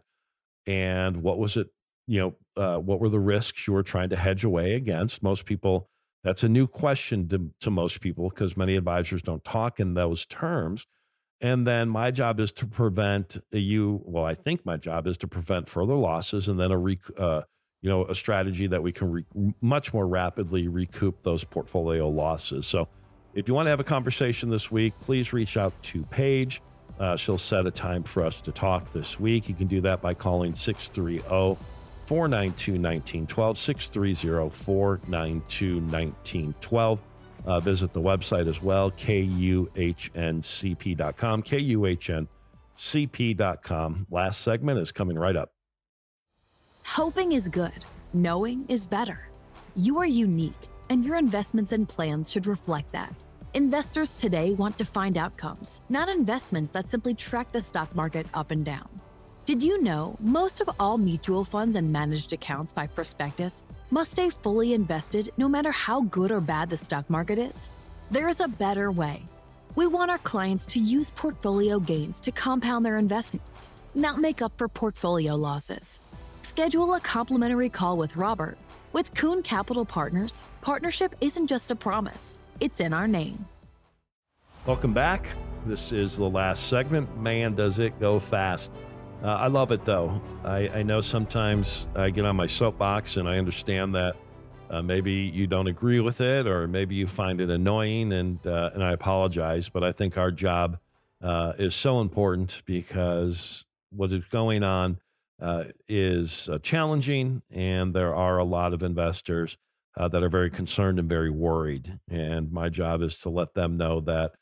And 0.66 1.16
what 1.16 1.38
was 1.38 1.56
it, 1.56 1.68
you 2.06 2.20
know, 2.20 2.62
uh, 2.62 2.78
what 2.78 3.00
were 3.00 3.08
the 3.08 3.18
risks 3.18 3.66
you 3.66 3.72
were 3.72 3.82
trying 3.82 4.10
to 4.10 4.16
hedge 4.16 4.44
away 4.44 4.74
against? 4.74 5.22
Most 5.22 5.46
people, 5.46 5.88
that's 6.24 6.42
a 6.42 6.48
new 6.48 6.66
question 6.66 7.28
to, 7.28 7.50
to 7.60 7.70
most 7.70 8.00
people 8.00 8.28
because 8.28 8.56
many 8.56 8.76
advisors 8.76 9.22
don't 9.22 9.44
talk 9.44 9.80
in 9.80 9.94
those 9.94 10.24
terms. 10.24 10.86
And 11.40 11.66
then 11.66 11.88
my 11.88 12.12
job 12.12 12.38
is 12.38 12.52
to 12.52 12.66
prevent 12.66 13.38
you, 13.50 14.00
well, 14.04 14.24
I 14.24 14.34
think 14.34 14.64
my 14.64 14.76
job 14.76 15.08
is 15.08 15.16
to 15.18 15.28
prevent 15.28 15.68
further 15.68 15.94
losses 15.94 16.48
and 16.48 16.58
then 16.60 16.70
a, 16.70 16.78
rec, 16.78 16.98
uh, 17.18 17.42
you 17.80 17.90
know, 17.90 18.04
a 18.04 18.14
strategy 18.14 18.68
that 18.68 18.82
we 18.82 18.92
can 18.92 19.10
re- 19.10 19.54
much 19.60 19.92
more 19.92 20.06
rapidly 20.06 20.68
recoup 20.68 21.22
those 21.24 21.42
portfolio 21.42 22.08
losses. 22.08 22.66
So, 22.66 22.88
if 23.34 23.48
you 23.48 23.54
want 23.54 23.66
to 23.66 23.70
have 23.70 23.80
a 23.80 23.84
conversation 23.84 24.50
this 24.50 24.70
week, 24.70 24.92
please 25.00 25.32
reach 25.32 25.56
out 25.56 25.72
to 25.84 26.02
Paige. 26.04 26.60
Uh, 26.98 27.16
she'll 27.16 27.38
set 27.38 27.66
a 27.66 27.70
time 27.70 28.02
for 28.02 28.24
us 28.24 28.42
to 28.42 28.52
talk 28.52 28.92
this 28.92 29.18
week. 29.18 29.48
You 29.48 29.54
can 29.54 29.66
do 29.66 29.80
that 29.80 30.02
by 30.02 30.12
calling 30.14 30.54
630 30.54 31.26
492 32.06 32.72
1912, 32.72 33.58
630 33.58 34.50
492 34.50 35.74
1912. 35.80 37.02
Uh, 37.44 37.58
visit 37.60 37.92
the 37.92 38.00
website 38.00 38.48
as 38.48 38.62
well, 38.62 38.90
kuhncp.com, 38.92 39.42
kuhncp.com. 42.76 44.06
Last 44.10 44.40
segment 44.40 44.78
is 44.78 44.92
coming 44.92 45.18
right 45.18 45.36
up. 45.36 45.50
Hoping 46.84 47.32
is 47.32 47.48
good, 47.48 47.84
knowing 48.12 48.64
is 48.68 48.86
better. 48.86 49.28
You 49.74 49.98
are 49.98 50.06
unique, 50.06 50.52
and 50.90 51.04
your 51.04 51.16
investments 51.16 51.72
and 51.72 51.88
plans 51.88 52.30
should 52.30 52.46
reflect 52.46 52.92
that. 52.92 53.14
Investors 53.54 54.18
today 54.20 54.54
want 54.54 54.78
defined 54.78 55.18
outcomes, 55.18 55.82
not 55.88 56.08
investments 56.08 56.70
that 56.72 56.88
simply 56.88 57.14
track 57.14 57.52
the 57.52 57.60
stock 57.60 57.94
market 57.94 58.26
up 58.34 58.50
and 58.50 58.64
down. 58.64 59.01
Did 59.44 59.60
you 59.60 59.82
know 59.82 60.16
most 60.20 60.60
of 60.60 60.70
all 60.78 60.96
mutual 60.98 61.42
funds 61.42 61.74
and 61.76 61.90
managed 61.90 62.32
accounts 62.32 62.72
by 62.72 62.86
prospectus 62.86 63.64
must 63.90 64.12
stay 64.12 64.30
fully 64.30 64.72
invested 64.72 65.30
no 65.36 65.48
matter 65.48 65.72
how 65.72 66.02
good 66.02 66.30
or 66.30 66.40
bad 66.40 66.70
the 66.70 66.76
stock 66.76 67.10
market 67.10 67.40
is? 67.40 67.68
There 68.12 68.28
is 68.28 68.40
a 68.40 68.46
better 68.46 68.92
way. 68.92 69.24
We 69.74 69.88
want 69.88 70.12
our 70.12 70.18
clients 70.18 70.64
to 70.66 70.78
use 70.78 71.10
portfolio 71.10 71.80
gains 71.80 72.20
to 72.20 72.30
compound 72.30 72.86
their 72.86 72.98
investments, 72.98 73.68
not 73.96 74.18
make 74.18 74.42
up 74.42 74.52
for 74.56 74.68
portfolio 74.68 75.34
losses. 75.34 75.98
Schedule 76.42 76.94
a 76.94 77.00
complimentary 77.00 77.68
call 77.68 77.96
with 77.96 78.14
Robert. 78.14 78.56
With 78.92 79.12
Kuhn 79.14 79.42
Capital 79.42 79.84
Partners, 79.84 80.44
partnership 80.60 81.16
isn't 81.20 81.48
just 81.48 81.72
a 81.72 81.74
promise, 81.74 82.38
it's 82.60 82.78
in 82.78 82.92
our 82.92 83.08
name. 83.08 83.44
Welcome 84.66 84.94
back. 84.94 85.26
This 85.66 85.90
is 85.90 86.16
the 86.16 86.30
last 86.30 86.68
segment. 86.68 87.20
Man, 87.20 87.56
does 87.56 87.80
it 87.80 87.98
go 87.98 88.20
fast. 88.20 88.70
Uh, 89.22 89.26
I 89.26 89.46
love 89.46 89.70
it 89.70 89.84
though. 89.84 90.20
I, 90.44 90.68
I, 90.68 90.82
know 90.82 91.00
sometimes 91.00 91.86
I 91.94 92.10
get 92.10 92.24
on 92.24 92.34
my 92.34 92.48
soapbox 92.48 93.16
and 93.16 93.28
I 93.28 93.38
understand 93.38 93.94
that 93.94 94.16
uh, 94.68 94.82
maybe 94.82 95.12
you 95.12 95.46
don't 95.46 95.68
agree 95.68 96.00
with 96.00 96.20
it 96.20 96.48
or 96.48 96.66
maybe 96.66 96.96
you 96.96 97.06
find 97.06 97.40
it 97.40 97.48
annoying 97.48 98.12
and, 98.12 98.44
uh, 98.44 98.70
and 98.74 98.82
I 98.82 98.92
apologize. 98.92 99.68
But 99.68 99.84
I 99.84 99.92
think 99.92 100.18
our 100.18 100.32
job 100.32 100.76
uh, 101.22 101.52
is 101.56 101.76
so 101.76 102.00
important 102.00 102.62
because 102.66 103.64
what 103.90 104.10
is 104.10 104.24
going 104.24 104.64
on 104.64 104.98
uh, 105.40 105.64
is 105.88 106.48
uh, 106.48 106.58
challenging, 106.58 107.42
and 107.52 107.94
there 107.94 108.14
are 108.14 108.38
a 108.38 108.44
lot 108.44 108.72
of 108.72 108.82
investors 108.82 109.56
that 109.96 110.22
are 110.22 110.28
very 110.28 110.50
concerned 110.50 110.98
and 110.98 111.08
very 111.08 111.30
worried. 111.30 112.00
And 112.10 112.50
my 112.50 112.70
job 112.70 113.02
is 113.02 113.20
to 113.20 113.28
let 113.28 113.54
them 113.54 113.76
know 113.76 114.00
that 114.00 114.32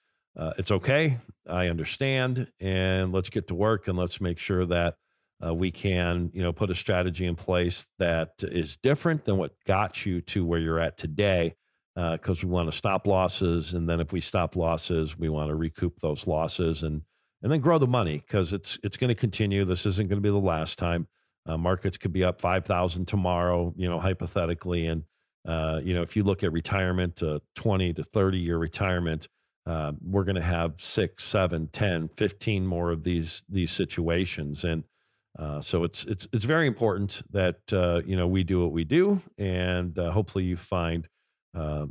uh, 0.40 0.54
it's 0.56 0.70
okay. 0.70 1.18
I 1.46 1.66
understand, 1.66 2.50
and 2.60 3.12
let's 3.12 3.28
get 3.28 3.48
to 3.48 3.54
work 3.54 3.88
and 3.88 3.98
let's 3.98 4.22
make 4.22 4.38
sure 4.38 4.64
that 4.64 4.94
uh, 5.44 5.52
we 5.54 5.70
can, 5.70 6.30
you 6.32 6.42
know, 6.42 6.52
put 6.52 6.70
a 6.70 6.74
strategy 6.74 7.26
in 7.26 7.36
place 7.36 7.86
that 7.98 8.30
is 8.40 8.78
different 8.78 9.26
than 9.26 9.36
what 9.36 9.52
got 9.66 10.06
you 10.06 10.22
to 10.22 10.44
where 10.44 10.58
you're 10.58 10.80
at 10.80 10.96
today. 10.96 11.54
Because 11.94 12.42
uh, 12.42 12.46
we 12.46 12.52
want 12.52 12.70
to 12.70 12.76
stop 12.76 13.06
losses, 13.06 13.74
and 13.74 13.86
then 13.86 14.00
if 14.00 14.12
we 14.12 14.20
stop 14.20 14.56
losses, 14.56 15.18
we 15.18 15.28
want 15.28 15.50
to 15.50 15.54
recoup 15.54 15.98
those 15.98 16.26
losses 16.26 16.82
and 16.82 17.02
and 17.42 17.52
then 17.52 17.60
grow 17.60 17.78
the 17.78 17.86
money 17.86 18.18
because 18.18 18.54
it's 18.54 18.78
it's 18.82 18.96
going 18.96 19.08
to 19.08 19.14
continue. 19.14 19.64
This 19.66 19.84
isn't 19.84 20.08
going 20.08 20.16
to 20.18 20.22
be 20.22 20.30
the 20.30 20.36
last 20.36 20.78
time. 20.78 21.08
Uh, 21.44 21.58
markets 21.58 21.98
could 21.98 22.12
be 22.12 22.24
up 22.24 22.40
five 22.40 22.64
thousand 22.64 23.06
tomorrow, 23.06 23.74
you 23.76 23.90
know, 23.90 23.98
hypothetically, 23.98 24.86
and 24.86 25.02
uh, 25.46 25.80
you 25.82 25.92
know, 25.92 26.00
if 26.00 26.16
you 26.16 26.22
look 26.22 26.42
at 26.44 26.52
retirement, 26.52 27.22
twenty 27.54 27.92
to 27.92 28.04
thirty 28.04 28.38
year 28.38 28.56
retirement, 28.56 29.28
uh, 29.66 29.92
we're 30.02 30.24
going 30.24 30.36
to 30.36 30.42
have 30.42 30.74
six, 30.78 31.24
seven, 31.24 31.68
10, 31.72 32.08
15 32.08 32.66
more 32.66 32.90
of 32.90 33.04
these 33.04 33.42
these 33.48 33.70
situations, 33.70 34.64
and 34.64 34.84
uh, 35.38 35.60
so 35.60 35.84
it's 35.84 36.04
it's 36.04 36.26
it's 36.32 36.44
very 36.44 36.66
important 36.66 37.22
that 37.30 37.60
uh, 37.72 38.00
you 38.04 38.16
know 38.16 38.26
we 38.26 38.42
do 38.42 38.60
what 38.62 38.72
we 38.72 38.84
do, 38.84 39.22
and 39.38 39.96
hopefully 39.96 40.44
you 40.44 40.56
find 40.56 41.08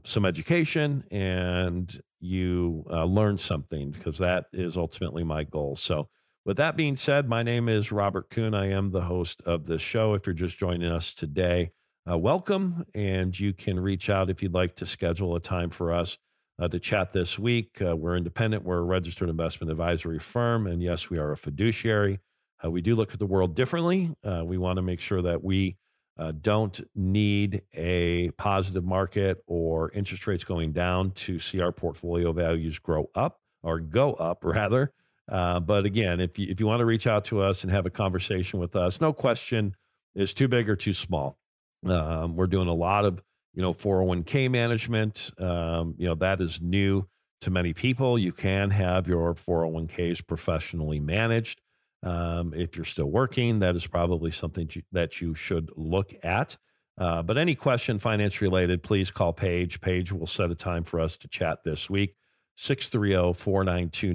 some 0.04 0.26
education 0.26 1.04
and 1.12 2.02
you 2.20 2.86
uh, 2.92 3.06
learn 3.06 3.38
something 3.38 3.92
because 3.92 4.18
that 4.18 4.46
is 4.54 4.78
ultimately 4.78 5.24
my 5.24 5.44
goal. 5.44 5.76
So, 5.76 6.10
with 6.46 6.58
that 6.58 6.76
being 6.76 6.96
said, 6.96 7.30
my 7.30 7.44
name 7.44 7.70
is 7.70 7.92
Robert 7.92 8.30
Kuhn. 8.30 8.54
I 8.54 8.70
am 8.72 8.92
the 8.92 9.02
host 9.02 9.42
of 9.46 9.66
this 9.66 9.82
show. 9.82 10.14
If 10.14 10.26
you're 10.26 10.34
just 10.34 10.58
joining 10.58 10.92
us 10.92 11.14
today, 11.14 11.72
uh, 12.10 12.18
welcome. 12.18 12.86
And 12.94 13.38
you 13.38 13.54
can 13.54 13.80
reach 13.80 14.10
out 14.10 14.30
if 14.30 14.42
you'd 14.42 14.54
like 14.54 14.76
to 14.78 14.86
schedule 14.86 15.36
a 15.36 15.40
time 15.40 15.70
for 15.70 15.94
us 15.94 16.18
uh, 16.60 16.68
chat 16.80 17.12
this 17.12 17.40
week. 17.40 17.82
Uh, 17.82 17.96
we're 17.96 18.16
independent, 18.16 18.64
we're 18.64 18.80
a 18.80 18.84
registered 18.84 19.30
investment 19.30 19.72
advisory 19.72 20.20
firm. 20.20 20.68
And 20.68 20.82
yes, 20.82 21.10
we 21.10 21.18
are 21.18 21.32
a 21.32 21.38
fiduciary. 21.38 22.20
Uh, 22.64 22.70
we 22.70 22.82
do 22.82 22.96
look 22.96 23.14
at 23.14 23.20
the 23.20 23.26
world 23.26 23.56
differently. 23.56 24.12
Uh, 24.24 24.44
we 24.46 24.58
want 24.58 24.78
to 24.78 24.82
make 24.82 25.00
sure 25.00 25.22
that 25.22 25.44
we 25.44 25.78
uh, 26.18 26.34
don't 26.42 26.82
need 26.96 27.62
a 27.74 28.30
positive 28.32 28.84
market 28.84 29.42
or 29.48 29.90
interest 29.92 30.28
rates 30.28 30.44
going 30.44 30.74
down 30.74 31.12
to 31.12 31.40
see 31.40 31.62
our 31.62 31.72
portfolio 31.72 32.34
values 32.34 32.78
grow 32.78 33.10
up 33.16 33.40
or 33.64 33.80
go 33.80 34.14
up 34.16 34.40
rather. 34.44 34.92
Uh, 35.32 35.60
but 35.60 35.86
again, 35.86 36.20
if 36.20 36.38
you, 36.38 36.48
if 36.50 36.60
you 36.60 36.68
want 36.68 36.80
to 36.80 36.86
reach 36.86 37.08
out 37.08 37.24
to 37.24 37.42
us 37.42 37.64
and 37.64 37.72
have 37.72 37.86
a 37.86 37.90
conversation 37.90 38.60
with 38.60 38.76
us, 38.76 39.00
no 39.00 39.14
question 39.14 39.76
is 40.16 40.34
too 40.34 40.48
big 40.48 40.68
or 40.68 40.76
too 40.76 40.92
small. 40.92 41.38
Um, 41.86 42.36
we're 42.36 42.48
doing 42.48 42.68
a 42.68 42.74
lot 42.74 43.06
of 43.06 43.22
you 43.54 43.62
know 43.62 43.74
401k 43.74 44.50
management. 44.50 45.32
Um, 45.38 45.96
you 45.98 46.08
know 46.08 46.16
that 46.16 46.42
is 46.42 46.62
new 46.62 47.08
to 47.42 47.52
many 47.52 47.74
people. 47.74 48.18
You 48.20 48.32
can 48.32 48.70
have 48.70 49.08
your 49.08 49.34
401ks 49.34 50.26
professionally 50.26 51.00
managed. 51.00 51.62
Um, 52.04 52.54
if 52.54 52.76
you're 52.76 52.86
still 52.86 53.10
working, 53.10 53.60
that 53.60 53.76
is 53.76 53.88
probably 53.88 54.32
something 54.32 54.70
that 54.92 55.22
you 55.22 55.36
should 55.36 55.70
look 55.76 56.14
at. 56.24 56.58
Uh, 56.98 57.24
but 57.24 57.38
any 57.38 57.56
question 57.56 57.98
finance 58.00 58.42
related, 58.42 58.84
please 58.84 59.12
call 59.12 59.32
Paige. 59.32 59.80
Paige 59.80 60.12
will 60.12 60.28
set 60.28 60.52
a 60.52 60.56
time 60.56 60.84
for 60.84 61.00
us 61.00 61.16
to 61.18 61.28
chat 61.28 61.64
this 61.64 61.90
week. 61.90 62.16
630 62.58 63.34
492 63.40 64.14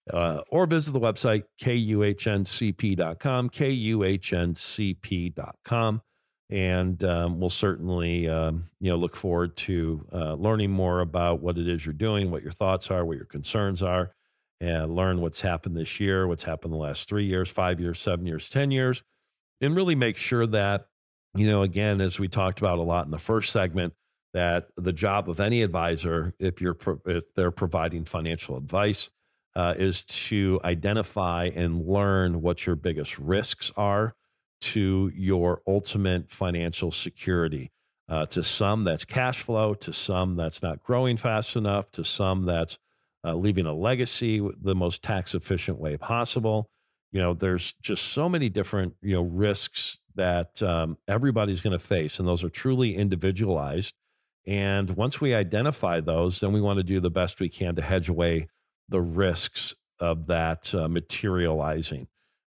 630 0.00 0.02
492 0.02 0.02
1912. 0.06 0.12
Uh, 0.12 0.42
or 0.50 0.66
visit 0.66 0.92
the 0.92 1.00
website 1.00 1.44
kuhncp.com, 1.60 3.50
kuhncp.com. 3.50 4.02
And 6.52 7.04
um, 7.04 7.38
we'll 7.38 7.48
certainly 7.48 8.28
um, 8.28 8.70
you 8.80 8.90
know 8.90 8.96
look 8.96 9.14
forward 9.14 9.56
to 9.58 10.04
uh, 10.12 10.34
learning 10.34 10.72
more 10.72 10.98
about 11.00 11.40
what 11.40 11.56
it 11.58 11.68
is 11.68 11.86
you're 11.86 11.92
doing, 11.92 12.32
what 12.32 12.42
your 12.42 12.50
thoughts 12.50 12.90
are, 12.90 13.04
what 13.04 13.16
your 13.16 13.26
concerns 13.26 13.84
are, 13.84 14.10
and 14.60 14.96
learn 14.96 15.20
what's 15.20 15.42
happened 15.42 15.76
this 15.76 16.00
year, 16.00 16.26
what's 16.26 16.42
happened 16.42 16.72
the 16.72 16.78
last 16.78 17.08
three 17.08 17.26
years, 17.26 17.48
five 17.48 17.78
years, 17.78 18.00
seven 18.00 18.26
years, 18.26 18.50
ten 18.50 18.72
years, 18.72 19.04
and 19.60 19.76
really 19.76 19.94
make 19.94 20.16
sure 20.16 20.44
that 20.48 20.88
you 21.36 21.46
know 21.46 21.62
again 21.62 22.00
as 22.00 22.18
we 22.18 22.26
talked 22.26 22.58
about 22.58 22.78
a 22.78 22.82
lot 22.82 23.04
in 23.04 23.12
the 23.12 23.18
first 23.18 23.52
segment 23.52 23.92
that 24.34 24.70
the 24.76 24.92
job 24.92 25.28
of 25.28 25.38
any 25.38 25.62
advisor, 25.62 26.34
if 26.40 26.60
you're 26.60 26.76
if 27.06 27.32
they're 27.36 27.52
providing 27.52 28.04
financial 28.04 28.56
advice, 28.56 29.08
uh, 29.60 29.74
is 29.76 30.04
to 30.04 30.58
identify 30.64 31.50
and 31.54 31.86
learn 31.86 32.40
what 32.40 32.64
your 32.64 32.76
biggest 32.76 33.18
risks 33.18 33.70
are 33.76 34.14
to 34.62 35.12
your 35.14 35.60
ultimate 35.66 36.30
financial 36.30 36.90
security. 36.90 37.70
Uh, 38.08 38.24
to 38.24 38.42
some, 38.42 38.84
that's 38.84 39.04
cash 39.04 39.42
flow. 39.42 39.74
To 39.74 39.92
some, 39.92 40.34
that's 40.34 40.62
not 40.62 40.82
growing 40.82 41.18
fast 41.18 41.56
enough. 41.56 41.92
To 41.92 42.04
some, 42.04 42.46
that's 42.46 42.78
uh, 43.22 43.34
leaving 43.34 43.66
a 43.66 43.74
legacy 43.74 44.40
the 44.62 44.74
most 44.74 45.02
tax 45.02 45.34
efficient 45.34 45.78
way 45.78 45.98
possible. 45.98 46.70
You 47.12 47.20
know, 47.20 47.34
there's 47.34 47.74
just 47.82 48.04
so 48.04 48.30
many 48.30 48.48
different 48.48 48.94
you 49.02 49.12
know 49.14 49.22
risks 49.22 49.98
that 50.14 50.62
um, 50.62 50.96
everybody's 51.06 51.60
going 51.60 51.78
to 51.78 51.84
face, 51.84 52.18
and 52.18 52.26
those 52.26 52.42
are 52.42 52.48
truly 52.48 52.96
individualized. 52.96 53.94
And 54.46 54.90
once 54.92 55.20
we 55.20 55.34
identify 55.34 56.00
those, 56.00 56.40
then 56.40 56.52
we 56.52 56.62
want 56.62 56.78
to 56.78 56.82
do 56.82 56.98
the 56.98 57.10
best 57.10 57.40
we 57.40 57.50
can 57.50 57.74
to 57.76 57.82
hedge 57.82 58.08
away 58.08 58.48
the 58.90 59.00
risks 59.00 59.74
of 59.98 60.26
that 60.26 60.74
uh, 60.74 60.88
materializing. 60.88 62.08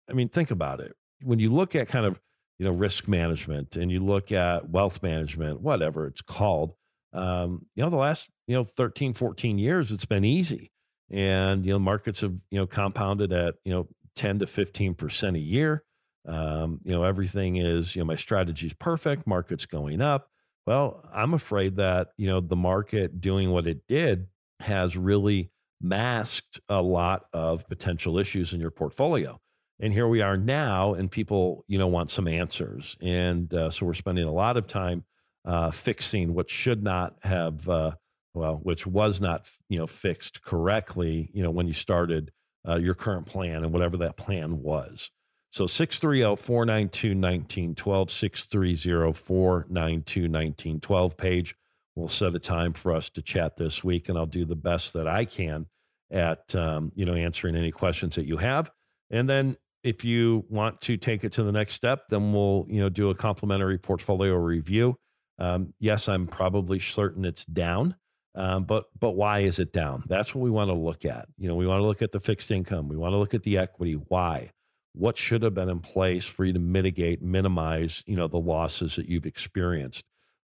I 0.08 0.12
mean, 0.12 0.28
think 0.28 0.50
about 0.50 0.80
it. 0.80 0.94
When 1.22 1.38
you 1.38 1.52
look 1.52 1.74
at 1.74 1.88
kind 1.88 2.06
of 2.06 2.20
you 2.58 2.66
know 2.66 2.72
risk 2.72 3.08
management 3.08 3.76
and 3.76 3.90
you 3.90 4.00
look 4.00 4.32
at 4.32 4.68
wealth 4.68 5.02
management, 5.02 5.60
whatever 5.60 6.06
it's 6.06 6.22
called, 6.22 6.74
um, 7.12 7.66
you 7.74 7.82
know, 7.82 7.90
the 7.90 7.96
last 7.96 8.30
you 8.46 8.54
know 8.54 8.64
13, 8.64 9.12
14 9.12 9.58
years, 9.58 9.92
it's 9.92 10.04
been 10.04 10.24
easy, 10.24 10.72
and 11.10 11.64
you 11.64 11.72
know 11.72 11.78
markets 11.78 12.20
have 12.20 12.34
you 12.50 12.58
know 12.58 12.66
compounded 12.66 13.32
at 13.32 13.54
you 13.64 13.72
know 13.72 13.88
10 14.16 14.40
to 14.40 14.46
15 14.46 14.94
percent 14.94 15.36
a 15.36 15.40
year. 15.40 15.84
Um, 16.26 16.80
you 16.84 16.92
know, 16.92 17.04
everything 17.04 17.56
is 17.56 17.94
you 17.94 18.02
know 18.02 18.06
my 18.06 18.16
strategy 18.16 18.66
is 18.66 18.74
perfect, 18.74 19.26
market's 19.26 19.66
going 19.66 20.00
up 20.00 20.28
well, 20.66 21.04
I'm 21.12 21.34
afraid 21.34 21.76
that, 21.76 22.08
you 22.16 22.28
know, 22.28 22.40
the 22.40 22.56
market 22.56 23.20
doing 23.20 23.50
what 23.50 23.66
it 23.66 23.86
did 23.88 24.28
has 24.60 24.96
really 24.96 25.50
masked 25.82 26.60
a 26.68 26.80
lot 26.80 27.24
of 27.32 27.66
potential 27.68 28.18
issues 28.18 28.52
in 28.52 28.60
your 28.60 28.70
portfolio. 28.70 29.38
And 29.80 29.92
here 29.92 30.06
we 30.06 30.22
are 30.22 30.36
now, 30.36 30.94
and 30.94 31.10
people, 31.10 31.64
you 31.66 31.76
know, 31.76 31.88
want 31.88 32.08
some 32.10 32.28
answers. 32.28 32.96
And 33.00 33.52
uh, 33.52 33.70
so 33.70 33.84
we're 33.84 33.94
spending 33.94 34.24
a 34.24 34.32
lot 34.32 34.56
of 34.56 34.66
time 34.66 35.04
uh, 35.44 35.72
fixing 35.72 36.34
what 36.34 36.48
should 36.48 36.84
not 36.84 37.16
have, 37.24 37.68
uh, 37.68 37.92
well, 38.32 38.60
which 38.62 38.86
was 38.86 39.20
not, 39.20 39.48
you 39.68 39.78
know, 39.78 39.88
fixed 39.88 40.42
correctly, 40.42 41.30
you 41.32 41.42
know, 41.42 41.50
when 41.50 41.66
you 41.66 41.72
started 41.72 42.30
uh, 42.66 42.76
your 42.76 42.94
current 42.94 43.26
plan 43.26 43.64
and 43.64 43.72
whatever 43.72 43.96
that 43.96 44.16
plan 44.16 44.62
was. 44.62 45.10
So 45.50 45.66
630 45.66 46.40
492 46.40 47.08
1912, 47.08 48.10
630 48.10 49.12
492 49.12 50.20
1912 50.22 51.16
Paige. 51.16 51.54
We'll 51.96 52.08
set 52.08 52.34
a 52.34 52.38
time 52.38 52.72
for 52.72 52.92
us 52.92 53.10
to 53.10 53.20
chat 53.20 53.56
this 53.56 53.84
week, 53.84 54.08
and 54.08 54.16
I'll 54.16 54.26
do 54.26 54.46
the 54.46 54.56
best 54.56 54.92
that 54.94 55.06
I 55.06 55.24
can 55.24 55.66
at 56.12 56.54
um, 56.54 56.92
you 56.94 57.04
know 57.04 57.14
answering 57.14 57.56
any 57.56 57.70
questions 57.70 58.14
that 58.16 58.26
you 58.26 58.36
have. 58.36 58.70
And 59.10 59.28
then 59.28 59.56
if 59.82 60.04
you 60.04 60.44
want 60.48 60.80
to 60.82 60.96
take 60.96 61.24
it 61.24 61.32
to 61.32 61.42
the 61.42 61.52
next 61.52 61.74
step, 61.74 62.08
then 62.08 62.32
we'll 62.32 62.66
you 62.68 62.80
know 62.80 62.88
do 62.88 63.10
a 63.10 63.14
complimentary 63.14 63.78
portfolio 63.78 64.34
review. 64.34 64.96
Um, 65.38 65.74
yes, 65.80 66.08
I'm 66.08 66.26
probably 66.26 66.78
certain 66.78 67.24
it's 67.24 67.44
down, 67.44 67.96
um, 68.34 68.64
but 68.64 68.84
but 68.98 69.12
why 69.12 69.40
is 69.40 69.58
it 69.58 69.72
down? 69.72 70.04
That's 70.06 70.34
what 70.34 70.42
we 70.42 70.50
want 70.50 70.68
to 70.68 70.74
look 70.74 71.04
at. 71.04 71.26
You 71.38 71.48
know, 71.48 71.56
we 71.56 71.66
want 71.66 71.80
to 71.80 71.86
look 71.86 72.02
at 72.02 72.12
the 72.12 72.20
fixed 72.20 72.50
income. 72.50 72.88
We 72.88 72.96
want 72.96 73.14
to 73.14 73.18
look 73.18 73.34
at 73.34 73.42
the 73.42 73.58
equity. 73.58 73.94
Why? 73.94 74.50
what 74.94 75.16
should 75.16 75.42
have 75.42 75.54
been 75.54 75.68
in 75.68 75.80
place 75.80 76.26
for 76.26 76.44
you 76.44 76.52
to 76.52 76.58
mitigate 76.58 77.22
minimize 77.22 78.04
you 78.06 78.16
know 78.16 78.28
the 78.28 78.38
losses 78.38 78.96
that 78.96 79.08
you've 79.08 79.26
experienced 79.26 80.04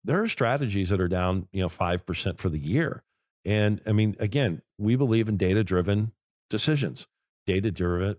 there 0.04 0.20
are 0.20 0.28
strategies 0.28 0.88
that 0.88 1.00
are 1.00 1.08
down 1.08 1.48
you 1.52 1.60
know 1.60 1.68
5% 1.68 2.38
for 2.38 2.48
the 2.48 2.58
year 2.58 3.02
and 3.44 3.80
i 3.86 3.92
mean 3.92 4.16
again 4.18 4.62
we 4.78 4.96
believe 4.96 5.28
in 5.28 5.36
data 5.36 5.64
driven 5.64 6.12
decisions 6.50 7.06
data 7.46 7.70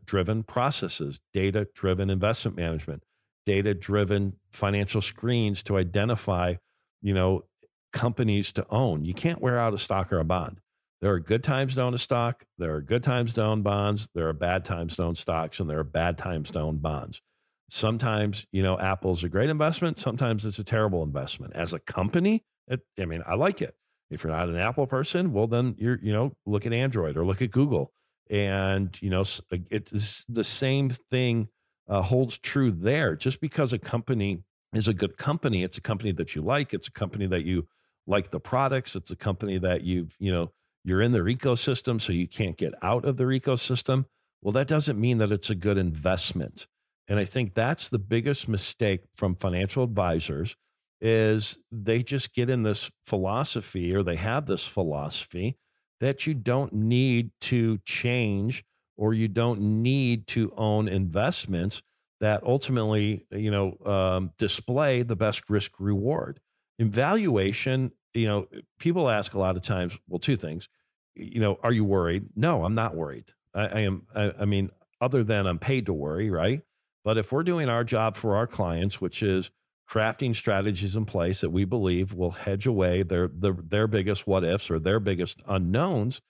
driven 0.05 0.43
processes 0.43 1.19
data 1.33 1.67
driven 1.73 2.09
investment 2.09 2.57
management 2.57 3.03
data 3.45 3.73
driven 3.73 4.33
financial 4.51 5.01
screens 5.01 5.63
to 5.63 5.77
identify 5.77 6.55
you 7.01 7.13
know 7.13 7.43
companies 7.91 8.51
to 8.51 8.65
own 8.69 9.05
you 9.05 9.13
can't 9.13 9.41
wear 9.41 9.59
out 9.59 9.73
a 9.73 9.77
stock 9.77 10.11
or 10.11 10.19
a 10.19 10.25
bond 10.25 10.59
there 11.03 11.11
are 11.11 11.19
good 11.19 11.43
times 11.43 11.75
to 11.75 11.81
own 11.81 11.93
a 11.93 11.97
stock. 11.97 12.45
There 12.57 12.73
are 12.73 12.81
good 12.81 13.03
times 13.03 13.33
to 13.33 13.43
own 13.43 13.61
bonds. 13.61 14.07
There 14.15 14.29
are 14.29 14.33
bad 14.33 14.63
times 14.63 14.95
to 14.95 15.03
own 15.03 15.15
stocks, 15.15 15.59
and 15.59 15.69
there 15.69 15.79
are 15.79 15.83
bad 15.83 16.17
times 16.17 16.49
to 16.51 16.61
own 16.61 16.77
bonds. 16.77 17.21
Sometimes, 17.69 18.47
you 18.53 18.63
know, 18.63 18.79
Apple's 18.79 19.21
a 19.21 19.27
great 19.27 19.49
investment. 19.49 19.99
Sometimes 19.99 20.45
it's 20.45 20.59
a 20.59 20.63
terrible 20.63 21.03
investment. 21.03 21.55
As 21.55 21.73
a 21.73 21.79
company, 21.79 22.45
it, 22.69 22.79
I 22.97 23.03
mean, 23.03 23.21
I 23.27 23.35
like 23.35 23.61
it. 23.61 23.75
If 24.13 24.23
you're 24.23 24.33
not 24.33 24.49
an 24.49 24.55
Apple 24.55 24.87
person, 24.87 25.33
well, 25.33 25.47
then 25.47 25.75
you're, 25.77 25.99
you 26.01 26.13
know, 26.13 26.33
look 26.45 26.65
at 26.65 26.73
Android 26.73 27.17
or 27.17 27.25
look 27.25 27.41
at 27.41 27.51
Google. 27.51 27.91
And, 28.29 28.97
you 29.01 29.09
know, 29.09 29.23
it's 29.51 30.25
the 30.29 30.43
same 30.43 30.89
thing 30.89 31.49
uh, 31.87 32.01
holds 32.01 32.37
true 32.37 32.71
there. 32.71 33.15
Just 33.15 33.41
because 33.41 33.73
a 33.73 33.79
company 33.79 34.43
is 34.73 34.87
a 34.87 34.93
good 34.93 35.17
company, 35.17 35.63
it's 35.63 35.77
a 35.77 35.81
company 35.81 36.11
that 36.13 36.35
you 36.35 36.41
like, 36.41 36.73
it's 36.73 36.87
a 36.87 36.91
company 36.91 37.27
that 37.27 37.43
you 37.43 37.67
like 38.07 38.31
the 38.31 38.39
products, 38.39 38.95
it's 38.95 39.11
a 39.11 39.15
company 39.15 39.57
that 39.57 39.83
you've, 39.83 40.15
you 40.19 40.31
know, 40.31 40.51
you're 40.83 41.01
in 41.01 41.11
their 41.13 41.25
ecosystem, 41.25 42.01
so 42.01 42.11
you 42.11 42.27
can't 42.27 42.57
get 42.57 42.73
out 42.81 43.05
of 43.05 43.17
their 43.17 43.27
ecosystem. 43.27 44.05
Well, 44.41 44.51
that 44.53 44.67
doesn't 44.67 44.99
mean 44.99 45.19
that 45.19 45.31
it's 45.31 45.49
a 45.49 45.55
good 45.55 45.77
investment. 45.77 46.67
And 47.07 47.19
I 47.19 47.25
think 47.25 47.53
that's 47.53 47.89
the 47.89 47.99
biggest 47.99 48.47
mistake 48.47 49.01
from 49.15 49.35
financial 49.35 49.83
advisors 49.83 50.55
is 51.03 51.59
they 51.71 52.01
just 52.01 52.33
get 52.33 52.49
in 52.49 52.63
this 52.63 52.89
philosophy 53.03 53.93
or 53.93 54.01
they 54.01 54.15
have 54.15 54.47
this 54.47 54.65
philosophy 54.65 55.57
that 55.99 56.25
you 56.25 56.33
don't 56.33 56.73
need 56.73 57.29
to 57.41 57.77
change 57.85 58.63
or 58.97 59.13
you 59.13 59.27
don't 59.27 59.59
need 59.59 60.25
to 60.27 60.51
own 60.57 60.87
investments 60.87 61.83
that 62.21 62.41
ultimately 62.43 63.25
you 63.31 63.51
know 63.51 63.77
um, 63.85 64.31
display 64.37 65.03
the 65.03 65.15
best 65.15 65.49
risk 65.49 65.73
reward 65.79 66.39
evaluation 66.79 67.91
you 68.13 68.27
know, 68.27 68.47
people 68.79 69.09
ask 69.09 69.33
a 69.33 69.39
lot 69.39 69.55
of 69.55 69.61
times, 69.61 69.97
well, 70.07 70.19
two 70.19 70.35
things, 70.35 70.69
you 71.15 71.39
know, 71.39 71.59
are 71.63 71.71
you 71.71 71.83
worried? 71.83 72.25
No, 72.35 72.63
I'm 72.63 72.75
not 72.75 72.95
worried. 72.95 73.25
I, 73.53 73.61
I 73.61 73.79
am, 73.81 74.07
I, 74.15 74.33
I 74.41 74.45
mean, 74.45 74.69
other 75.01 75.23
than 75.23 75.45
I'm 75.45 75.59
paid 75.59 75.87
to 75.87 75.93
worry, 75.93 76.29
right? 76.29 76.61
But 77.03 77.17
if 77.17 77.31
we're 77.31 77.43
doing 77.43 77.69
our 77.69 77.83
job 77.83 78.15
for 78.15 78.35
our 78.35 78.47
clients, 78.47 79.01
which 79.01 79.21
is 79.21 79.51
crafting 79.89 80.35
strategies 80.35 80.95
in 80.95 81.05
place 81.05 81.41
that 81.41 81.49
we 81.49 81.65
believe 81.65 82.13
will 82.13 82.31
hedge 82.31 82.65
away 82.65 83.03
their 83.03 83.27
their, 83.27 83.53
their 83.53 83.87
biggest 83.87 84.25
what 84.25 84.43
ifs 84.43 84.71
or 84.71 84.79
their 84.79 84.99
biggest 84.99 85.41
unknowns, 85.47 86.21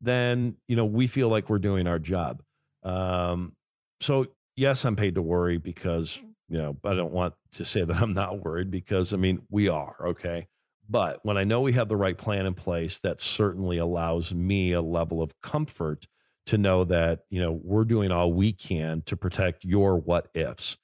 then 0.00 0.56
you 0.68 0.76
know 0.76 0.84
we 0.84 1.06
feel 1.06 1.28
like 1.28 1.48
we're 1.48 1.58
doing 1.58 1.86
our 1.86 1.98
job. 1.98 2.42
Um, 2.82 3.52
so 4.00 4.26
yes, 4.56 4.84
I'm 4.84 4.96
paid 4.96 5.16
to 5.16 5.22
worry 5.22 5.58
because 5.58 6.22
you 6.48 6.58
know 6.58 6.76
I 6.84 6.94
don't 6.94 7.12
want 7.12 7.34
to 7.52 7.64
say 7.64 7.84
that 7.84 7.96
I'm 7.96 8.12
not 8.12 8.44
worried 8.44 8.70
because 8.70 9.12
I 9.12 9.16
mean 9.16 9.42
we 9.50 9.68
are 9.68 9.96
okay. 10.08 10.48
But 10.88 11.20
when 11.22 11.36
I 11.36 11.44
know 11.44 11.60
we 11.60 11.74
have 11.74 11.88
the 11.88 11.96
right 11.96 12.18
plan 12.18 12.46
in 12.46 12.54
place, 12.54 12.98
that 12.98 13.20
certainly 13.20 13.78
allows 13.78 14.34
me 14.34 14.72
a 14.72 14.82
level 14.82 15.22
of 15.22 15.40
comfort 15.40 16.08
to 16.46 16.58
know 16.58 16.82
that, 16.82 17.20
you 17.30 17.40
know, 17.40 17.52
we're 17.62 17.84
doing 17.84 18.10
all 18.10 18.32
we 18.32 18.52
can 18.52 19.02
to 19.02 19.16
protect 19.16 19.64
your 19.64 19.96
what 19.96 20.28
ifs. 20.34 20.78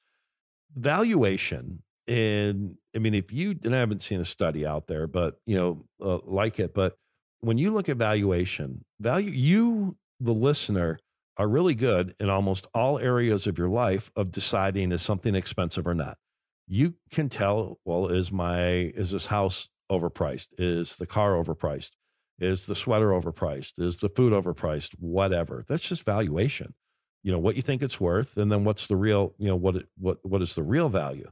Valuation 0.73 1.83
and 2.09 2.77
I 2.95 2.99
mean, 2.99 3.15
if 3.15 3.33
you 3.33 3.57
and 3.65 3.75
I 3.75 3.81
haven't 3.81 4.03
seen 4.03 4.21
a 4.21 4.25
study 4.25 4.67
out 4.67 4.87
there, 4.87 5.07
but 5.07 5.41
you 5.47 5.57
know, 5.57 5.85
uh, 6.01 6.19
like 6.25 6.59
it, 6.61 6.75
but 6.75 6.97
when 7.41 7.59
you 7.59 7.71
look 7.71 7.89
at 7.89 7.97
valuation, 7.99 8.85
value 9.01 9.31
you, 9.31 9.97
the 10.21 10.35
listener, 10.35 10.99
are 11.39 11.49
really 11.49 11.75
good 11.75 12.15
in 12.19 12.31
almost 12.31 12.67
all 12.75 12.99
areas 12.99 13.47
of 13.47 13.59
your 13.59 13.69
life 13.69 14.11
of 14.17 14.33
deciding 14.33 14.93
is 14.93 15.03
something 15.03 15.35
expensive 15.35 15.87
or 15.87 15.95
not. 15.95 16.19
You 16.67 16.95
can 17.11 17.29
tell, 17.29 17.79
well, 17.85 18.09
is 18.09 18.33
my 18.33 18.67
is 18.97 19.11
this 19.13 19.27
house 19.27 19.69
overpriced? 19.93 20.49
Is 20.59 20.97
the 20.97 21.07
car 21.07 21.33
overpriced? 21.35 21.93
Is 22.39 22.67
the 22.67 22.75
sweater 22.75 23.11
overpriced? 23.11 23.79
Is 23.79 23.99
the 24.01 24.09
food 24.09 24.33
overpriced? 24.33 24.95
Whatever. 24.99 25.65
That's 25.69 25.89
just 25.89 26.05
valuation. 26.05 26.75
you 27.23 27.33
know, 27.33 27.39
what 27.41 27.57
you 27.57 27.63
think 27.63 27.83
it's 27.83 28.01
worth, 28.01 28.37
and 28.37 28.53
then 28.53 28.65
what's 28.65 28.87
the 28.87 28.97
real, 28.97 29.35
you 29.39 29.49
know, 29.49 29.57
what 29.57 29.77
it, 29.77 29.89
what 29.99 30.19
what 30.25 30.43
is 30.43 30.55
the 30.55 30.63
real 30.63 30.89
value. 30.89 31.29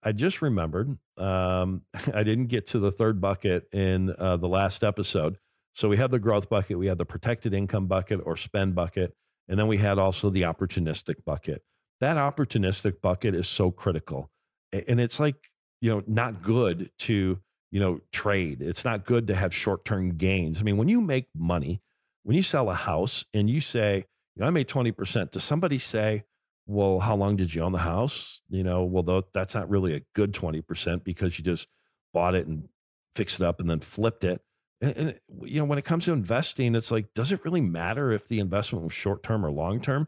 I 0.03 0.13
just 0.13 0.43
remembered 0.43 0.99
um, 1.17 1.83
I 2.15 2.23
didn't 2.23 2.47
get 2.47 2.67
to 2.69 2.79
the 2.79 2.91
third 2.91 3.21
bucket 3.21 3.73
in 3.73 4.15
uh, 4.19 4.37
the 4.37 4.49
last 4.49 4.83
episode. 4.85 5.39
So 5.75 5.89
we 5.89 5.97
had 5.97 6.11
the 6.11 6.19
growth 6.19 6.49
bucket, 6.49 6.79
we 6.79 6.89
had 6.89 6.99
the 6.99 7.05
protected 7.05 7.55
income 7.55 7.87
bucket 7.87 8.21
or 8.25 8.37
spend 8.37 8.75
bucket, 8.75 9.15
and 9.49 9.59
then 9.59 9.69
we 9.69 9.79
had 9.79 9.99
also 9.99 10.29
the 10.29 10.43
opportunistic 10.43 11.25
bucket 11.25 11.63
that 12.01 12.17
opportunistic 12.17 13.01
bucket 13.01 13.35
is 13.35 13.47
so 13.47 13.71
critical. 13.71 14.31
And 14.73 15.01
it's 15.01 15.21
like, 15.21 15.37
you 15.81 15.91
know, 15.91 16.03
not 16.07 16.43
good 16.43 16.91
to, 17.01 17.39
you 17.71 17.81
know, 17.81 18.01
trade. 18.13 18.63
It's 18.63 18.85
not 18.85 19.05
good 19.05 19.27
to 19.29 19.35
have 19.35 19.55
short 19.55 19.85
term 19.85 20.17
gains. 20.17 20.61
I 20.61 20.63
mean, 20.63 20.77
when 20.77 20.89
you 20.89 21.01
make 21.01 21.29
money, 21.35 21.83
when 22.23 22.37
you 22.37 22.43
sell 22.43 22.71
a 22.71 22.75
house 22.75 23.25
and 23.33 23.49
you 23.49 23.61
say, 23.61 24.07
you 24.35 24.41
know, 24.41 24.47
I 24.47 24.51
made 24.51 24.69
20%, 24.69 25.31
does 25.31 25.45
somebody 25.45 25.79
say, 25.79 26.25
well, 26.71 27.01
how 27.01 27.17
long 27.17 27.35
did 27.35 27.53
you 27.53 27.63
own 27.63 27.73
the 27.73 27.79
house? 27.79 28.41
You 28.49 28.63
know, 28.63 28.85
well, 28.85 29.25
that's 29.35 29.57
not 29.57 29.69
really 29.69 29.95
a 29.95 30.03
good 30.15 30.33
20% 30.33 31.03
because 31.03 31.37
you 31.37 31.45
just 31.45 31.67
bought 32.15 32.37
it 32.37 32.47
and 32.47 32.69
fixed 33.17 33.41
it 33.41 33.45
up 33.45 33.59
and 33.59 33.69
then 33.69 33.81
flipped 33.81 34.23
it. 34.23 34.41
And, 34.81 34.97
and, 34.97 35.21
you 35.43 35.59
know, 35.59 35.65
when 35.65 35.79
it 35.79 35.85
comes 35.85 36.05
to 36.05 36.13
investing, 36.13 36.77
it's 36.77 36.93
like, 36.93 37.13
does 37.13 37.33
it 37.33 37.45
really 37.45 37.61
matter 37.61 38.13
if 38.13 38.29
the 38.29 38.39
investment 38.39 38.85
was 38.85 38.93
short 38.93 39.25
term 39.25 39.45
or 39.45 39.51
long 39.51 39.81
term? 39.81 40.07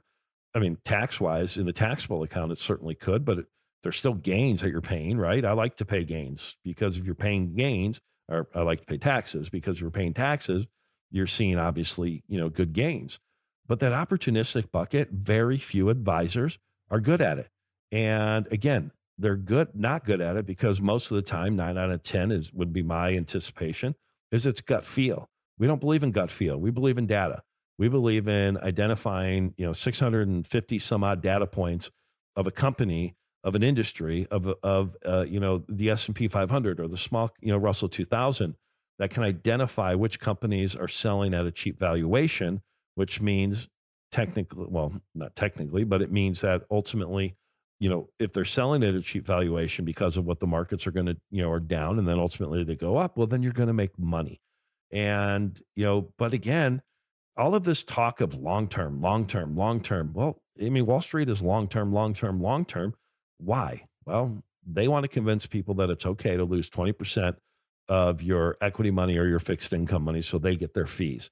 I 0.54 0.60
mean, 0.60 0.78
tax 0.84 1.20
wise, 1.20 1.56
in 1.56 1.66
the 1.66 1.72
taxable 1.72 2.22
account, 2.22 2.52
it 2.52 2.60
certainly 2.60 2.94
could, 2.94 3.24
but 3.24 3.38
it, 3.40 3.46
there's 3.82 3.96
still 3.96 4.14
gains 4.14 4.60
that 4.60 4.70
you're 4.70 4.80
paying, 4.80 5.18
right? 5.18 5.44
I 5.44 5.52
like 5.52 5.76
to 5.76 5.84
pay 5.84 6.04
gains 6.04 6.56
because 6.62 6.96
if 6.96 7.04
you're 7.04 7.16
paying 7.16 7.54
gains, 7.54 8.00
or 8.28 8.46
I 8.54 8.62
like 8.62 8.80
to 8.80 8.86
pay 8.86 8.98
taxes 8.98 9.48
because 9.48 9.76
if 9.76 9.80
you're 9.80 9.90
paying 9.90 10.14
taxes, 10.14 10.66
you're 11.10 11.26
seeing 11.26 11.58
obviously, 11.58 12.22
you 12.28 12.38
know, 12.38 12.48
good 12.48 12.72
gains. 12.72 13.18
But 13.66 13.80
that 13.80 13.92
opportunistic 13.92 14.70
bucket, 14.70 15.10
very 15.10 15.56
few 15.56 15.88
advisors 15.88 16.58
are 16.90 17.00
good 17.00 17.20
at 17.20 17.38
it. 17.38 17.48
And 17.90 18.46
again, 18.50 18.92
they're 19.18 19.36
good, 19.36 19.68
not 19.74 20.04
good 20.04 20.20
at 20.20 20.36
it 20.36 20.46
because 20.46 20.80
most 20.80 21.10
of 21.10 21.14
the 21.14 21.22
time, 21.22 21.56
nine 21.56 21.78
out 21.78 21.90
of 21.90 22.02
10 22.02 22.32
is 22.32 22.52
would 22.52 22.72
be 22.72 22.82
my 22.82 23.14
anticipation, 23.14 23.94
is 24.30 24.46
it's 24.46 24.60
gut 24.60 24.84
feel. 24.84 25.28
We 25.58 25.66
don't 25.66 25.80
believe 25.80 26.02
in 26.02 26.10
gut 26.10 26.30
feel. 26.30 26.58
We 26.58 26.70
believe 26.70 26.98
in 26.98 27.06
data. 27.06 27.42
We 27.78 27.88
believe 27.88 28.28
in 28.28 28.58
identifying, 28.58 29.54
you 29.56 29.66
know, 29.66 29.72
650 29.72 30.78
some 30.78 31.04
odd 31.04 31.22
data 31.22 31.46
points 31.46 31.90
of 32.36 32.46
a 32.46 32.50
company, 32.50 33.14
of 33.44 33.54
an 33.54 33.62
industry, 33.62 34.26
of 34.30 34.46
of 34.62 34.96
uh, 35.06 35.24
you 35.28 35.40
know 35.40 35.64
the 35.68 35.90
S 35.90 36.06
and 36.06 36.16
P 36.16 36.28
500 36.28 36.80
or 36.80 36.88
the 36.88 36.96
small, 36.96 37.30
you 37.40 37.52
know, 37.52 37.58
Russell 37.58 37.88
2000 37.88 38.56
that 38.98 39.10
can 39.10 39.22
identify 39.22 39.94
which 39.94 40.20
companies 40.20 40.76
are 40.76 40.88
selling 40.88 41.34
at 41.34 41.46
a 41.46 41.50
cheap 41.50 41.78
valuation, 41.78 42.62
which 42.95 43.20
means 43.20 43.68
technically, 44.11 44.66
well, 44.68 44.93
not 45.14 45.34
technically, 45.36 45.84
but 45.84 46.03
it 46.03 46.12
means 46.12 46.40
that 46.43 46.62
ultimately, 46.70 47.36
you 47.80 47.88
know, 47.88 48.09
if 48.18 48.32
they're 48.32 48.45
selling 48.45 48.82
at 48.82 48.95
a 48.95 49.01
cheap 49.01 49.26
valuation 49.26 49.84
because 49.84 50.16
of 50.16 50.24
what 50.24 50.40
the 50.40 50.47
markets 50.47 50.86
are 50.86 50.93
going 50.93 51.07
to, 51.07 51.16
you 51.30 51.43
know, 51.43 51.51
are 51.51 51.61
down, 51.61 51.99
and 51.99 52.07
then 52.07 52.18
ultimately 52.18 52.64
they 52.64 52.76
go 52.76 52.97
up, 52.97 53.16
well, 53.16 53.26
then 53.26 53.43
you're 53.43 53.53
going 53.53 53.68
to 53.68 53.72
make 53.72 53.99
money. 53.99 54.40
And 54.90 55.61
you 55.74 55.84
know, 55.84 56.12
but 56.18 56.34
again 56.34 56.82
all 57.36 57.55
of 57.55 57.64
this 57.64 57.82
talk 57.82 58.20
of 58.20 58.34
long 58.34 58.68
term, 58.68 59.01
long 59.01 59.26
term, 59.26 59.57
long 59.57 59.80
term. 59.80 60.12
Well, 60.12 60.43
I 60.61 60.68
mean, 60.68 60.86
Wall 60.86 61.01
Street 61.01 61.28
is 61.28 61.43
long 61.43 61.68
term, 61.68 61.93
long 61.93 62.14
term, 62.14 62.40
long 62.40 62.64
term. 62.64 62.95
Why? 63.38 63.86
Well, 64.05 64.43
they 64.66 64.88
want 64.88 65.05
to 65.05 65.09
convince 65.09 65.47
people 65.47 65.74
that 65.74 65.90
it's 65.90 66.07
okay 66.07 66.36
to 66.36 66.45
lose 66.45 66.70
20% 66.70 67.36
of 67.88 68.22
your 68.22 68.57
equity 68.61 68.90
money 68.90 69.16
or 69.16 69.26
your 69.26 69.38
fixed 69.38 69.72
income 69.72 70.03
money 70.03 70.20
so 70.20 70.38
they 70.38 70.57
get 70.57 70.74
their 70.74 70.86
fees. 70.86 71.30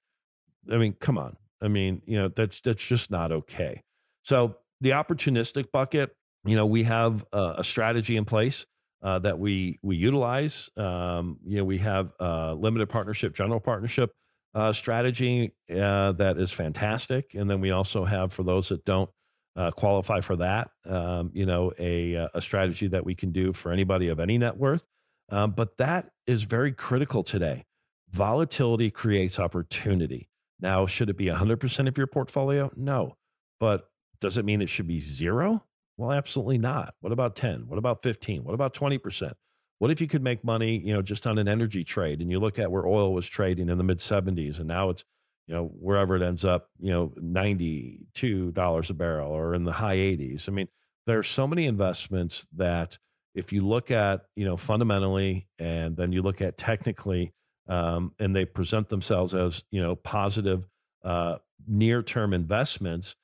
I 0.71 0.77
mean, 0.77 0.95
come 0.95 1.19
on. 1.19 1.37
I 1.63 1.69
mean, 1.69 2.03
you 2.07 2.19
know, 2.19 2.29
that's 2.29 2.61
that's 2.61 2.87
just 2.87 3.11
not 3.11 3.33
okay. 3.33 3.83
So 4.23 4.57
the 4.81 4.91
opportunistic 4.91 5.71
bucket, 5.73 6.15
you 6.45 6.57
know, 6.57 6.67
we 6.67 6.85
have 6.85 7.25
a, 7.33 7.63
strategy 7.63 8.17
in 8.17 8.25
place 8.25 8.67
uh, 9.03 9.19
that 9.21 9.39
we 9.39 9.79
we 9.83 9.97
utilize. 9.97 10.71
Um, 10.77 11.39
you 11.45 11.59
know, 11.59 11.65
we 11.65 11.79
have 11.79 12.13
a 12.19 12.55
limited 12.55 12.89
partnership, 12.89 13.35
general 13.35 13.61
partnership 13.61 14.13
uh, 14.55 14.73
strategy 14.73 15.53
uh, 15.71 16.13
that 16.13 16.39
is 16.39 16.53
fantastic. 16.53 17.35
And 17.35 17.49
then 17.49 17.61
we 17.61 17.71
also 17.71 18.05
have, 18.05 18.33
for 18.33 18.43
those 18.43 18.69
that 18.71 18.85
don't 18.85 19.11
uh, 19.57 19.71
qualify 19.71 20.21
for 20.21 20.37
that, 20.37 20.71
um, 20.87 21.31
you 21.35 21.47
know, 21.47 21.73
a, 21.79 22.29
a 22.35 22.41
strategy 22.41 22.89
that 22.89 23.05
we 23.05 23.15
can 23.15 23.33
do 23.33 23.53
for 23.53 23.73
anybody 23.73 24.09
of 24.09 24.21
any 24.21 24.39
net 24.39 24.57
worth. 24.57 24.85
Um, 25.29 25.53
but 25.53 25.77
that 25.79 26.11
is 26.27 26.43
very 26.43 26.73
critical 26.73 27.23
today. 27.23 27.65
Volatility 28.11 28.91
creates 28.91 29.39
opportunity. 29.39 30.30
Now, 30.61 30.87
should 30.87 31.11
it 31.11 31.17
be 31.17 31.27
100% 31.27 31.89
of 31.89 31.97
your 31.97 32.07
portfolio? 32.07 32.71
No. 32.77 33.17
But 33.59 33.89
does 34.21 34.37
it 34.39 34.45
mean 34.45 34.63
it 34.63 34.69
should 34.69 34.87
be 34.87 35.01
zero? 35.01 35.65
Well, 35.97 36.13
absolutely 36.13 36.59
not. 36.59 36.95
What 37.01 37.13
about 37.13 37.37
10? 37.37 37.67
What 37.67 37.79
about 37.79 38.03
15? 38.03 38.45
What 38.45 38.55
about 38.55 38.75
20%? 38.75 39.33
What 39.79 39.91
if 39.91 40.01
you 40.01 40.07
could 40.07 40.23
make 40.23 40.45
money, 40.45 40.79
you 40.79 40.93
know, 40.93 41.03
just 41.03 41.27
on 41.27 41.39
an 41.39 41.49
energy 41.49 41.85
trade 41.85 42.21
and 42.21 42.31
you 42.31 42.39
look 42.39 42.59
at 42.59 42.71
where 42.71 42.87
oil 42.87 43.15
was 43.15 43.27
trading 43.27 43.71
in 43.71 43.79
the 43.79 43.85
mid 43.85 43.99
70s 43.99 44.59
and 44.59 44.69
now 44.69 44.91
it's, 44.91 45.05
you 45.47 45.55
know, 45.55 45.67
wherever 45.67 46.15
it 46.17 46.23
ends 46.23 46.45
up, 46.45 46.69
you 46.79 46.91
know, 46.91 47.09
$92 47.19 48.91
a 48.91 48.95
barrel 48.95 49.33
or 49.33 49.55
in 49.55 49.65
the 49.65 49.73
high 49.73 49.97
80s. 49.97 50.49
I 50.49 50.53
mean, 50.53 50.69
there 51.07 51.19
are 51.19 51.23
so 51.23 51.47
many 51.47 51.67
investments 51.67 52.47
that 52.57 52.99
if 53.35 53.53
you 53.53 53.67
look 53.67 53.91
at, 53.91 54.23
you 54.37 54.45
know, 54.45 54.57
fundamentally 54.57 55.49
and 55.59 55.97
then 55.97 56.13
you 56.13 56.21
look 56.23 56.43
at 56.43 56.59
technically, 56.59 57.33
um, 57.71 58.13
and 58.19 58.35
they 58.35 58.45
present 58.45 58.89
themselves 58.89 59.33
as, 59.33 59.65
you 59.71 59.81
know, 59.81 59.95
positive 59.95 60.69
uh, 61.05 61.37
near 61.67 62.03
term 62.03 62.35
investments 62.35 63.15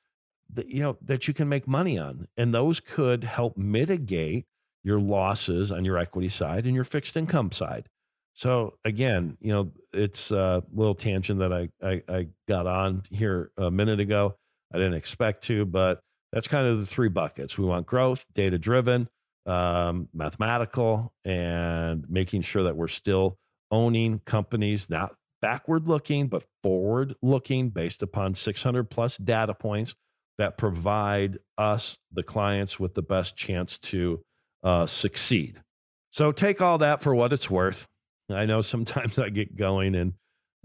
that, 0.53 0.69
you 0.69 0.81
know, 0.81 0.97
that 1.01 1.27
you 1.27 1.33
can 1.33 1.49
make 1.49 1.67
money 1.67 1.99
on. 1.99 2.27
And 2.37 2.53
those 2.53 2.79
could 2.79 3.25
help 3.25 3.57
mitigate 3.57 4.45
your 4.83 4.99
losses 5.01 5.69
on 5.69 5.83
your 5.83 5.97
equity 5.97 6.29
side 6.29 6.65
and 6.65 6.73
your 6.73 6.85
fixed 6.85 7.17
income 7.17 7.51
side. 7.51 7.89
So 8.33 8.75
again, 8.85 9.37
you 9.41 9.51
know, 9.51 9.71
it's 9.91 10.31
a 10.31 10.63
little 10.71 10.95
tangent 10.95 11.39
that 11.39 11.51
I, 11.51 11.69
I, 11.83 12.03
I 12.07 12.27
got 12.47 12.67
on 12.67 13.03
here 13.11 13.51
a 13.57 13.69
minute 13.69 13.99
ago. 13.99 14.35
I 14.73 14.77
didn't 14.77 14.93
expect 14.93 15.43
to, 15.45 15.65
but 15.65 15.99
that's 16.31 16.47
kind 16.47 16.67
of 16.67 16.79
the 16.79 16.85
three 16.85 17.09
buckets. 17.09 17.57
We 17.57 17.65
want 17.65 17.85
growth, 17.85 18.25
data 18.33 18.57
driven, 18.57 19.09
um, 19.45 20.07
mathematical, 20.13 21.13
and 21.25 22.09
making 22.09 22.41
sure 22.41 22.63
that 22.63 22.77
we're 22.77 22.87
still 22.87 23.37
owning 23.71 24.19
companies 24.25 24.89
not 24.89 25.13
backward 25.41 25.87
looking, 25.87 26.27
but 26.27 26.45
forward 26.63 27.15
looking 27.21 27.69
based 27.69 28.01
upon 28.01 28.33
600 28.33 28.89
plus 28.89 29.17
data 29.17 29.53
points 29.53 29.95
that 30.37 30.57
provide 30.57 31.39
us, 31.57 31.97
the 32.11 32.23
clients, 32.23 32.79
with 32.79 32.93
the 32.93 33.01
best 33.01 33.35
chance 33.35 33.77
to 33.77 34.21
uh, 34.63 34.85
succeed. 34.85 35.61
So 36.11 36.31
take 36.31 36.61
all 36.61 36.77
that 36.79 37.01
for 37.01 37.13
what 37.13 37.33
it's 37.33 37.49
worth. 37.49 37.87
I 38.29 38.45
know 38.45 38.61
sometimes 38.61 39.17
I 39.19 39.29
get 39.29 39.55
going, 39.55 39.95
and 39.95 40.13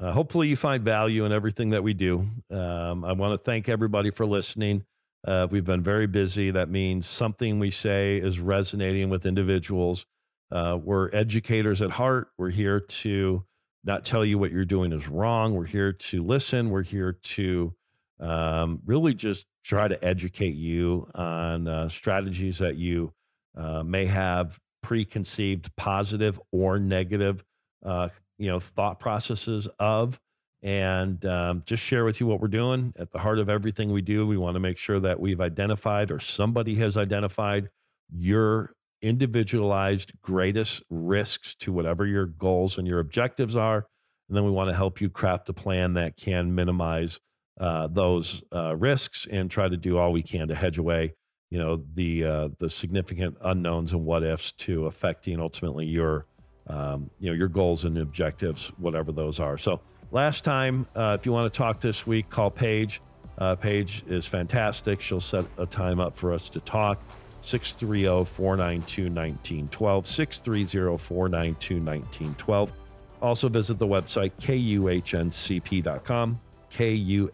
uh, 0.01 0.13
hopefully 0.13 0.49
you 0.49 0.57
find 0.57 0.83
value 0.83 1.25
in 1.25 1.33
everything 1.33 1.71
that 1.71 1.83
we 1.83 1.95
do. 1.95 2.27
Um, 2.51 3.05
I 3.05 3.13
want 3.13 3.39
to 3.39 3.39
thank 3.39 3.69
everybody 3.69 4.11
for 4.11 4.27
listening. 4.27 4.85
Uh, 5.27 5.47
we've 5.51 5.65
been 5.65 5.83
very 5.83 6.07
busy. 6.07 6.51
That 6.51 6.69
means 6.69 7.07
something 7.07 7.59
we 7.59 7.71
say 7.71 8.17
is 8.17 8.41
resonating 8.41 9.09
with 9.09 9.25
individuals. 9.25 10.05
Uh, 10.53 10.77
we're 10.77 11.09
educators 11.15 11.81
at 11.81 11.91
heart. 11.91 12.29
We're 12.37 12.51
here 12.51 12.79
to 12.79 13.45
not 13.85 14.05
tell 14.05 14.25
you 14.25 14.39
what 14.39 14.53
you're 14.53 14.67
doing 14.67 14.93
is 14.93 15.09
wrong. 15.09 15.55
We're 15.55 15.65
here 15.65 15.93
to 15.93 16.23
listen. 16.23 16.69
We're 16.69 16.83
here 16.83 17.13
to 17.13 17.75
um, 18.21 18.81
really 18.85 19.15
just 19.15 19.47
try 19.65 19.89
to 19.89 20.05
educate 20.05 20.55
you 20.55 21.09
on 21.15 21.67
uh, 21.67 21.89
strategies 21.89 22.59
that 22.59 22.77
you 22.77 23.15
uh, 23.57 23.83
may 23.83 24.07
have 24.07 24.61
preconceived 24.83 25.75
positive 25.77 26.39
or 26.53 26.79
negative, 26.79 27.43
uh, 27.85 28.11
you 28.39 28.49
know, 28.49 28.61
thought 28.61 29.01
processes 29.01 29.69
of, 29.79 30.21
and 30.63 31.25
um, 31.25 31.63
just 31.65 31.83
share 31.83 32.05
with 32.05 32.21
you 32.21 32.27
what 32.27 32.41
we're 32.41 32.49
doing. 32.49 32.93
At 32.99 33.11
the 33.11 33.19
heart 33.19 33.39
of 33.39 33.49
everything 33.49 33.91
we 33.91 34.03
do, 34.03 34.27
we 34.27 34.37
want 34.37 34.55
to 34.55 34.61
make 34.61 34.77
sure 34.77 35.01
that 35.01 35.19
we've 35.19 35.41
identified 35.41 36.11
or 36.11 36.21
somebody 36.21 36.75
has 36.77 36.97
identified 36.97 37.71
your 38.15 38.75
individualized 39.03 40.13
greatest 40.23 40.83
risks 40.89 41.55
to 41.57 41.73
whatever 41.73 42.07
your 42.07 42.27
goals 42.27 42.79
and 42.79 42.87
your 42.87 43.01
objectives 43.01 43.57
are. 43.57 43.87
And 44.29 44.37
then 44.37 44.45
we 44.45 44.51
want 44.51 44.71
to 44.71 44.77
help 44.77 45.01
you 45.01 45.11
craft 45.11 45.49
a 45.49 45.53
plan 45.53 45.95
that 45.95 46.17
can 46.17 46.55
minimize 46.55 47.21
uh, 47.61 47.89
those 47.89 48.43
uh, 48.55 48.75
risks 48.77 49.27
and 49.31 49.51
try 49.51 49.69
to 49.69 49.77
do 49.77 49.99
all 49.99 50.13
we 50.13 50.23
can 50.23 50.49
to 50.49 50.55
hedge 50.55 50.79
away, 50.79 51.15
you 51.51 51.59
know, 51.59 51.83
the 51.95 52.25
uh, 52.25 52.49
the 52.59 52.71
significant 52.71 53.37
unknowns 53.43 53.93
and 53.93 54.05
what 54.05 54.23
ifs 54.23 54.53
to 54.53 54.87
affecting 54.87 55.39
ultimately 55.39 55.85
your, 55.85 56.27
um, 56.69 57.11
you 57.19 57.29
know, 57.29 57.37
your 57.37 57.49
goals 57.49 57.85
and 57.85 57.99
objectives, 57.99 58.69
whatever 58.79 59.13
those 59.13 59.39
are. 59.39 59.59
So 59.59 59.81
last 60.13 60.45
time, 60.45 60.87
uh, 60.97 61.17
if 61.19 61.27
you 61.27 61.33
want 61.33 61.53
to 61.53 61.57
talk 61.57 61.81
this 61.81 62.07
week, 62.07 62.31
call 62.31 62.51
Paige. 62.51 63.03
Uh, 63.37 63.55
Paige 63.57 64.05
is 64.07 64.27
fantastic. 64.27 65.01
She'll 65.01 65.21
set 65.21 65.45
a 65.59 65.67
time 65.67 66.01
up 66.01 66.17
for 66.17 66.33
us 66.33 66.49
to 66.51 66.61
talk. 66.61 67.03
630 67.43 68.25
492 68.25 69.03
1912. 69.03 70.07
630 70.07 70.99
492 70.99 71.75
1912. 71.77 72.73
Also 73.21 73.49
visit 73.49 73.79
the 73.79 73.87
website 73.87 74.33
kuhncp.com. 74.41 76.41
kuhncp.com. 76.71 77.27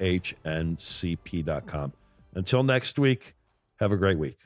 Until 2.34 2.62
next 2.62 2.98
week, 2.98 3.34
have 3.80 3.92
a 3.92 3.96
great 3.96 4.18
week. 4.18 4.36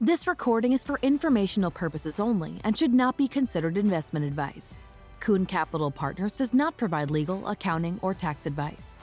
This 0.00 0.26
recording 0.26 0.72
is 0.72 0.84
for 0.84 0.98
informational 1.02 1.70
purposes 1.70 2.20
only 2.20 2.60
and 2.62 2.78
should 2.78 2.94
not 2.94 3.16
be 3.16 3.26
considered 3.26 3.76
investment 3.76 4.24
advice. 4.24 4.78
Kuhn 5.20 5.44
Capital 5.44 5.90
Partners 5.90 6.38
does 6.38 6.54
not 6.54 6.76
provide 6.76 7.10
legal, 7.10 7.46
accounting, 7.48 7.98
or 8.00 8.14
tax 8.14 8.46
advice. 8.46 8.94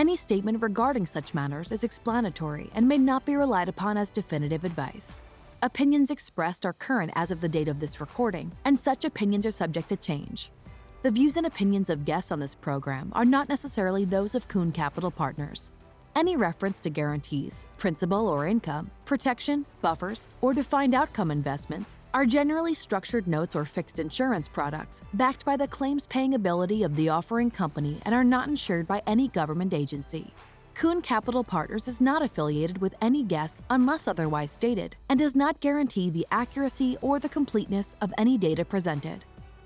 Any 0.00 0.16
statement 0.16 0.62
regarding 0.62 1.04
such 1.04 1.34
matters 1.34 1.70
is 1.70 1.84
explanatory 1.84 2.70
and 2.74 2.88
may 2.88 2.96
not 2.96 3.26
be 3.26 3.36
relied 3.36 3.68
upon 3.68 3.98
as 3.98 4.10
definitive 4.10 4.64
advice. 4.64 5.18
Opinions 5.60 6.10
expressed 6.10 6.64
are 6.64 6.72
current 6.72 7.12
as 7.14 7.30
of 7.30 7.42
the 7.42 7.50
date 7.50 7.68
of 7.68 7.80
this 7.80 8.00
recording, 8.00 8.50
and 8.64 8.78
such 8.78 9.04
opinions 9.04 9.44
are 9.44 9.50
subject 9.50 9.90
to 9.90 9.96
change. 9.96 10.52
The 11.02 11.10
views 11.10 11.36
and 11.36 11.44
opinions 11.44 11.90
of 11.90 12.06
guests 12.06 12.32
on 12.32 12.40
this 12.40 12.54
program 12.54 13.12
are 13.14 13.26
not 13.26 13.50
necessarily 13.50 14.06
those 14.06 14.34
of 14.34 14.48
Kuhn 14.48 14.72
Capital 14.72 15.10
Partners. 15.10 15.70
Any 16.16 16.36
reference 16.36 16.80
to 16.80 16.90
guarantees, 16.90 17.66
principal 17.78 18.26
or 18.26 18.46
income, 18.46 18.90
protection, 19.04 19.64
buffers, 19.80 20.26
or 20.40 20.52
defined 20.52 20.94
outcome 20.94 21.30
investments 21.30 21.96
are 22.12 22.26
generally 22.26 22.74
structured 22.74 23.28
notes 23.28 23.54
or 23.54 23.64
fixed 23.64 24.00
insurance 24.00 24.48
products 24.48 25.02
backed 25.14 25.44
by 25.44 25.56
the 25.56 25.68
claims 25.68 26.08
paying 26.08 26.34
ability 26.34 26.82
of 26.82 26.96
the 26.96 27.08
offering 27.08 27.50
company 27.50 28.00
and 28.04 28.14
are 28.14 28.24
not 28.24 28.48
insured 28.48 28.88
by 28.88 29.00
any 29.06 29.28
government 29.28 29.72
agency. 29.72 30.32
Kuhn 30.74 31.00
Capital 31.00 31.44
Partners 31.44 31.86
is 31.86 32.00
not 32.00 32.22
affiliated 32.22 32.80
with 32.80 32.94
any 33.00 33.22
guests 33.22 33.62
unless 33.70 34.08
otherwise 34.08 34.50
stated 34.50 34.96
and 35.08 35.18
does 35.18 35.36
not 35.36 35.60
guarantee 35.60 36.10
the 36.10 36.26
accuracy 36.30 36.96
or 37.02 37.18
the 37.18 37.28
completeness 37.28 37.96
of 38.00 38.12
any 38.18 38.36
data 38.36 38.64
presented. 38.64 39.24